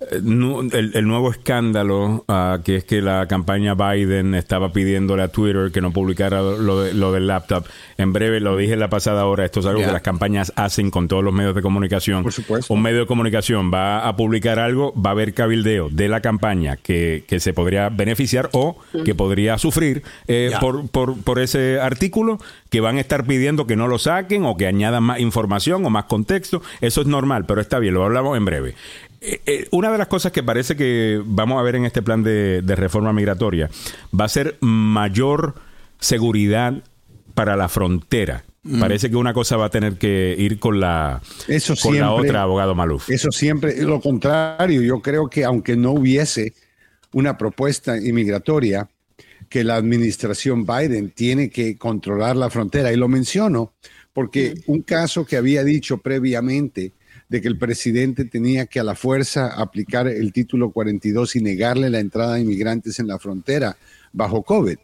[0.00, 5.70] el, el nuevo escándalo, ah, que es que la campaña Biden estaba pidiéndole a Twitter
[5.72, 7.66] que no publicara lo, de- lo del laptop.
[7.96, 10.90] En breve, lo dije en la pasada hora, esto es algo que las campañas hacen
[10.90, 12.22] con todos los medios de comunicación.
[12.22, 12.72] Por supuesto.
[12.72, 16.76] Un medio de comunicación va a publicar algo, va a haber cabildeo de la campaña
[16.76, 22.38] que, que se podría beneficiar o que podría sufrir eh, por, por, por ese artículo
[22.70, 25.90] que van a estar pidiendo que no lo saquen o que añadan más información o
[25.90, 26.62] más contexto.
[26.80, 28.74] Eso es normal, pero está bien, lo hablamos en breve.
[29.20, 32.22] Eh, eh, una de las cosas que parece que vamos a ver en este plan
[32.22, 33.68] de, de reforma migratoria
[34.18, 35.54] va a ser mayor
[35.98, 36.82] seguridad
[37.34, 38.44] para la frontera.
[38.78, 42.42] Parece que una cosa va a tener que ir con la, Eso con la otra,
[42.42, 43.08] abogado Maluf.
[43.08, 46.52] Eso siempre, lo contrario, yo creo que aunque no hubiese
[47.12, 48.88] una propuesta inmigratoria,
[49.48, 52.92] que la administración Biden tiene que controlar la frontera.
[52.92, 53.72] Y lo menciono
[54.12, 56.92] porque un caso que había dicho previamente
[57.28, 61.90] de que el presidente tenía que a la fuerza aplicar el título 42 y negarle
[61.90, 63.76] la entrada a inmigrantes en la frontera
[64.12, 64.78] bajo COVID,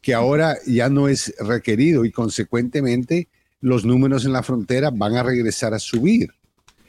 [0.00, 3.28] que ahora ya no es requerido y consecuentemente
[3.60, 6.30] los números en la frontera van a regresar a subir.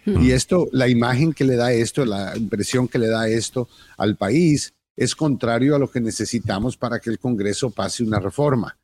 [0.06, 4.16] Y esto, la imagen que le da esto, la impresión que le da esto al
[4.16, 8.76] país es contrario a lo que necesitamos para que el Congreso pase una reforma.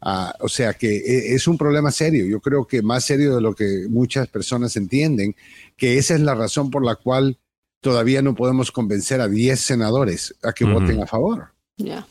[0.00, 2.24] Ah, o sea que e- es un problema serio.
[2.26, 5.34] Yo creo que más serio de lo que muchas personas entienden,
[5.76, 7.38] que esa es la razón por la cual
[7.80, 10.74] todavía no podemos convencer a 10 senadores a que Ujú.
[10.74, 11.48] voten a favor.
[11.76, 12.06] Ya.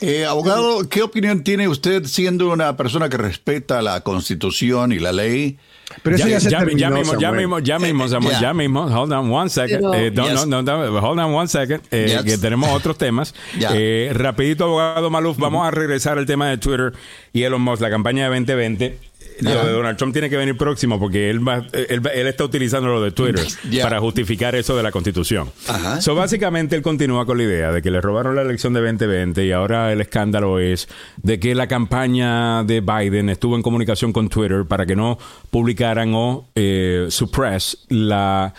[0.00, 5.12] Eh, abogado, ¿qué opinión tiene usted siendo una persona que respeta la Constitución y la
[5.12, 5.58] ley?
[6.02, 8.40] Pero eso ya, se ya, terminó, ya mismo, ya mismo, ya mismo, Samuel, Ya.
[8.40, 8.82] ya mismo.
[8.86, 9.80] Hold on one second.
[9.80, 10.46] Pero- Eh, no, Yes.
[10.46, 11.80] no, no, hold on one second.
[11.90, 12.24] eh, Yes.
[12.24, 13.34] Que tenemos otros temas.
[13.58, 13.70] Ya.
[13.74, 16.92] Eh, rapidito, abogado Maluf, vamos a regresar al tema de Twitter
[17.32, 18.98] y Elon Musk, la campaña de 2020.
[19.40, 22.88] Lo de Donald Trump tiene que venir próximo porque él, va, él, él está utilizando
[22.88, 23.44] lo de Twitter
[23.82, 25.50] para justificar eso de la Constitución.
[25.68, 26.00] Ajá.
[26.00, 29.44] So, básicamente, él continúa con la idea de que le robaron la elección de 2020
[29.44, 30.88] y ahora el escándalo es
[31.22, 35.18] de que la campaña de Biden estuvo en comunicación con Twitter para que no
[35.50, 38.54] publicaran o eh, suppress la...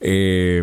[0.00, 0.62] eh,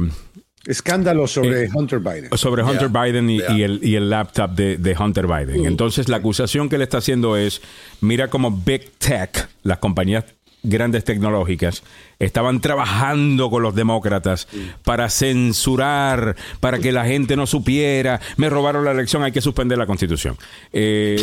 [0.66, 2.30] Escándalo sobre Hunter Biden.
[2.38, 3.52] sobre Hunter Yeah, Biden y, yeah.
[3.52, 5.66] y el, y el laptop de, de Hunter Biden.
[5.66, 7.62] Entonces, la acusación que le está haciendo es,
[8.02, 10.26] mira cómo Big Tech, las compañías
[10.64, 11.84] grandes tecnológicas,
[12.18, 14.48] estaban trabajando con los demócratas
[14.84, 19.78] para censurar, para que la gente no supiera, me robaron la elección, hay que suspender
[19.78, 20.36] la constitución.
[20.74, 21.22] Eh,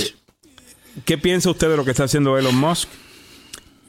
[1.05, 2.89] ¿Qué piensa usted de lo que está haciendo Elon Musk?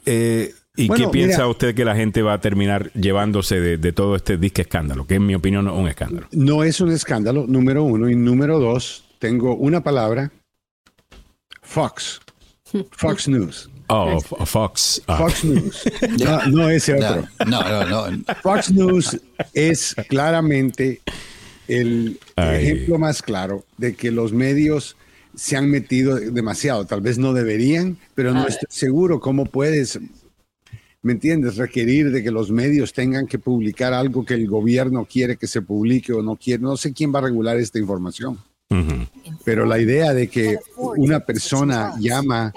[0.06, 1.48] Eh, ¿Y Bueno, qué piensa mira.
[1.48, 5.06] usted que la gente va a terminar llevándose de, de todo este disque escándalo?
[5.06, 6.26] Que en mi opinión no es un escándalo.
[6.32, 8.10] No es un escándalo, número uno.
[8.10, 10.32] Y número dos, tengo una palabra,
[11.62, 12.20] Fox.
[12.90, 13.70] Fox News.
[13.88, 15.02] Oh, Fox.
[15.06, 15.18] ah.
[15.18, 15.82] Fox News.
[16.24, 17.24] No, no ese otro.
[17.46, 18.24] No, no, no.
[18.42, 19.20] Fox News
[19.52, 21.00] es claramente
[21.68, 22.56] el Ay.
[22.64, 24.96] ejemplo más claro de que los medios
[25.34, 26.86] se han metido demasiado.
[26.86, 29.98] Tal vez no deberían, pero no A estoy seguro cómo puedes,
[31.04, 31.56] ¿me entiendes?
[31.56, 35.62] Requerir de que los medios tengan que publicar algo que el gobierno quiere que se
[35.62, 36.62] publique o no quiere.
[36.62, 38.38] No sé quién va a regular esta información.
[39.44, 42.52] Pero la idea de que una persona llama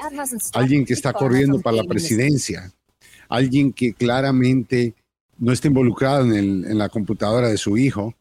[0.53, 2.72] a alguien que está corriendo para la presidencia,
[3.30, 4.95] alguien que claramente
[5.38, 8.15] no está involucrado en, el- en la computadora de su hijo,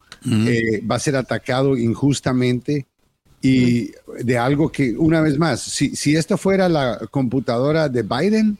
[0.47, 2.85] eh, va a ser atacado injustamente
[3.41, 3.91] y
[4.23, 8.57] de algo que, una vez más, si, si esto fuera la computadora de Biden,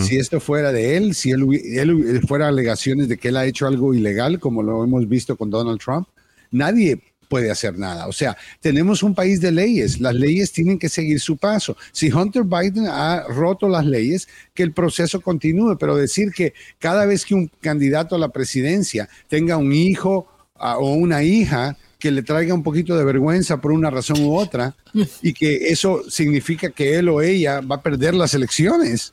[0.00, 3.94] Si esto fuera de él, si él, fuera alegaciones de que él ha hecho algo
[3.94, 6.08] ilegal, como lo hemos visto con Donald Trump,
[6.50, 8.08] nadie puede hacer nada.
[8.08, 11.76] O sea, tenemos un país de leyes, las leyes tienen que seguir su paso.
[11.92, 17.04] Si Hunter Biden ha roto las leyes, que el proceso continúe, pero decir que cada
[17.04, 20.26] vez que un candidato a la presidencia tenga un hijo
[20.56, 24.36] ah, o una hija que le traiga un poquito de vergüenza por una razón u
[24.36, 24.74] otra
[25.22, 29.12] y que eso significa que él o ella va a perder las elecciones.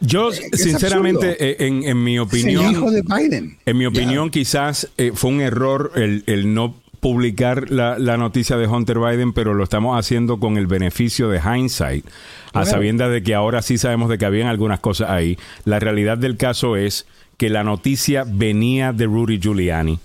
[0.00, 3.58] Yo, sinceramente, eh, en, en mi Es el opinión, hijo de Biden.
[3.66, 8.56] en mi opinión, quizás eh, fue un error el, el no publicar la, la noticia
[8.58, 12.04] de Hunter Biden, pero lo estamos haciendo con el beneficio de hindsight,
[12.48, 12.66] a Claro.
[12.66, 15.38] sabiendas de que ahora sí sabemos de que habían algunas cosas ahí.
[15.64, 17.06] La realidad del caso es
[17.38, 19.98] que la noticia venía de Rudy Giuliani,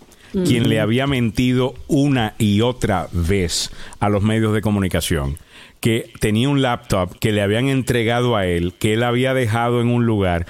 [0.43, 5.37] quien le había mentido una y otra vez a los medios de comunicación
[5.79, 9.87] que tenía un laptop que le habían entregado a él, que él había dejado en
[9.87, 10.47] un lugar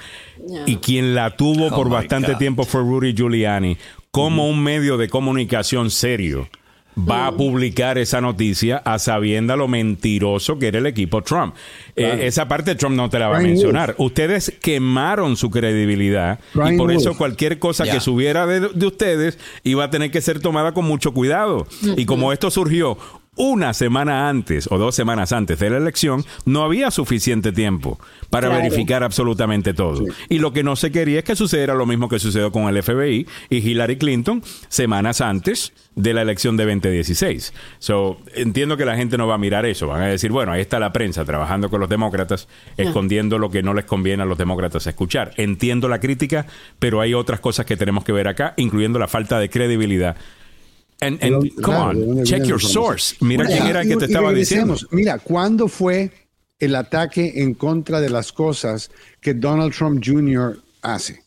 [0.64, 2.38] y quien la tuvo por Oh my bastante God.
[2.38, 3.76] tiempo fue Rudy Giuliani.
[4.10, 6.48] Como un medio de comunicación serio
[6.98, 11.54] va a publicar esa noticia a sabienda lo mentiroso que era el equipo Trump.
[11.94, 13.94] Eh, esa parte Trump no te la va a mencionar.
[13.98, 16.40] Ustedes quemaron su credibilidad
[16.70, 20.40] y por eso cualquier cosa que subiera de, de ustedes iba a tener que ser
[20.40, 21.66] tomada con mucho cuidado.
[21.96, 22.98] Y como esto surgió
[23.36, 27.98] una semana antes o dos semanas antes de la elección, no había suficiente tiempo
[28.30, 28.62] para Claro.
[28.64, 30.04] verificar absolutamente todo.
[30.28, 32.82] Y lo que no se quería es que sucediera lo mismo que sucedió con el
[32.82, 37.54] FBI y Hillary Clinton semanas antes de la elección de 2016.
[37.78, 40.60] So, entiendo que la gente no va a mirar eso, van a decir, bueno, ahí
[40.60, 42.84] está la prensa trabajando con los demócratas, Ya.
[42.84, 45.32] escondiendo lo que no les conviene a los demócratas escuchar.
[45.36, 46.46] Entiendo la crítica,
[46.78, 50.16] pero hay otras cosas que tenemos que ver acá, incluyendo la falta de credibilidad.
[51.00, 53.16] And, and, Pero, come claro, ¿de on, check your source.
[53.20, 54.76] Mira Bueno, quién era y- que te estaba diciendo.
[54.90, 56.10] Mira, ¿cuándo fue
[56.58, 58.90] el ataque en contra de las cosas
[59.20, 60.58] que Donald Trump Jr.
[60.82, 61.22] hace?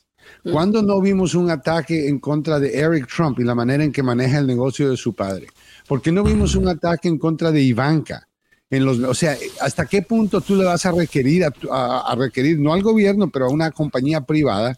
[0.51, 4.01] ¿Cuándo no vimos un ataque en contra de Eric Trump y la manera en que
[4.01, 5.47] maneja el negocio de su padre?
[5.87, 8.25] ¿Por qué no vimos un ataque en contra de Ivanka?
[8.71, 12.15] En los, o sea, ¿hasta qué punto tú le vas a requerir, a, a- a
[12.15, 14.75] requerir, no al gobierno, pero a una compañía privada,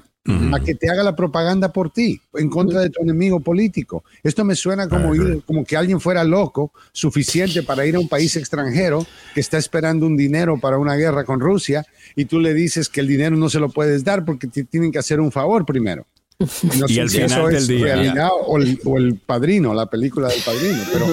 [0.53, 4.03] a que te haga la propaganda por ti, en contra de tu enemigo político?
[4.23, 8.07] Esto me suena como, ir- como que alguien fuera loco, suficiente para ir a un
[8.07, 11.85] país extranjero que está esperando un dinero para una guerra con Rusia,
[12.15, 14.91] y tú le dices que el dinero no se lo puedes dar porque te tienen
[14.91, 16.05] que hacer un favor primero.
[16.77, 19.87] No Y sé al eso final es día- realidad o el, o el padrino, la
[19.87, 21.05] película del padrino, pero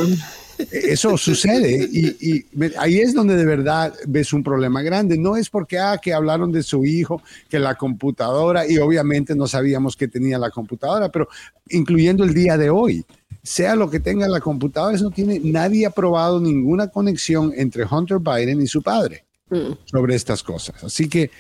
[0.71, 2.45] eso sucede y,
[2.79, 5.17] ahí es donde de verdad ves un problema grande.
[5.19, 9.47] No es porque ah, que hablaron de su hijo, que la computadora, y obviamente no
[9.47, 11.29] sabíamos que tenía la computadora, pero
[11.69, 13.05] incluyendo el día de hoy,
[13.43, 17.85] sea lo que tenga la computadora, eso no tiene, nadie ha probado ninguna conexión entre
[17.85, 19.25] Hunter Biden y su padre
[19.87, 20.85] sobre estas cosas.
[20.85, 21.31] Así que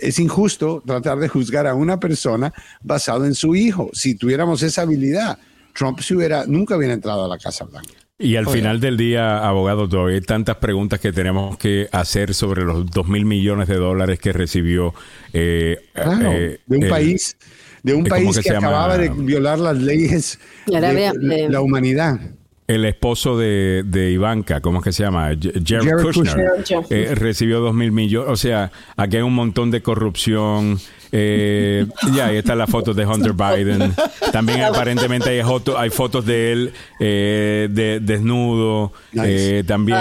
[0.00, 3.90] es injusto tratar de juzgar a una persona basado en su hijo.
[3.92, 5.38] Si tuviéramos esa habilidad,
[5.74, 8.01] Trump se hubiera, nunca hubiera entrado a la Casa Blanca.
[8.18, 12.62] Y al final del día, abogado, todavía hay tantas preguntas que tenemos que hacer sobre
[12.64, 14.94] los dos mil millones de dólares que recibió
[15.32, 17.36] eh, Claro, eh, de un el- país,
[17.82, 18.68] de un ¿cómo país que que, se llama?
[18.68, 22.20] acababa de violar las leyes La de, eh, la humanidad.
[22.68, 25.28] el esposo de, de Ivanka, ¿cómo es que se llama?
[25.30, 26.84] Jared, Jared Kushner, Kushner.
[26.90, 28.30] eh, recibió dos mil millones.
[28.30, 30.78] O sea, aquí hay un montón de corrupción.
[31.12, 33.94] Eh, ya, ahí están las fotos de Hunter Biden.
[34.32, 38.92] También aparentemente hay, foto- hay fotos de él eh, de, desnudo.
[39.12, 39.98] eh, también.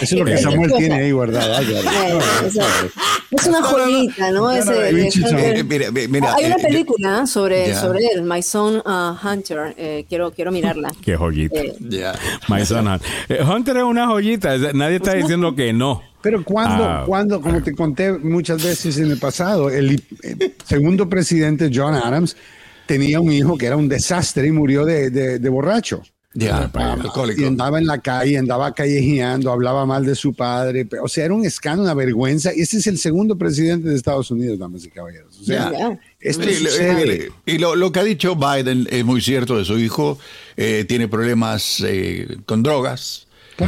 [0.00, 1.54] Eso es lo que eh, Samuel tiene ahí guardado.
[1.56, 1.66] Ay,
[2.46, 2.64] esa-
[3.30, 4.50] es una joyita, ¿no?
[4.52, 7.80] Eh, mira, mira, Hay una eh, película sobre, Ya.
[7.80, 9.74] sobre él, My Son uh, Hunter.
[9.78, 10.90] eh, quiero, quiero mirarla.
[11.04, 11.60] Qué joyita.
[11.60, 11.74] Eh,
[12.48, 13.08] My son Hunter.
[13.28, 14.56] Eh, Hunter es una joyita.
[14.74, 16.02] Nadie está diciendo que no.
[16.22, 17.04] Pero cuando, Ah.
[17.06, 22.36] cuando, como te conté muchas veces en el pasado, el eh, segundo presidente John Adams
[22.86, 26.02] tenía un hijo que era un desastre y murió de, de- de borracho.
[26.32, 27.42] Ya, Ah, alcohólico.
[27.42, 30.86] y andaba en la calle, andaba callejeando, hablaba mal de su padre.
[31.02, 32.52] O sea, era un escándalo, una vergüenza.
[32.54, 35.40] Y ese es el segundo presidente de Estados Unidos, damas y caballeros.
[35.40, 35.98] O sea, Ya.
[36.20, 37.14] esto Sí, sucede.
[37.24, 40.18] eh, y lo, lo que ha dicho Biden es muy cierto de su hijo.
[40.56, 43.26] eh, tiene problemas eh, con drogas.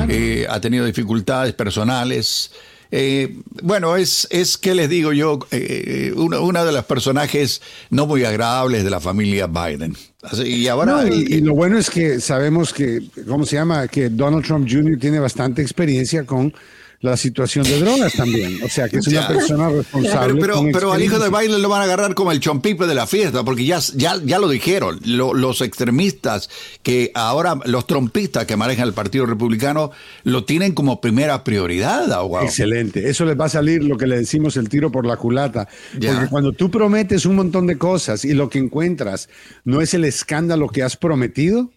[0.08, 2.50] Eh, ha tenido dificultades personales.
[2.90, 8.06] Eh, bueno, es, es que les digo yo, eh, una, una de los personajes no
[8.06, 9.96] muy agradables de la familia Biden.
[10.22, 13.88] Así, y ahora, No, y, y lo bueno es que sabemos que, ¿cómo se llama?
[13.88, 14.98] Que Donald Trump Jr.
[15.00, 16.52] tiene bastante experiencia con
[17.02, 18.60] la situación de drogas también.
[18.64, 20.40] O sea, que es una persona responsable.
[20.40, 21.28] Pero, pero, pero al hijo de.
[21.28, 24.38] Biden lo van a agarrar como el chompipe de la fiesta, porque ya, ya, ya
[24.38, 25.00] lo dijeron.
[25.04, 26.48] Lo- los extremistas
[26.82, 29.90] que ahora, los trompistas que manejan el Partido Republicano,
[30.22, 32.10] lo tienen como primera prioridad.
[32.12, 32.46] abogado.
[32.46, 33.10] Excelente.
[33.10, 35.68] Eso les va a salir lo que le decimos el tiro por la culata.
[35.98, 36.12] Ya.
[36.14, 39.28] Porque cuando tú prometes un montón de cosas y lo que encuentras
[39.64, 41.70] no es el escándalo que has prometido,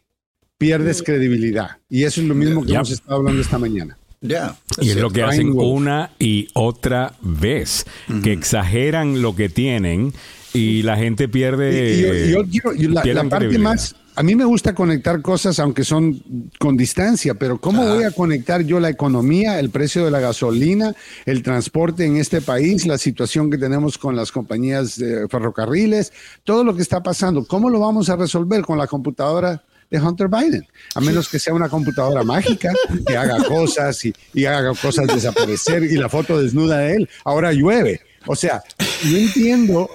[0.60, 1.78] pierdes credibilidad.
[1.90, 2.76] Y eso es lo mismo que Ya.
[2.76, 3.98] hemos estado hablando esta mañana.
[4.28, 4.56] Ya.
[4.82, 7.86] Y es lo que hacen una y otra vez,
[8.24, 10.14] que exageran lo que tienen
[10.54, 11.70] y la gente pierde.
[11.92, 15.22] Y- y yo- y yo quiero- y la, parte más, a mí me gusta conectar
[15.22, 16.24] cosas aunque son
[16.58, 20.96] con distancia, pero ¿cómo voy a conectar yo la economía, el precio de la gasolina,
[21.26, 26.14] el transporte en este país, la situación que tenemos con las compañías de ferrocarriles,
[26.46, 27.44] todo lo que está pasando?
[27.46, 29.62] ¿Cómo lo vamos a resolver con la computadora?
[29.90, 32.72] De Hunter Biden, a menos que sea una computadora mágica
[33.07, 37.10] que haga cosas y, y haga cosas desaparecer y la foto desnuda de él.
[37.24, 38.02] Ahora llueve.
[38.28, 38.64] O sea,
[39.03, 39.90] no entiendo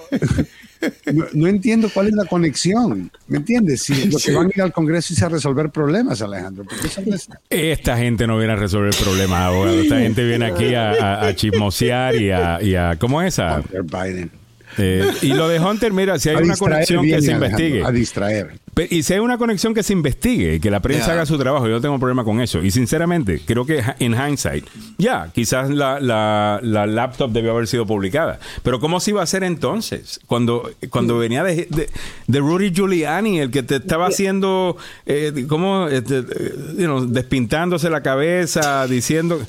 [1.12, 3.10] no, no entiendo cuál es la conexión.
[3.26, 3.82] ¿Me entiendes?
[3.82, 4.32] Si lo que Sí.
[4.32, 6.64] van a ir al Congreso es a resolver problemas, Alejandro.
[7.50, 9.78] Esta gente no viene a resolver problemas, abogado.
[9.80, 13.38] Esta gente viene aquí a, a- a chismosear y a, y a- ¿Cómo es?
[13.38, 14.30] A, Biden.
[14.80, 17.84] Eh, y lo de Hunter, mira, si hay A una conexión que se Alejandro, investigue.
[17.84, 18.50] A distraer.
[18.88, 21.66] Y si hay una conexión que se investigue y que la prensa haga su trabajo,
[21.66, 22.62] yo no tengo problema con eso.
[22.62, 24.64] Y sinceramente, creo que en hindsight,
[24.96, 28.38] ya, quizás la, la- la laptop debió haber sido publicada.
[28.62, 30.20] Pero ¿cómo se iba a hacer entonces?
[30.26, 31.90] Cuando, cuando venía de, de,
[32.26, 35.88] de Rudy Giuliani, el que te estaba haciendo, eh, ¿cómo?
[35.88, 36.24] Este, eh,
[36.78, 39.40] you know, despintándose la cabeza, diciendo...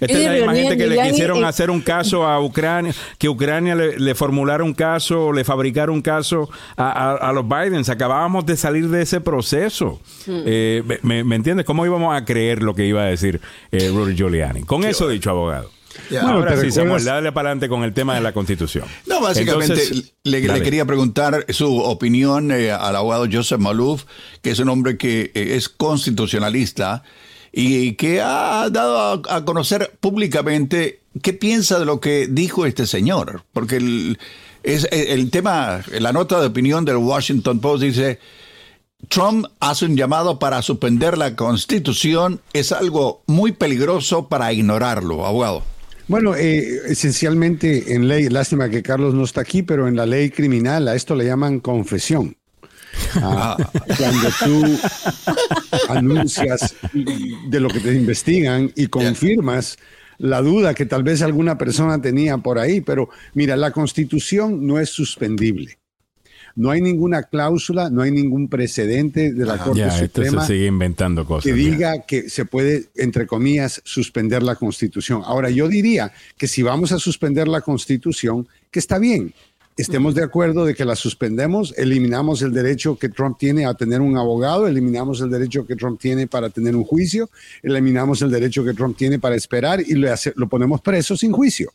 [0.00, 3.74] Esta es la misma gente que le quisieron hacer un caso a Ucrania, que Ucrania
[3.74, 7.88] le, le formulara un caso, le fabricara un caso a, a- a los Bidens.
[7.88, 10.00] Acabábamos de salir de ese proceso.
[10.26, 10.40] Mm.
[10.46, 11.64] Eh, me, me entiendes?
[11.66, 13.40] ¿Cómo íbamos a creer lo que iba a decir
[13.72, 14.62] eh, Rudy Giuliani?
[14.62, 15.70] Con eso dicho, abogado.
[16.10, 16.20] Ya.
[16.22, 18.84] Ahora Bueno, sí, ¿te Samuel, dale para adelante con el tema de la Constitución.
[19.06, 24.04] No, básicamente Entonces, le, quería preguntar su opinión eh, al abogado Joseph Malouf,
[24.42, 27.02] que es un hombre que eh, es constitucionalista
[27.58, 33.44] y que ha dado a, conocer públicamente qué piensa de lo que dijo este señor.
[33.54, 34.18] Porque el,
[34.62, 38.18] es, el, el tema, la nota de opinión del Washington Post dice,
[39.08, 45.62] Trump hace un llamado para suspender la constitución, es algo muy peligroso para ignorarlo, abogado.
[46.08, 50.28] Bueno, eh, esencialmente en ley, lástima que Carlos no está aquí, pero en la ley
[50.28, 52.36] criminal a esto le llaman confesión.
[53.22, 53.56] Ah,
[53.96, 54.78] cuando tú
[55.88, 59.76] anuncias de lo que te investigan y confirmas
[60.18, 64.78] la duda que tal vez alguna persona tenía por ahí, pero mira, la constitución no
[64.78, 65.78] es suspendible.
[66.54, 70.46] No hay ninguna cláusula, no hay ningún precedente de la Corte Ya, esto se Suprema
[70.46, 71.44] sigue inventando cosas.
[71.44, 71.70] que ya.
[71.70, 75.20] diga que se puede, entre comillas, suspender la constitución.
[75.26, 79.34] Ahora, yo diría que si vamos a suspender la constitución, que está bien.
[79.76, 84.00] Estemos de acuerdo de que la suspendemos, eliminamos el derecho que Trump tiene a tener
[84.00, 87.28] un abogado, eliminamos el derecho que Trump tiene para tener un juicio,
[87.62, 91.74] eliminamos el derecho que Trump tiene para esperar y lo, lo ponemos preso sin juicio,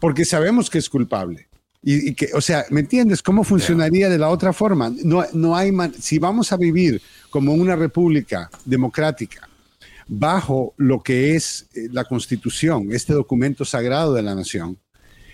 [0.00, 1.48] porque sabemos que es culpable.
[1.82, 3.22] Y, y que, o sea, ¿me entiendes?
[3.22, 4.90] ¿Cómo funcionaría de la otra forma?
[5.04, 9.48] No, no hay man- si vamos a vivir como una república democrática
[10.06, 14.78] bajo lo que es eh, la constitución, este documento sagrado de la nación,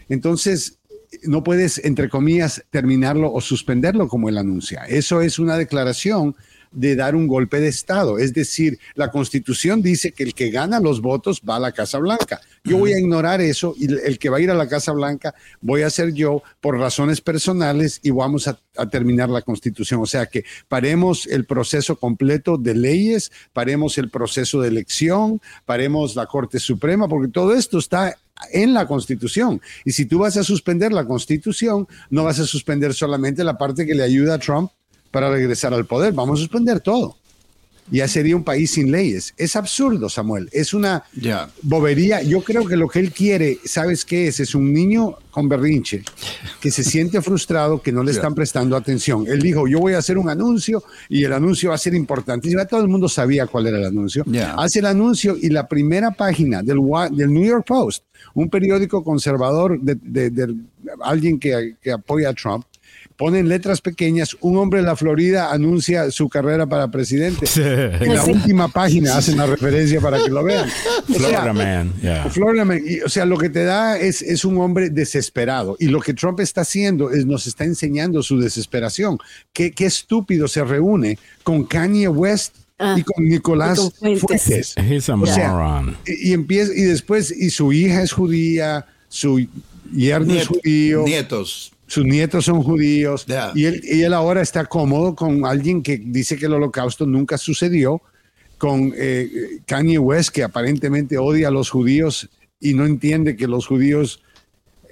[0.09, 0.78] entonces
[1.25, 4.85] no puedes, entre comillas, terminarlo o suspenderlo como él anuncia.
[4.87, 6.35] Eso es una declaración
[6.73, 8.19] de dar un golpe de Estado.
[8.19, 11.99] Es decir, la constitución dice que el que gana los votos va a la Casa
[11.99, 12.41] Blanca.
[12.65, 15.35] Yo voy a ignorar eso y el que va a ir a la Casa Blanca
[15.61, 20.01] voy a ser yo por razones personales y vamos a, a terminar la constitución.
[20.03, 26.17] O sea que paremos el proceso completo de leyes, paremos el proceso de elección, paremos
[26.17, 28.17] la Corte Suprema, porque todo esto está
[28.53, 29.61] en la Constitución.
[29.85, 33.87] Y si tú vas a suspender la Constitución, no vas a suspender solamente la parte
[33.87, 34.71] que le ayuda a Trump
[35.11, 37.17] para regresar al poder, vamos a suspender todo.
[37.91, 39.33] Ya sería un país sin leyes.
[39.37, 40.49] Es absurdo, Samuel.
[40.53, 41.49] Es una Ya.
[41.63, 42.23] bobería.
[42.23, 44.41] Yo creo que lo que él quiere, ¿sabes qué es?
[44.41, 46.03] Es un niño con berrinche
[46.61, 49.25] que se siente frustrado que no le están prestando atención.
[49.29, 52.49] Él dijo, yo voy a hacer un anuncio y el anuncio va a ser importante.
[52.49, 54.25] Y ya todo el mundo sabía cuál era el anuncio.
[54.27, 54.55] Ya.
[54.55, 58.03] Hace el anuncio y la primera página del, New York Post,
[58.35, 60.55] un periódico conservador de, de- de
[61.03, 62.65] alguien que, que apoya a Trump,
[63.19, 67.47] pone en letras pequeñas, un hombre de la Florida anuncia su carrera para presidente.
[68.01, 68.31] En la Sí.
[68.31, 70.67] última página hacen la referencia para que lo vean.
[70.69, 72.31] O sea, Florida Man, yeah.
[72.31, 75.77] Florida Man, y, o sea, lo que te da es, es un hombre desesperado.
[75.81, 79.19] Y lo que Trump está haciendo es nos está enseñando su desesperación.
[79.53, 82.55] Qué, qué estúpido se reúne con Kanye West
[82.97, 84.75] y con Nicolás y con Fuentes.
[84.75, 84.75] Fuentes.
[84.77, 85.97] He's a O sea, moron.
[86.07, 89.45] y, y empieza, y después, y su hija es judía, su
[89.93, 91.03] yerno es judío.
[91.05, 91.73] Nietos.
[91.89, 93.25] Sus nietos son judíos
[93.57, 97.37] y, él, y él ahora está cómodo con alguien que dice que el holocausto nunca
[97.39, 98.01] sucedió,
[98.59, 102.29] con eh, Kanye West que aparentemente odia a los judíos
[102.61, 104.23] y no entiende que los judíos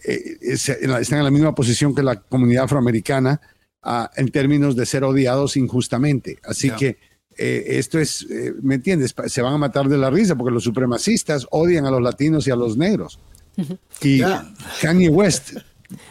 [0.05, 3.41] eh, es- están en la misma posición que la comunidad afroamericana
[3.83, 6.39] ah, en términos de ser odiados injustamente.
[6.45, 6.97] Así que
[7.39, 9.15] eh, esto es, eh, ¿me entiendes?
[9.27, 12.51] Se van a matar de la risa porque los supremacistas odian a los latinos y
[12.51, 13.19] a los negros.
[14.01, 14.21] Y
[14.81, 15.55] Kanye West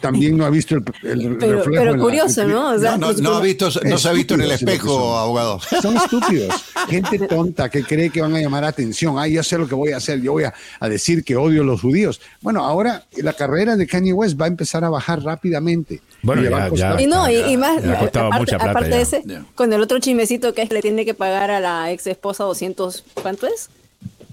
[0.00, 1.70] también no ha visto el, el Pero- reflejo.
[1.70, 2.70] pero en la- curioso, ¿no?
[2.74, 5.60] O sea, No, no, no ha visto, no se ha visto en el espejo, abogado.
[5.82, 6.54] Son estúpidos.
[6.88, 9.18] Gente tonta que cree que van a llamar atención.
[9.18, 10.20] Ay, yo sé lo que voy a hacer.
[10.22, 12.20] Yo voy a, a decir que odio a los judíos.
[12.40, 16.00] Bueno, ahora la carrera de Kanye West va a empezar a bajar rápidamente.
[16.22, 18.88] Bueno, Y ya- a costar- ya- Y no, y, y más, aparte, mucha plata aparte
[18.90, 19.22] de ese,
[19.54, 22.44] con el otro chismecito que es que le tiene que pagar a la ex esposa
[22.44, 23.68] 200, ¿cuánto es?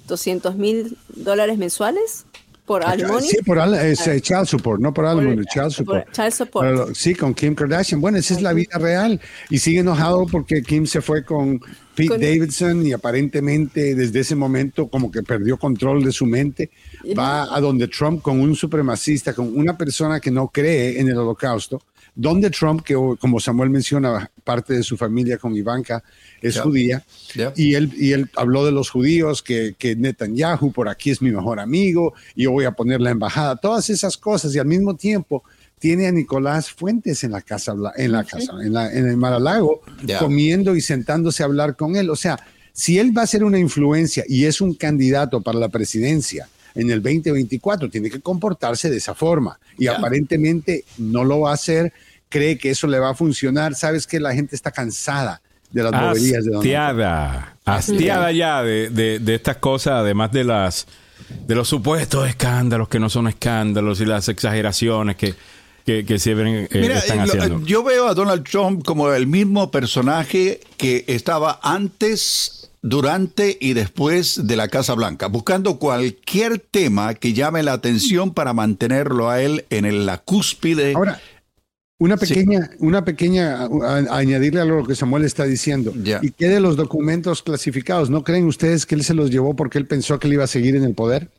[0.07, 2.25] 200 mil dólares mensuales
[2.65, 3.21] por alimony.
[3.21, 6.05] Sí, por eh, child support, no por alimony, child support.
[6.05, 6.67] por child support.
[6.67, 7.99] Pero, sí, con Kim Kardashian.
[7.99, 9.19] Bueno, esa es la vida real.
[9.49, 11.59] Y sigue enojado porque Kim se fue con
[11.95, 16.71] Pete Con- Davidson y aparentemente desde ese momento como que perdió control de su mente.
[17.17, 21.17] Va a donde Trump con un supremacista, con una persona que no cree en el
[21.17, 21.81] holocausto.
[22.15, 26.03] Donde Trump, que como Samuel menciona, parte de su familia con Ivanka
[26.41, 27.03] es judía,
[27.55, 31.31] y él, y él habló de los judíos, que, que Netanyahu por aquí es mi
[31.31, 34.95] mejor amigo, y yo voy a poner la embajada, todas esas cosas, y al mismo
[34.95, 35.43] tiempo
[35.83, 39.81] tiene a Nicolás Fuentes en la casa, en la casa, en, la, en el Mar-a-Lago,
[40.17, 42.09] comiendo y sentándose a hablar con él.
[42.09, 42.39] O sea,
[42.71, 46.89] si él va a ser una influencia y es un candidato para la presidencia en
[46.89, 49.59] el 2024, tiene que comportarse de esa forma.
[49.77, 51.91] Y aparentemente no lo va a hacer,
[52.33, 53.75] cree que eso le va a funcionar.
[53.75, 55.41] Sabes que la gente está cansada
[55.71, 56.65] de las boberías de Donald Trump.
[56.65, 60.87] Hastiada, hastiada ya de, de- de estas cosas, además de las
[61.47, 65.33] de los supuestos escándalos que no son escándalos y las exageraciones que,
[65.85, 67.65] que, que siempre eh, Mira, están lo- haciendo.
[67.65, 74.45] yo veo a Donald Trump como el mismo personaje que estaba antes, durante y después
[74.45, 79.65] de la Casa Blanca, buscando cualquier tema que llame la atención para mantenerlo a él
[79.69, 80.93] en el- la cúspide.
[80.93, 81.19] Ahora,
[82.03, 85.93] una pequeña, una pequeña, a, a- añadirle a lo que Samuel está diciendo.
[86.21, 88.09] ¿Y qué de los documentos clasificados?
[88.09, 90.47] ¿No creen ustedes que él se los llevó porque él pensó que él iba a
[90.47, 91.29] seguir en el poder?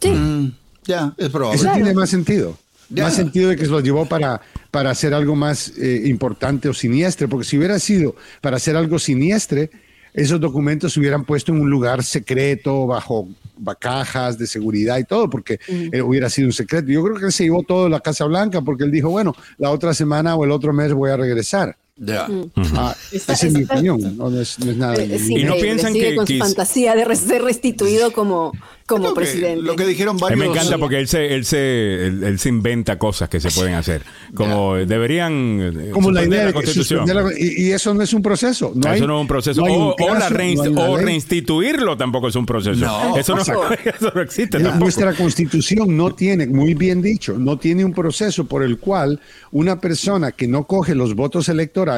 [0.00, 0.10] Sí.
[0.10, 0.52] Mm,
[0.84, 1.60] ya, es probable.
[1.60, 2.56] Eso tiene más sentido.
[2.90, 4.40] Más sentido de que se los llevó para,
[4.72, 8.98] para hacer algo más eh, importante o siniestre, porque si hubiera sido para hacer algo
[8.98, 9.70] siniestre,
[10.14, 15.04] esos documentos se hubieran puesto en un lugar secreto, bajo ba- cajas de seguridad y
[15.04, 16.88] todo, porque eh, hubiera sido un secreto.
[16.90, 19.34] Yo creo que él se llevó todo de la Casa Blanca porque él dijo, bueno,
[19.58, 21.76] la otra semana o el otro mes voy a regresar.
[22.02, 22.26] Ya.
[22.74, 24.94] Ah, Está- esa es mi opinión, no, no es, no es nada.
[24.94, 28.52] Eh, Es de- increíble, sigue con su fantasía de ser restituido como,
[28.86, 29.62] como presidente.
[29.62, 32.98] Lo que dijeron mí me encanta porque él se, él se, él, él se inventa
[32.98, 34.02] cosas que se pueden hacer.
[34.34, 37.06] Como deberían eh, como la idea de que Constitución.
[37.06, 38.72] la- y, y eso no es un proceso.
[38.74, 39.60] No eso hay- no es un proceso.
[39.60, 42.80] no hay un o, o la caso, reinst- no o reinstituirlo tampoco es un proceso.
[42.84, 43.16] No.
[43.16, 43.42] eso, no,
[43.84, 44.78] eso no existe En tampoco.
[44.84, 49.20] Nuestra constitución no tiene, muy bien dicho, no tiene un proceso por el cual
[49.52, 51.89] una persona que no coge los votos electorales,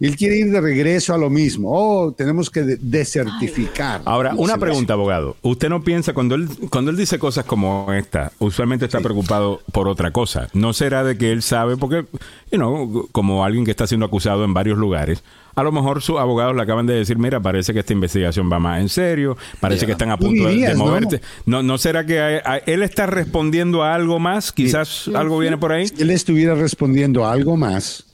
[0.00, 1.68] él quiere ir de regreso a lo mismo.
[1.72, 4.02] Oh, tenemos que de- desertificar.
[4.04, 5.36] Ahora, una Sí, pregunta, abogado.
[5.42, 9.86] ¿Usted no piensa, cuando él, cuando él dice cosas como esta, usualmente está preocupado por
[9.88, 10.48] otra cosa?
[10.54, 12.04] ¿No será de que él sabe, porque,
[12.50, 15.22] you know, como alguien que está siendo acusado en varios lugares,
[15.54, 18.58] a lo mejor sus abogados le acaban de decir, mira, parece que esta investigación va
[18.58, 19.86] más en serio, parece Ya.
[19.86, 20.86] que están a punto de- de, dirías, ¿no?
[20.86, 21.20] moverte.
[21.46, 21.62] ¿no?
[21.62, 24.50] ¿No será que a- él está respondiendo a algo más?
[24.52, 25.86] Quizás algo viene por ahí.
[25.86, 28.06] Si él estuviera respondiendo a algo más,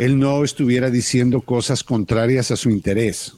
[0.00, 3.34] él no estuviera diciendo cosas contrarias a su interés.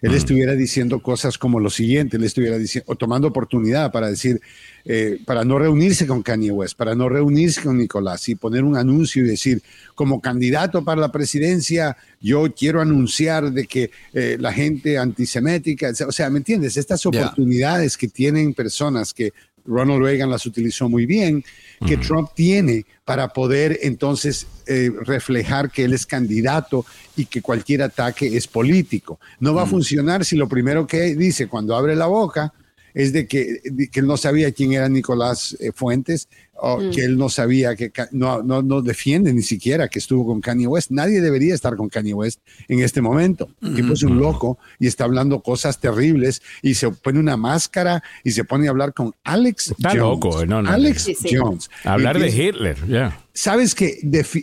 [0.00, 4.40] Él estuviera diciendo cosas como lo siguiente, él estuviera diciendo, o tomando oportunidad para decir,
[4.86, 8.76] eh, para no reunirse con Kanye West, para no reunirse con Nicolás y poner un
[8.76, 9.60] anuncio y decir,
[9.94, 16.12] como candidato para la presidencia, yo quiero anunciar de que eh, la gente antisemética, o
[16.12, 16.78] sea, ¿me entiendes?
[16.78, 19.32] Estas oportunidades que tienen personas que
[19.68, 21.44] Ronald Reagan las utilizó muy bien,
[21.86, 26.84] que Trump tiene para poder entonces eh, reflejar que él es candidato
[27.16, 29.20] y que cualquier ataque es político.
[29.38, 32.52] No va a funcionar si lo primero que dice cuando abre la boca
[32.98, 36.28] es de que, de que él no sabía quién era Nicolás eh, Fuentes,
[36.60, 36.90] o Mm.
[36.90, 40.66] que él no sabía que no, no, no defiende ni siquiera que estuvo con Kanye
[40.66, 40.90] West.
[40.90, 43.48] Nadie debería estar con Kanye West en este momento.
[43.76, 48.32] Tipo es un loco y está hablando cosas terribles y se pone una máscara y
[48.32, 50.00] se pone a hablar con Alex Está Jones.
[50.00, 50.68] loco, no, no.
[50.70, 51.36] Alex Sí, sí.
[51.36, 51.70] Jones.
[51.84, 53.20] Hablar de Hitler, ya.
[53.32, 54.00] ¿Sabes que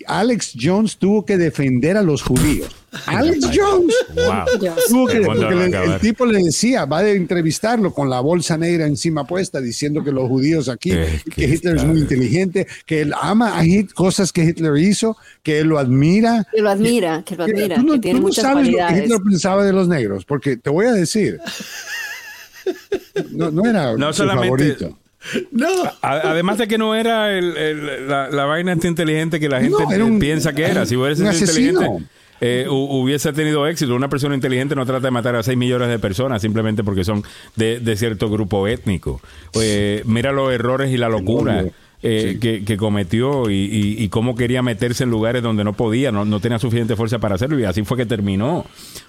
[0.08, 2.74] Alex Jones tuvo que defender a los judíos?
[3.06, 3.96] Alex Jones.
[4.14, 4.74] Wow.
[4.90, 8.86] Tuvo que- porque le- el tipo le decía, va a entrevistarlo con la bolsa negra
[8.88, 13.14] encima puesta, diciendo que los judíos aquí, Eh, que Hitler es muy inteligente, que él
[13.22, 16.46] ama a Hitler, cosas que Hitler hizo, que él lo admira.
[16.54, 18.78] Que lo admira, que lo admira, Tú no, que tiene tú no muchas sabes lo
[18.78, 18.98] que.
[18.98, 21.40] Hitler pensaba de los negros, porque te voy a decir,
[23.32, 24.48] no, no era No su solamente.
[24.76, 24.98] favorito.
[26.02, 29.98] A- Además de que no era el- el- la, la vaina inteligente que la gente
[29.98, 30.86] No, un- piensa que era.
[30.86, 31.70] Si hubiera un sido asesino.
[31.82, 32.10] inteligente,
[32.42, 33.96] eh, hu- hubiese tenido éxito.
[33.96, 37.24] Una persona inteligente no trata de matar a 6 millones de personas simplemente porque son
[37.56, 39.22] de, de cierto grupo étnico.
[39.62, 41.66] Eh, mira los errores y la locura.
[42.08, 46.12] eh, que, que cometió y, y- y cómo quería meterse en lugares donde no podía,
[46.12, 48.58] no, no tenía suficiente fuerza para hacerlo y así fue que terminó.
[48.60, 48.66] O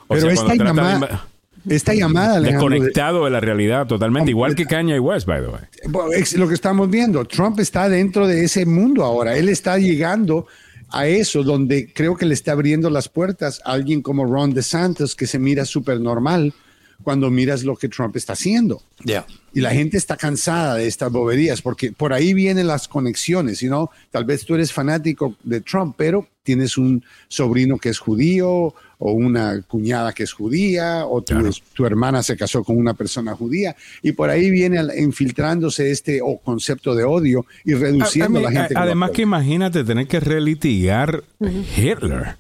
[0.09, 1.21] Pero sea, esta de llamada, inva-
[1.69, 5.49] esta llamada, Alejandro, de- desconectado de la realidad totalmente, igual que Kanye West, by the
[5.49, 6.21] way.
[6.21, 7.23] Es lo que estamos viendo.
[7.27, 9.37] Trump está dentro de ese mundo ahora.
[9.37, 10.47] Él está llegando
[10.91, 15.15] a eso donde creo que le está abriendo las puertas a alguien como Ron DeSantis
[15.15, 16.55] que se mira súper normal
[17.03, 18.83] cuando miras lo que Trump está haciendo.
[19.05, 19.27] Ya.
[19.53, 23.91] Y la gente está cansada de estas boberías porque por ahí vienen las conexiones, ¿no?
[24.11, 29.13] Tal vez tú eres fanático de Trump, pero tienes un sobrino que es judío o
[29.13, 31.35] una cuñada que es judía o tu,
[31.75, 36.39] tu hermana se casó con una persona judía y por ahí viene infiltrándose este o
[36.39, 38.75] concepto de odio y reduciendo a, la gente.
[38.75, 41.25] que Además que imagínate tener que relitigar
[41.77, 42.37] Hitler.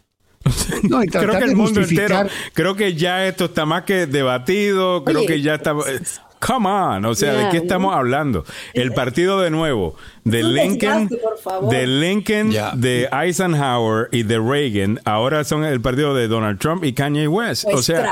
[0.85, 4.07] No, y creo que el mundo justificar- entero, creo que ya esto está más que
[4.07, 5.73] debatido, creo Oye, que ya está...
[5.73, 6.01] eh,
[6.39, 8.45] Come on, o sea, ¿de qué estamos hablando?
[8.75, 15.45] El partido de nuevo, de Lincoln, desgaste, de Lincoln, de Eisenhower y de Reagan, ahora
[15.45, 17.65] son el partido de Donald Trump y Kanye West.
[17.73, 18.11] O sea,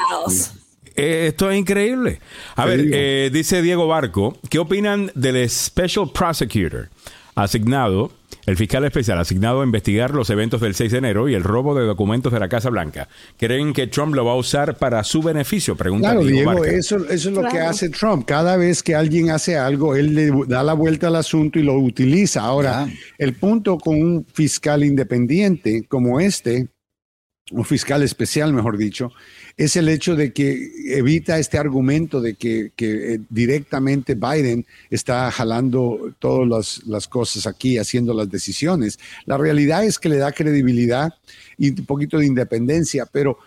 [0.97, 2.21] eh, esto es increíble.
[2.57, 6.89] A ver, eh, dice Diego Barco, ¿qué opinan del Special Prosecutor
[7.35, 8.11] asignado,
[8.47, 11.75] el fiscal especial asignado a investigar los eventos del 6 de enero y el robo
[11.75, 13.09] de documentos de la Casa Blanca?
[13.39, 15.77] ¿Creen que Trump lo va a usar para su beneficio?
[15.77, 18.25] Pregunta Claro, Diego, Diego, eso, eso es lo que hace Trump.
[18.27, 21.79] Cada vez que alguien hace algo, él le da la vuelta al asunto y lo
[21.79, 22.43] utiliza.
[22.43, 22.87] Ahora,
[23.19, 26.69] el punto con un fiscal independiente como este,
[27.51, 29.13] un fiscal especial, mejor dicho,
[29.57, 36.13] es el hecho de que evita este argumento de que, eh, directamente Biden está jalando
[36.19, 38.99] todas las, las cosas aquí, haciendo las decisiones.
[39.27, 41.15] La realidad es que le da credibilidad
[41.57, 43.39] y un poquito de independencia, pero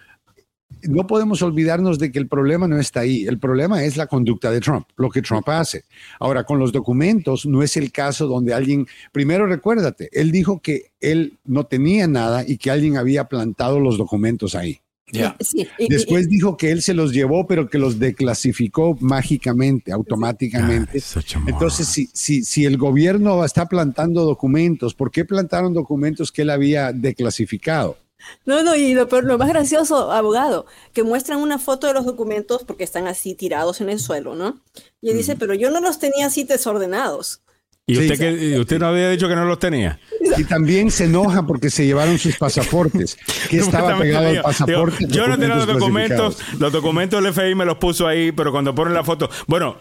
[0.84, 3.26] no podemos olvidarnos de que el problema no está ahí.
[3.26, 5.86] El problema es la conducta de Trump, lo que Trump hace.
[6.20, 10.92] Ahora, con los documentos, no es el caso donde alguien, primero recuérdate, él dijo que
[11.00, 14.80] él no tenía nada y que alguien había plantado los documentos ahí.
[15.12, 15.36] Ya.
[15.40, 19.92] Sí, y- y- Después dijo que él se los llevó, pero que los declasificó mágicamente,
[19.94, 21.02] automáticamente.
[21.48, 26.50] Entonces, si, si, si el gobierno está plantando documentos, ¿por qué plantaron documentos que él
[26.50, 27.98] había declasificado?
[28.46, 29.08] No, no, y lo,
[29.38, 33.90] más gracioso, abogado, que muestran una foto de los documentos porque están así tirados en
[33.90, 34.60] el suelo, ¿no?
[35.02, 37.42] Y él dice, pero yo no los tenía así desordenados.
[37.86, 38.02] ¿Y Sí.
[38.02, 39.98] usted, que, y usted no había dicho que no los tenía?
[40.38, 43.18] Y también se enoja porque se llevaron sus pasaportes.
[43.50, 44.98] que estaba pegado al pasaporte?
[45.06, 48.52] digo, yo no tenía los documentos, los documentos del FBI me los puso ahí, pero
[48.52, 49.78] cuando ponen la foto, bueno,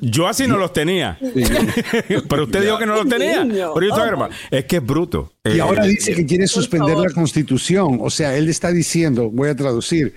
[0.00, 1.18] yo así no los tenía.
[2.28, 3.44] pero usted dijo que no los tenía.
[3.48, 4.06] Pero yo estaba Oh.
[4.06, 4.36] grabando.
[4.50, 5.32] Es que es bruto.
[5.44, 7.98] Y Eh, ahora dice que quiere suspender la constitución.
[8.00, 10.14] O sea, él está diciendo, voy a traducir,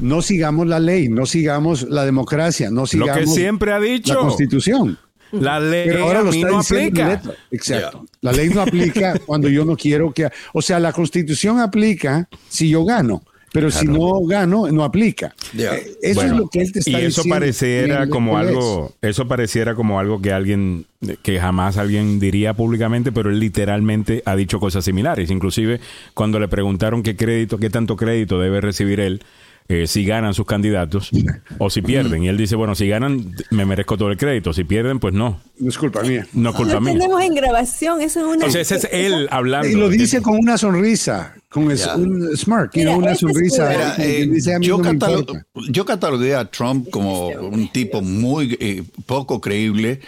[0.00, 4.14] no sigamos la ley, no sigamos la democracia, no lo sigamos que siempre ha dicho.
[4.14, 4.98] la constitución.
[5.32, 7.08] La ley Pero ahora a mí no aplica.
[7.08, 7.32] letra.
[7.50, 8.06] Exacto.
[8.20, 10.28] La ley no aplica cuando yo no quiero que...
[10.52, 13.22] O sea, la constitución aplica si yo gano,
[13.52, 15.34] pero si no gano, no aplica.
[15.58, 17.34] Eh, Eso Bueno, es lo que él te está y eso diciendo.
[17.34, 20.86] pareciera como algo, eso pareciera como algo que alguien,
[21.22, 25.30] que jamás alguien diría públicamente, pero él literalmente ha dicho cosas similares.
[25.30, 25.80] Inclusive
[26.14, 29.22] cuando le preguntaron qué crédito, qué tanto crédito debe recibir él,
[29.68, 31.10] eh, si ganan sus candidatos
[31.58, 32.22] o si pierden.
[32.24, 34.52] Y él dice, bueno, si ganan, me merezco todo el crédito.
[34.52, 35.40] Si pierden, pues no.
[35.58, 36.26] No es culpa mía.
[36.32, 36.92] No es culpa Lo mía.
[36.94, 38.46] tenemos en grabación, eso es una...
[38.46, 39.68] O sea, ese es él hablando.
[39.68, 43.68] Y lo dice con una sonrisa, con un smirk, you Mira, know, una sonrisa.
[43.70, 45.46] Mira, eh, dice, "A mí yo, no me catalo- importa".
[45.70, 50.00] yo catalogué a Trump como un tipo muy eh, poco creíble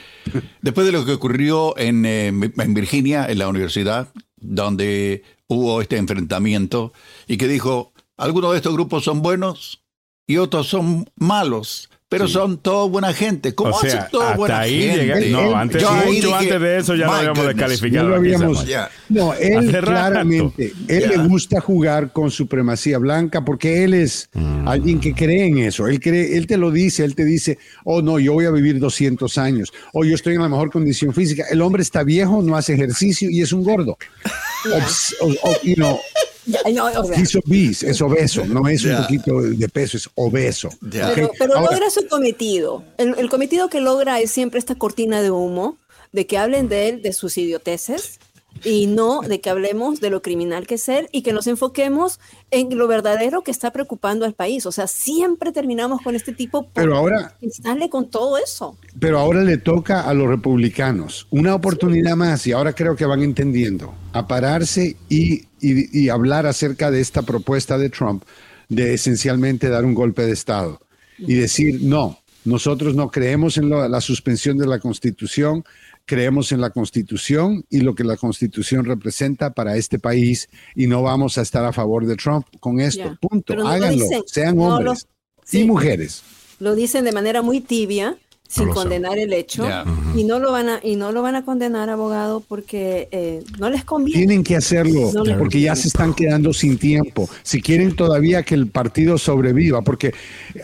[0.62, 4.08] después de lo que ocurrió en, eh, en Virginia, en la universidad,
[4.40, 6.92] donde hubo este enfrentamiento
[7.26, 9.82] y que dijo, algunos de estos grupos son buenos
[10.26, 13.54] y otros son malos, pero son todos buena gente.
[13.56, 15.00] ¿Cómo O sea, hacen todos hasta buena ahí gente?
[15.04, 17.56] llega- no, antes, Yo mucho dije, antes de eso ya lo "My habíamos goodness".
[17.56, 18.08] Ya descalificado.
[18.08, 18.66] lo habíamos-.
[18.66, 18.90] Ya.
[19.08, 21.08] No, él claramente, él Ya.
[21.08, 24.68] le gusta jugar con supremacía blanca porque él es Mm.
[24.68, 25.88] alguien que cree en eso.
[25.88, 28.78] Él cree, él te lo dice, él te dice, oh no, yo voy a vivir
[28.78, 31.44] 200 años, o yo estoy en la mejor condición física.
[31.50, 33.98] El hombre está viejo, no hace ejercicio y es un gordo.
[34.64, 35.98] Obs- o- o- you know,
[36.46, 40.68] no, o sea, he's obese, es obeso, no es un poquito de peso, es obeso.
[40.80, 41.12] Ya.
[41.14, 42.82] pero, pero ahora- logra su cometido.
[42.98, 45.78] El, el cometido que logra es siempre esta cortina de humo,
[46.12, 48.20] de que hablen de él, de sus idioteces,
[48.62, 52.20] y no de que hablemos de lo criminal que es él y que nos enfoquemos
[52.50, 54.64] en lo verdadero que está preocupando al país.
[54.66, 58.76] O sea, siempre terminamos con este tipo Pero ahora- sale con todo eso.
[58.98, 63.22] Pero ahora le toca a los republicanos una oportunidad más y ahora creo que van
[63.22, 68.24] entendiendo a pararse y, y- y hablar acerca de esta propuesta de Trump
[68.68, 70.80] de esencialmente dar un golpe de Estado
[71.18, 75.64] y decir, no, nosotros no creemos en la suspensión de la Constitución,
[76.06, 81.02] creemos en la Constitución y lo que la Constitución representa para este país y no
[81.02, 83.16] vamos a estar a favor de Trump con esto.
[83.20, 83.54] Punto.
[83.54, 85.08] No Háganlo, dicen, sean no hombres
[85.44, 85.60] sí.
[85.60, 86.22] y mujeres.
[86.60, 88.16] Lo dicen de manera muy tibia,
[88.48, 89.66] sin condenar el hecho,
[90.14, 93.70] y no lo van a y no lo van a condenar, abogado, porque eh, no
[93.70, 94.18] les conviene.
[94.18, 97.28] Tienen que hacerlo No porque ya se están quedando sin tiempo.
[97.42, 100.14] Si quieren todavía que el partido sobreviva, porque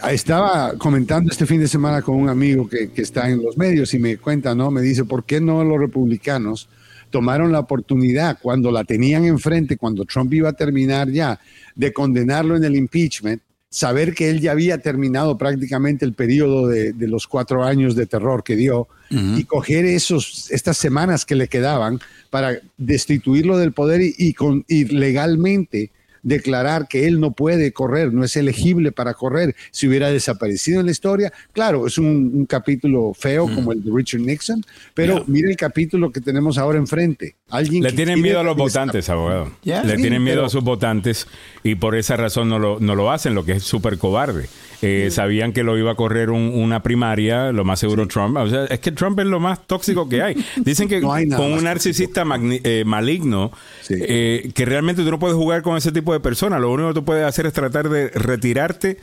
[0.08, 3.92] estaba comentando este fin de semana con un amigo que, que está en los medios
[3.94, 4.70] y me cuenta, ¿no?
[4.70, 6.68] Me dice, ¿por qué no los republicanos
[7.10, 11.40] tomaron la oportunidad cuando la tenían enfrente, cuando Trump iba a terminar ya,
[11.74, 13.42] de condenarlo en el impeachment?
[13.70, 18.06] Saber que él ya había terminado prácticamente el periodo de, de los cuatro años de
[18.06, 21.98] terror que dio y coger esos, estas semanas que le quedaban
[22.30, 25.90] para destituirlo del poder y, y con, y legalmente
[26.22, 30.86] declarar que él no puede correr, no es elegible para correr si hubiera desaparecido en
[30.86, 31.32] la historia.
[31.52, 34.64] Claro, es un, un capítulo feo como el de Richard Nixon,
[34.94, 37.36] pero mire el capítulo que tenemos ahora enfrente.
[37.48, 39.50] Alguien Le tienen miedo a los votantes, abogado.
[39.62, 39.82] Ya.
[39.82, 41.26] Le Sí, tienen miedo pero- a sus votantes
[41.62, 44.48] y por esa razón no lo, no lo hacen, lo que es súper cobarde.
[44.82, 48.36] Eh, Sabían que lo iba a correr un- una primaria, lo más seguro Trump.
[48.38, 50.36] O sea, es que Trump es lo más tóxico que hay.
[50.56, 52.24] Dicen que No hay nada con un narcisista
[52.64, 53.52] eh, maligno,
[53.90, 56.60] eh, que realmente tú no puedes jugar con ese tipo de personas.
[56.60, 58.98] Lo único que tú puedes hacer es tratar de retirarte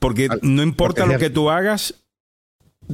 [0.00, 1.94] porque no importa lo que tú hagas,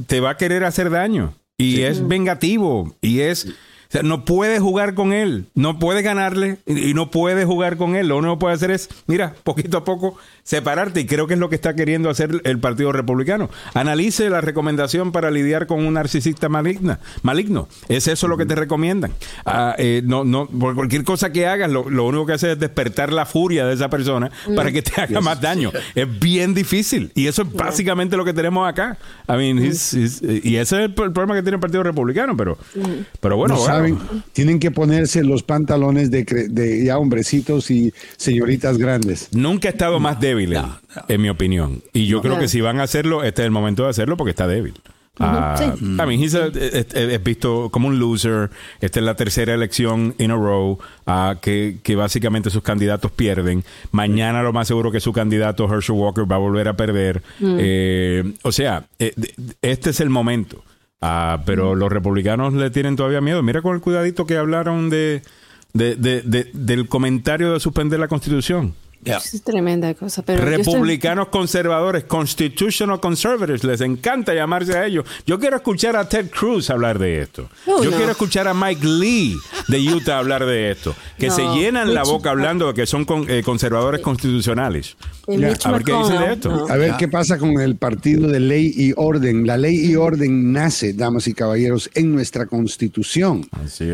[0.07, 1.33] te va a querer hacer daño.
[1.57, 2.95] Y es vengativo.
[3.01, 3.47] Y es.
[3.91, 5.47] O sea, no puedes jugar con él.
[5.53, 6.59] No puedes ganarle.
[6.65, 8.07] Y no puedes jugar con él.
[8.07, 11.01] Lo único que puedes hacer es, mira, poquito a poco separarte.
[11.01, 13.49] Y creo que es lo que está queriendo hacer el Partido Republicano.
[13.73, 17.67] Analice la recomendación para lidiar con un narcisista maligna, maligno.
[17.89, 19.11] Es eso lo que te recomiendan.
[19.45, 22.59] Ah, eh, no, no, por cualquier cosa que hagas, lo, lo único que hace es
[22.59, 25.69] despertar la furia de esa persona para que te haga más daño.
[25.95, 27.11] Es bien difícil.
[27.13, 28.97] Y eso es básicamente lo que tenemos acá.
[29.27, 32.37] I mean, he's- he's- y ese es el, problema que tiene el Partido Republicano.
[32.37, 32.57] Pero,
[33.19, 33.80] pero bueno, no bueno.
[33.89, 39.29] Saben, tienen que ponerse los pantalones de, cre- de ya hombrecitos y señoritas grandes.
[39.33, 40.55] Nunca ha estado más débil,
[41.07, 41.81] en mi opinión.
[41.93, 42.21] Y yo No.
[42.23, 42.39] creo No.
[42.41, 44.73] que si van a hacerlo, este es el momento de hacerlo porque está débil.
[45.57, 45.65] Sí.
[45.65, 48.49] I mean, he's a- es, es visto como un loser.
[48.79, 53.63] Esta es la tercera elección in a row ah, que, que básicamente sus candidatos pierden.
[53.91, 57.21] Mañana lo más seguro que su candidato Herschel Walker va a volver a perder.
[57.39, 57.57] Mm.
[57.59, 59.13] Eh, o sea, eh,
[59.61, 60.63] este es el momento.
[61.01, 63.41] Ah, pero los republicanos le tienen todavía miedo.
[63.41, 65.23] Mira con el cuidadito que hablaron de,
[65.73, 68.75] de- de- de- del comentario de suspender la constitución.
[69.03, 70.21] Es tremenda cosa.
[70.21, 75.05] Pero yo estoy- Republicanos conservadores, constitutional conservatives, les encanta llamarse a ellos.
[75.25, 77.49] Yo quiero escuchar a Ted Cruz hablar de esto.
[77.65, 77.97] Oh, Yo no.
[77.97, 79.35] quiero escuchar a Mike Lee
[79.67, 80.95] de Utah hablar de esto.
[81.17, 84.95] Que No, se llenan la boca hablando de que son con- eh, conservadores constitucionales.
[85.27, 86.65] A ver qué dicen de esto.
[86.69, 89.45] A ver qué pasa con el partido de ley y orden.
[89.47, 93.47] La ley y orden nace, damas y caballeros, en nuestra constitución.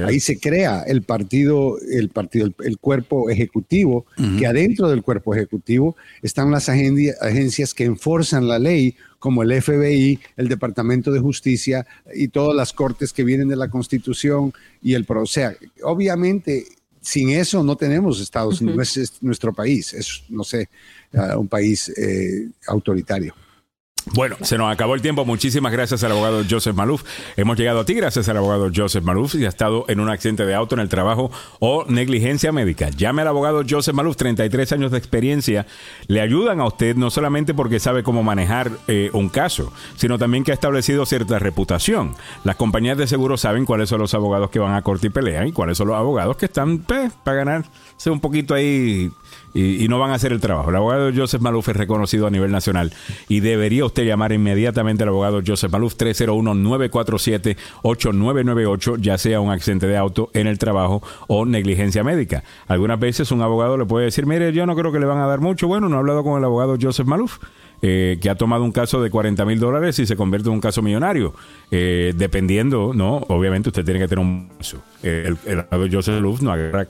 [0.06, 4.06] Ahí se crea el partido, el partido, el, el cuerpo ejecutivo,
[4.40, 10.20] que adentro del cuerpo ejecutivo están las agencias que enforzan la ley, como el FBI,
[10.36, 15.06] el Departamento de Justicia y todas las cortes que vienen de la constitución y el
[15.06, 15.24] pro.
[15.24, 16.66] O sea, obviamente.
[17.00, 20.68] Sin eso no tenemos Estados Unidos, no es, es nuestro país, es, no sé,
[21.14, 23.34] ah, un país eh, autoritario.
[24.14, 25.26] Bueno, se nos acabó el tiempo.
[25.26, 27.04] Muchísimas gracias al abogado Joseph Maluf.
[27.36, 30.46] Hemos llegado a ti gracias al abogado Joseph Maluf y ha estado en un accidente
[30.46, 31.30] de auto en el trabajo
[31.60, 32.90] o negligencia médica.
[32.90, 35.66] Llame al abogado Joseph Maluf, 33 años de experiencia.
[36.08, 40.44] Le ayudan a usted no solamente porque sabe cómo manejar eh, un caso, sino también
[40.44, 42.16] que ha establecido cierta reputación.
[42.44, 45.48] Las compañías de seguros saben cuáles son los abogados que van a corte y pelean
[45.48, 49.12] y cuáles son los abogados que están pues, para ganarse un poquito ahí
[49.58, 50.70] y, y no van a hacer el trabajo.
[50.70, 52.94] El abogado Joseph Maluf es reconocido a nivel nacional
[53.28, 55.96] y debería usted llamar inmediatamente al abogado Joseph Maluf
[57.84, 62.44] 301-947-8998, ya sea un accidente de auto en el trabajo o negligencia médica.
[62.68, 65.28] Algunas veces un abogado le puede decir, mire, yo no creo que le van a
[65.28, 65.68] dar mucho.
[65.68, 67.38] Bueno, no he hablado con el abogado Joseph Maluf.
[67.84, 70.62] eh, que ha tomado un caso de 40 mil dólares y se convierte en un
[70.62, 71.36] caso millonario.
[71.70, 73.18] Eh, dependiendo, ¿no?
[73.28, 74.50] Obviamente usted tiene que tener un
[75.04, 76.88] el, el abogado Joseph Maluf no agarra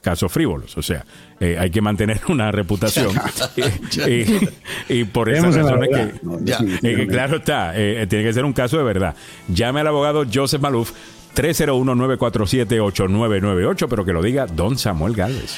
[0.00, 0.76] casos frívolos.
[0.76, 1.04] O sea,
[1.38, 3.10] eh, hay que mantener una reputación.
[4.88, 6.12] y, por esa Creemos en la razón es verdad.
[6.80, 9.14] que, eh, que claro está, eh, tiene que ser un caso de verdad.
[9.48, 10.92] Llame al abogado Joseph Maluf.
[11.36, 15.56] 301-947-8998, pero que lo diga Don Samuel Galvez.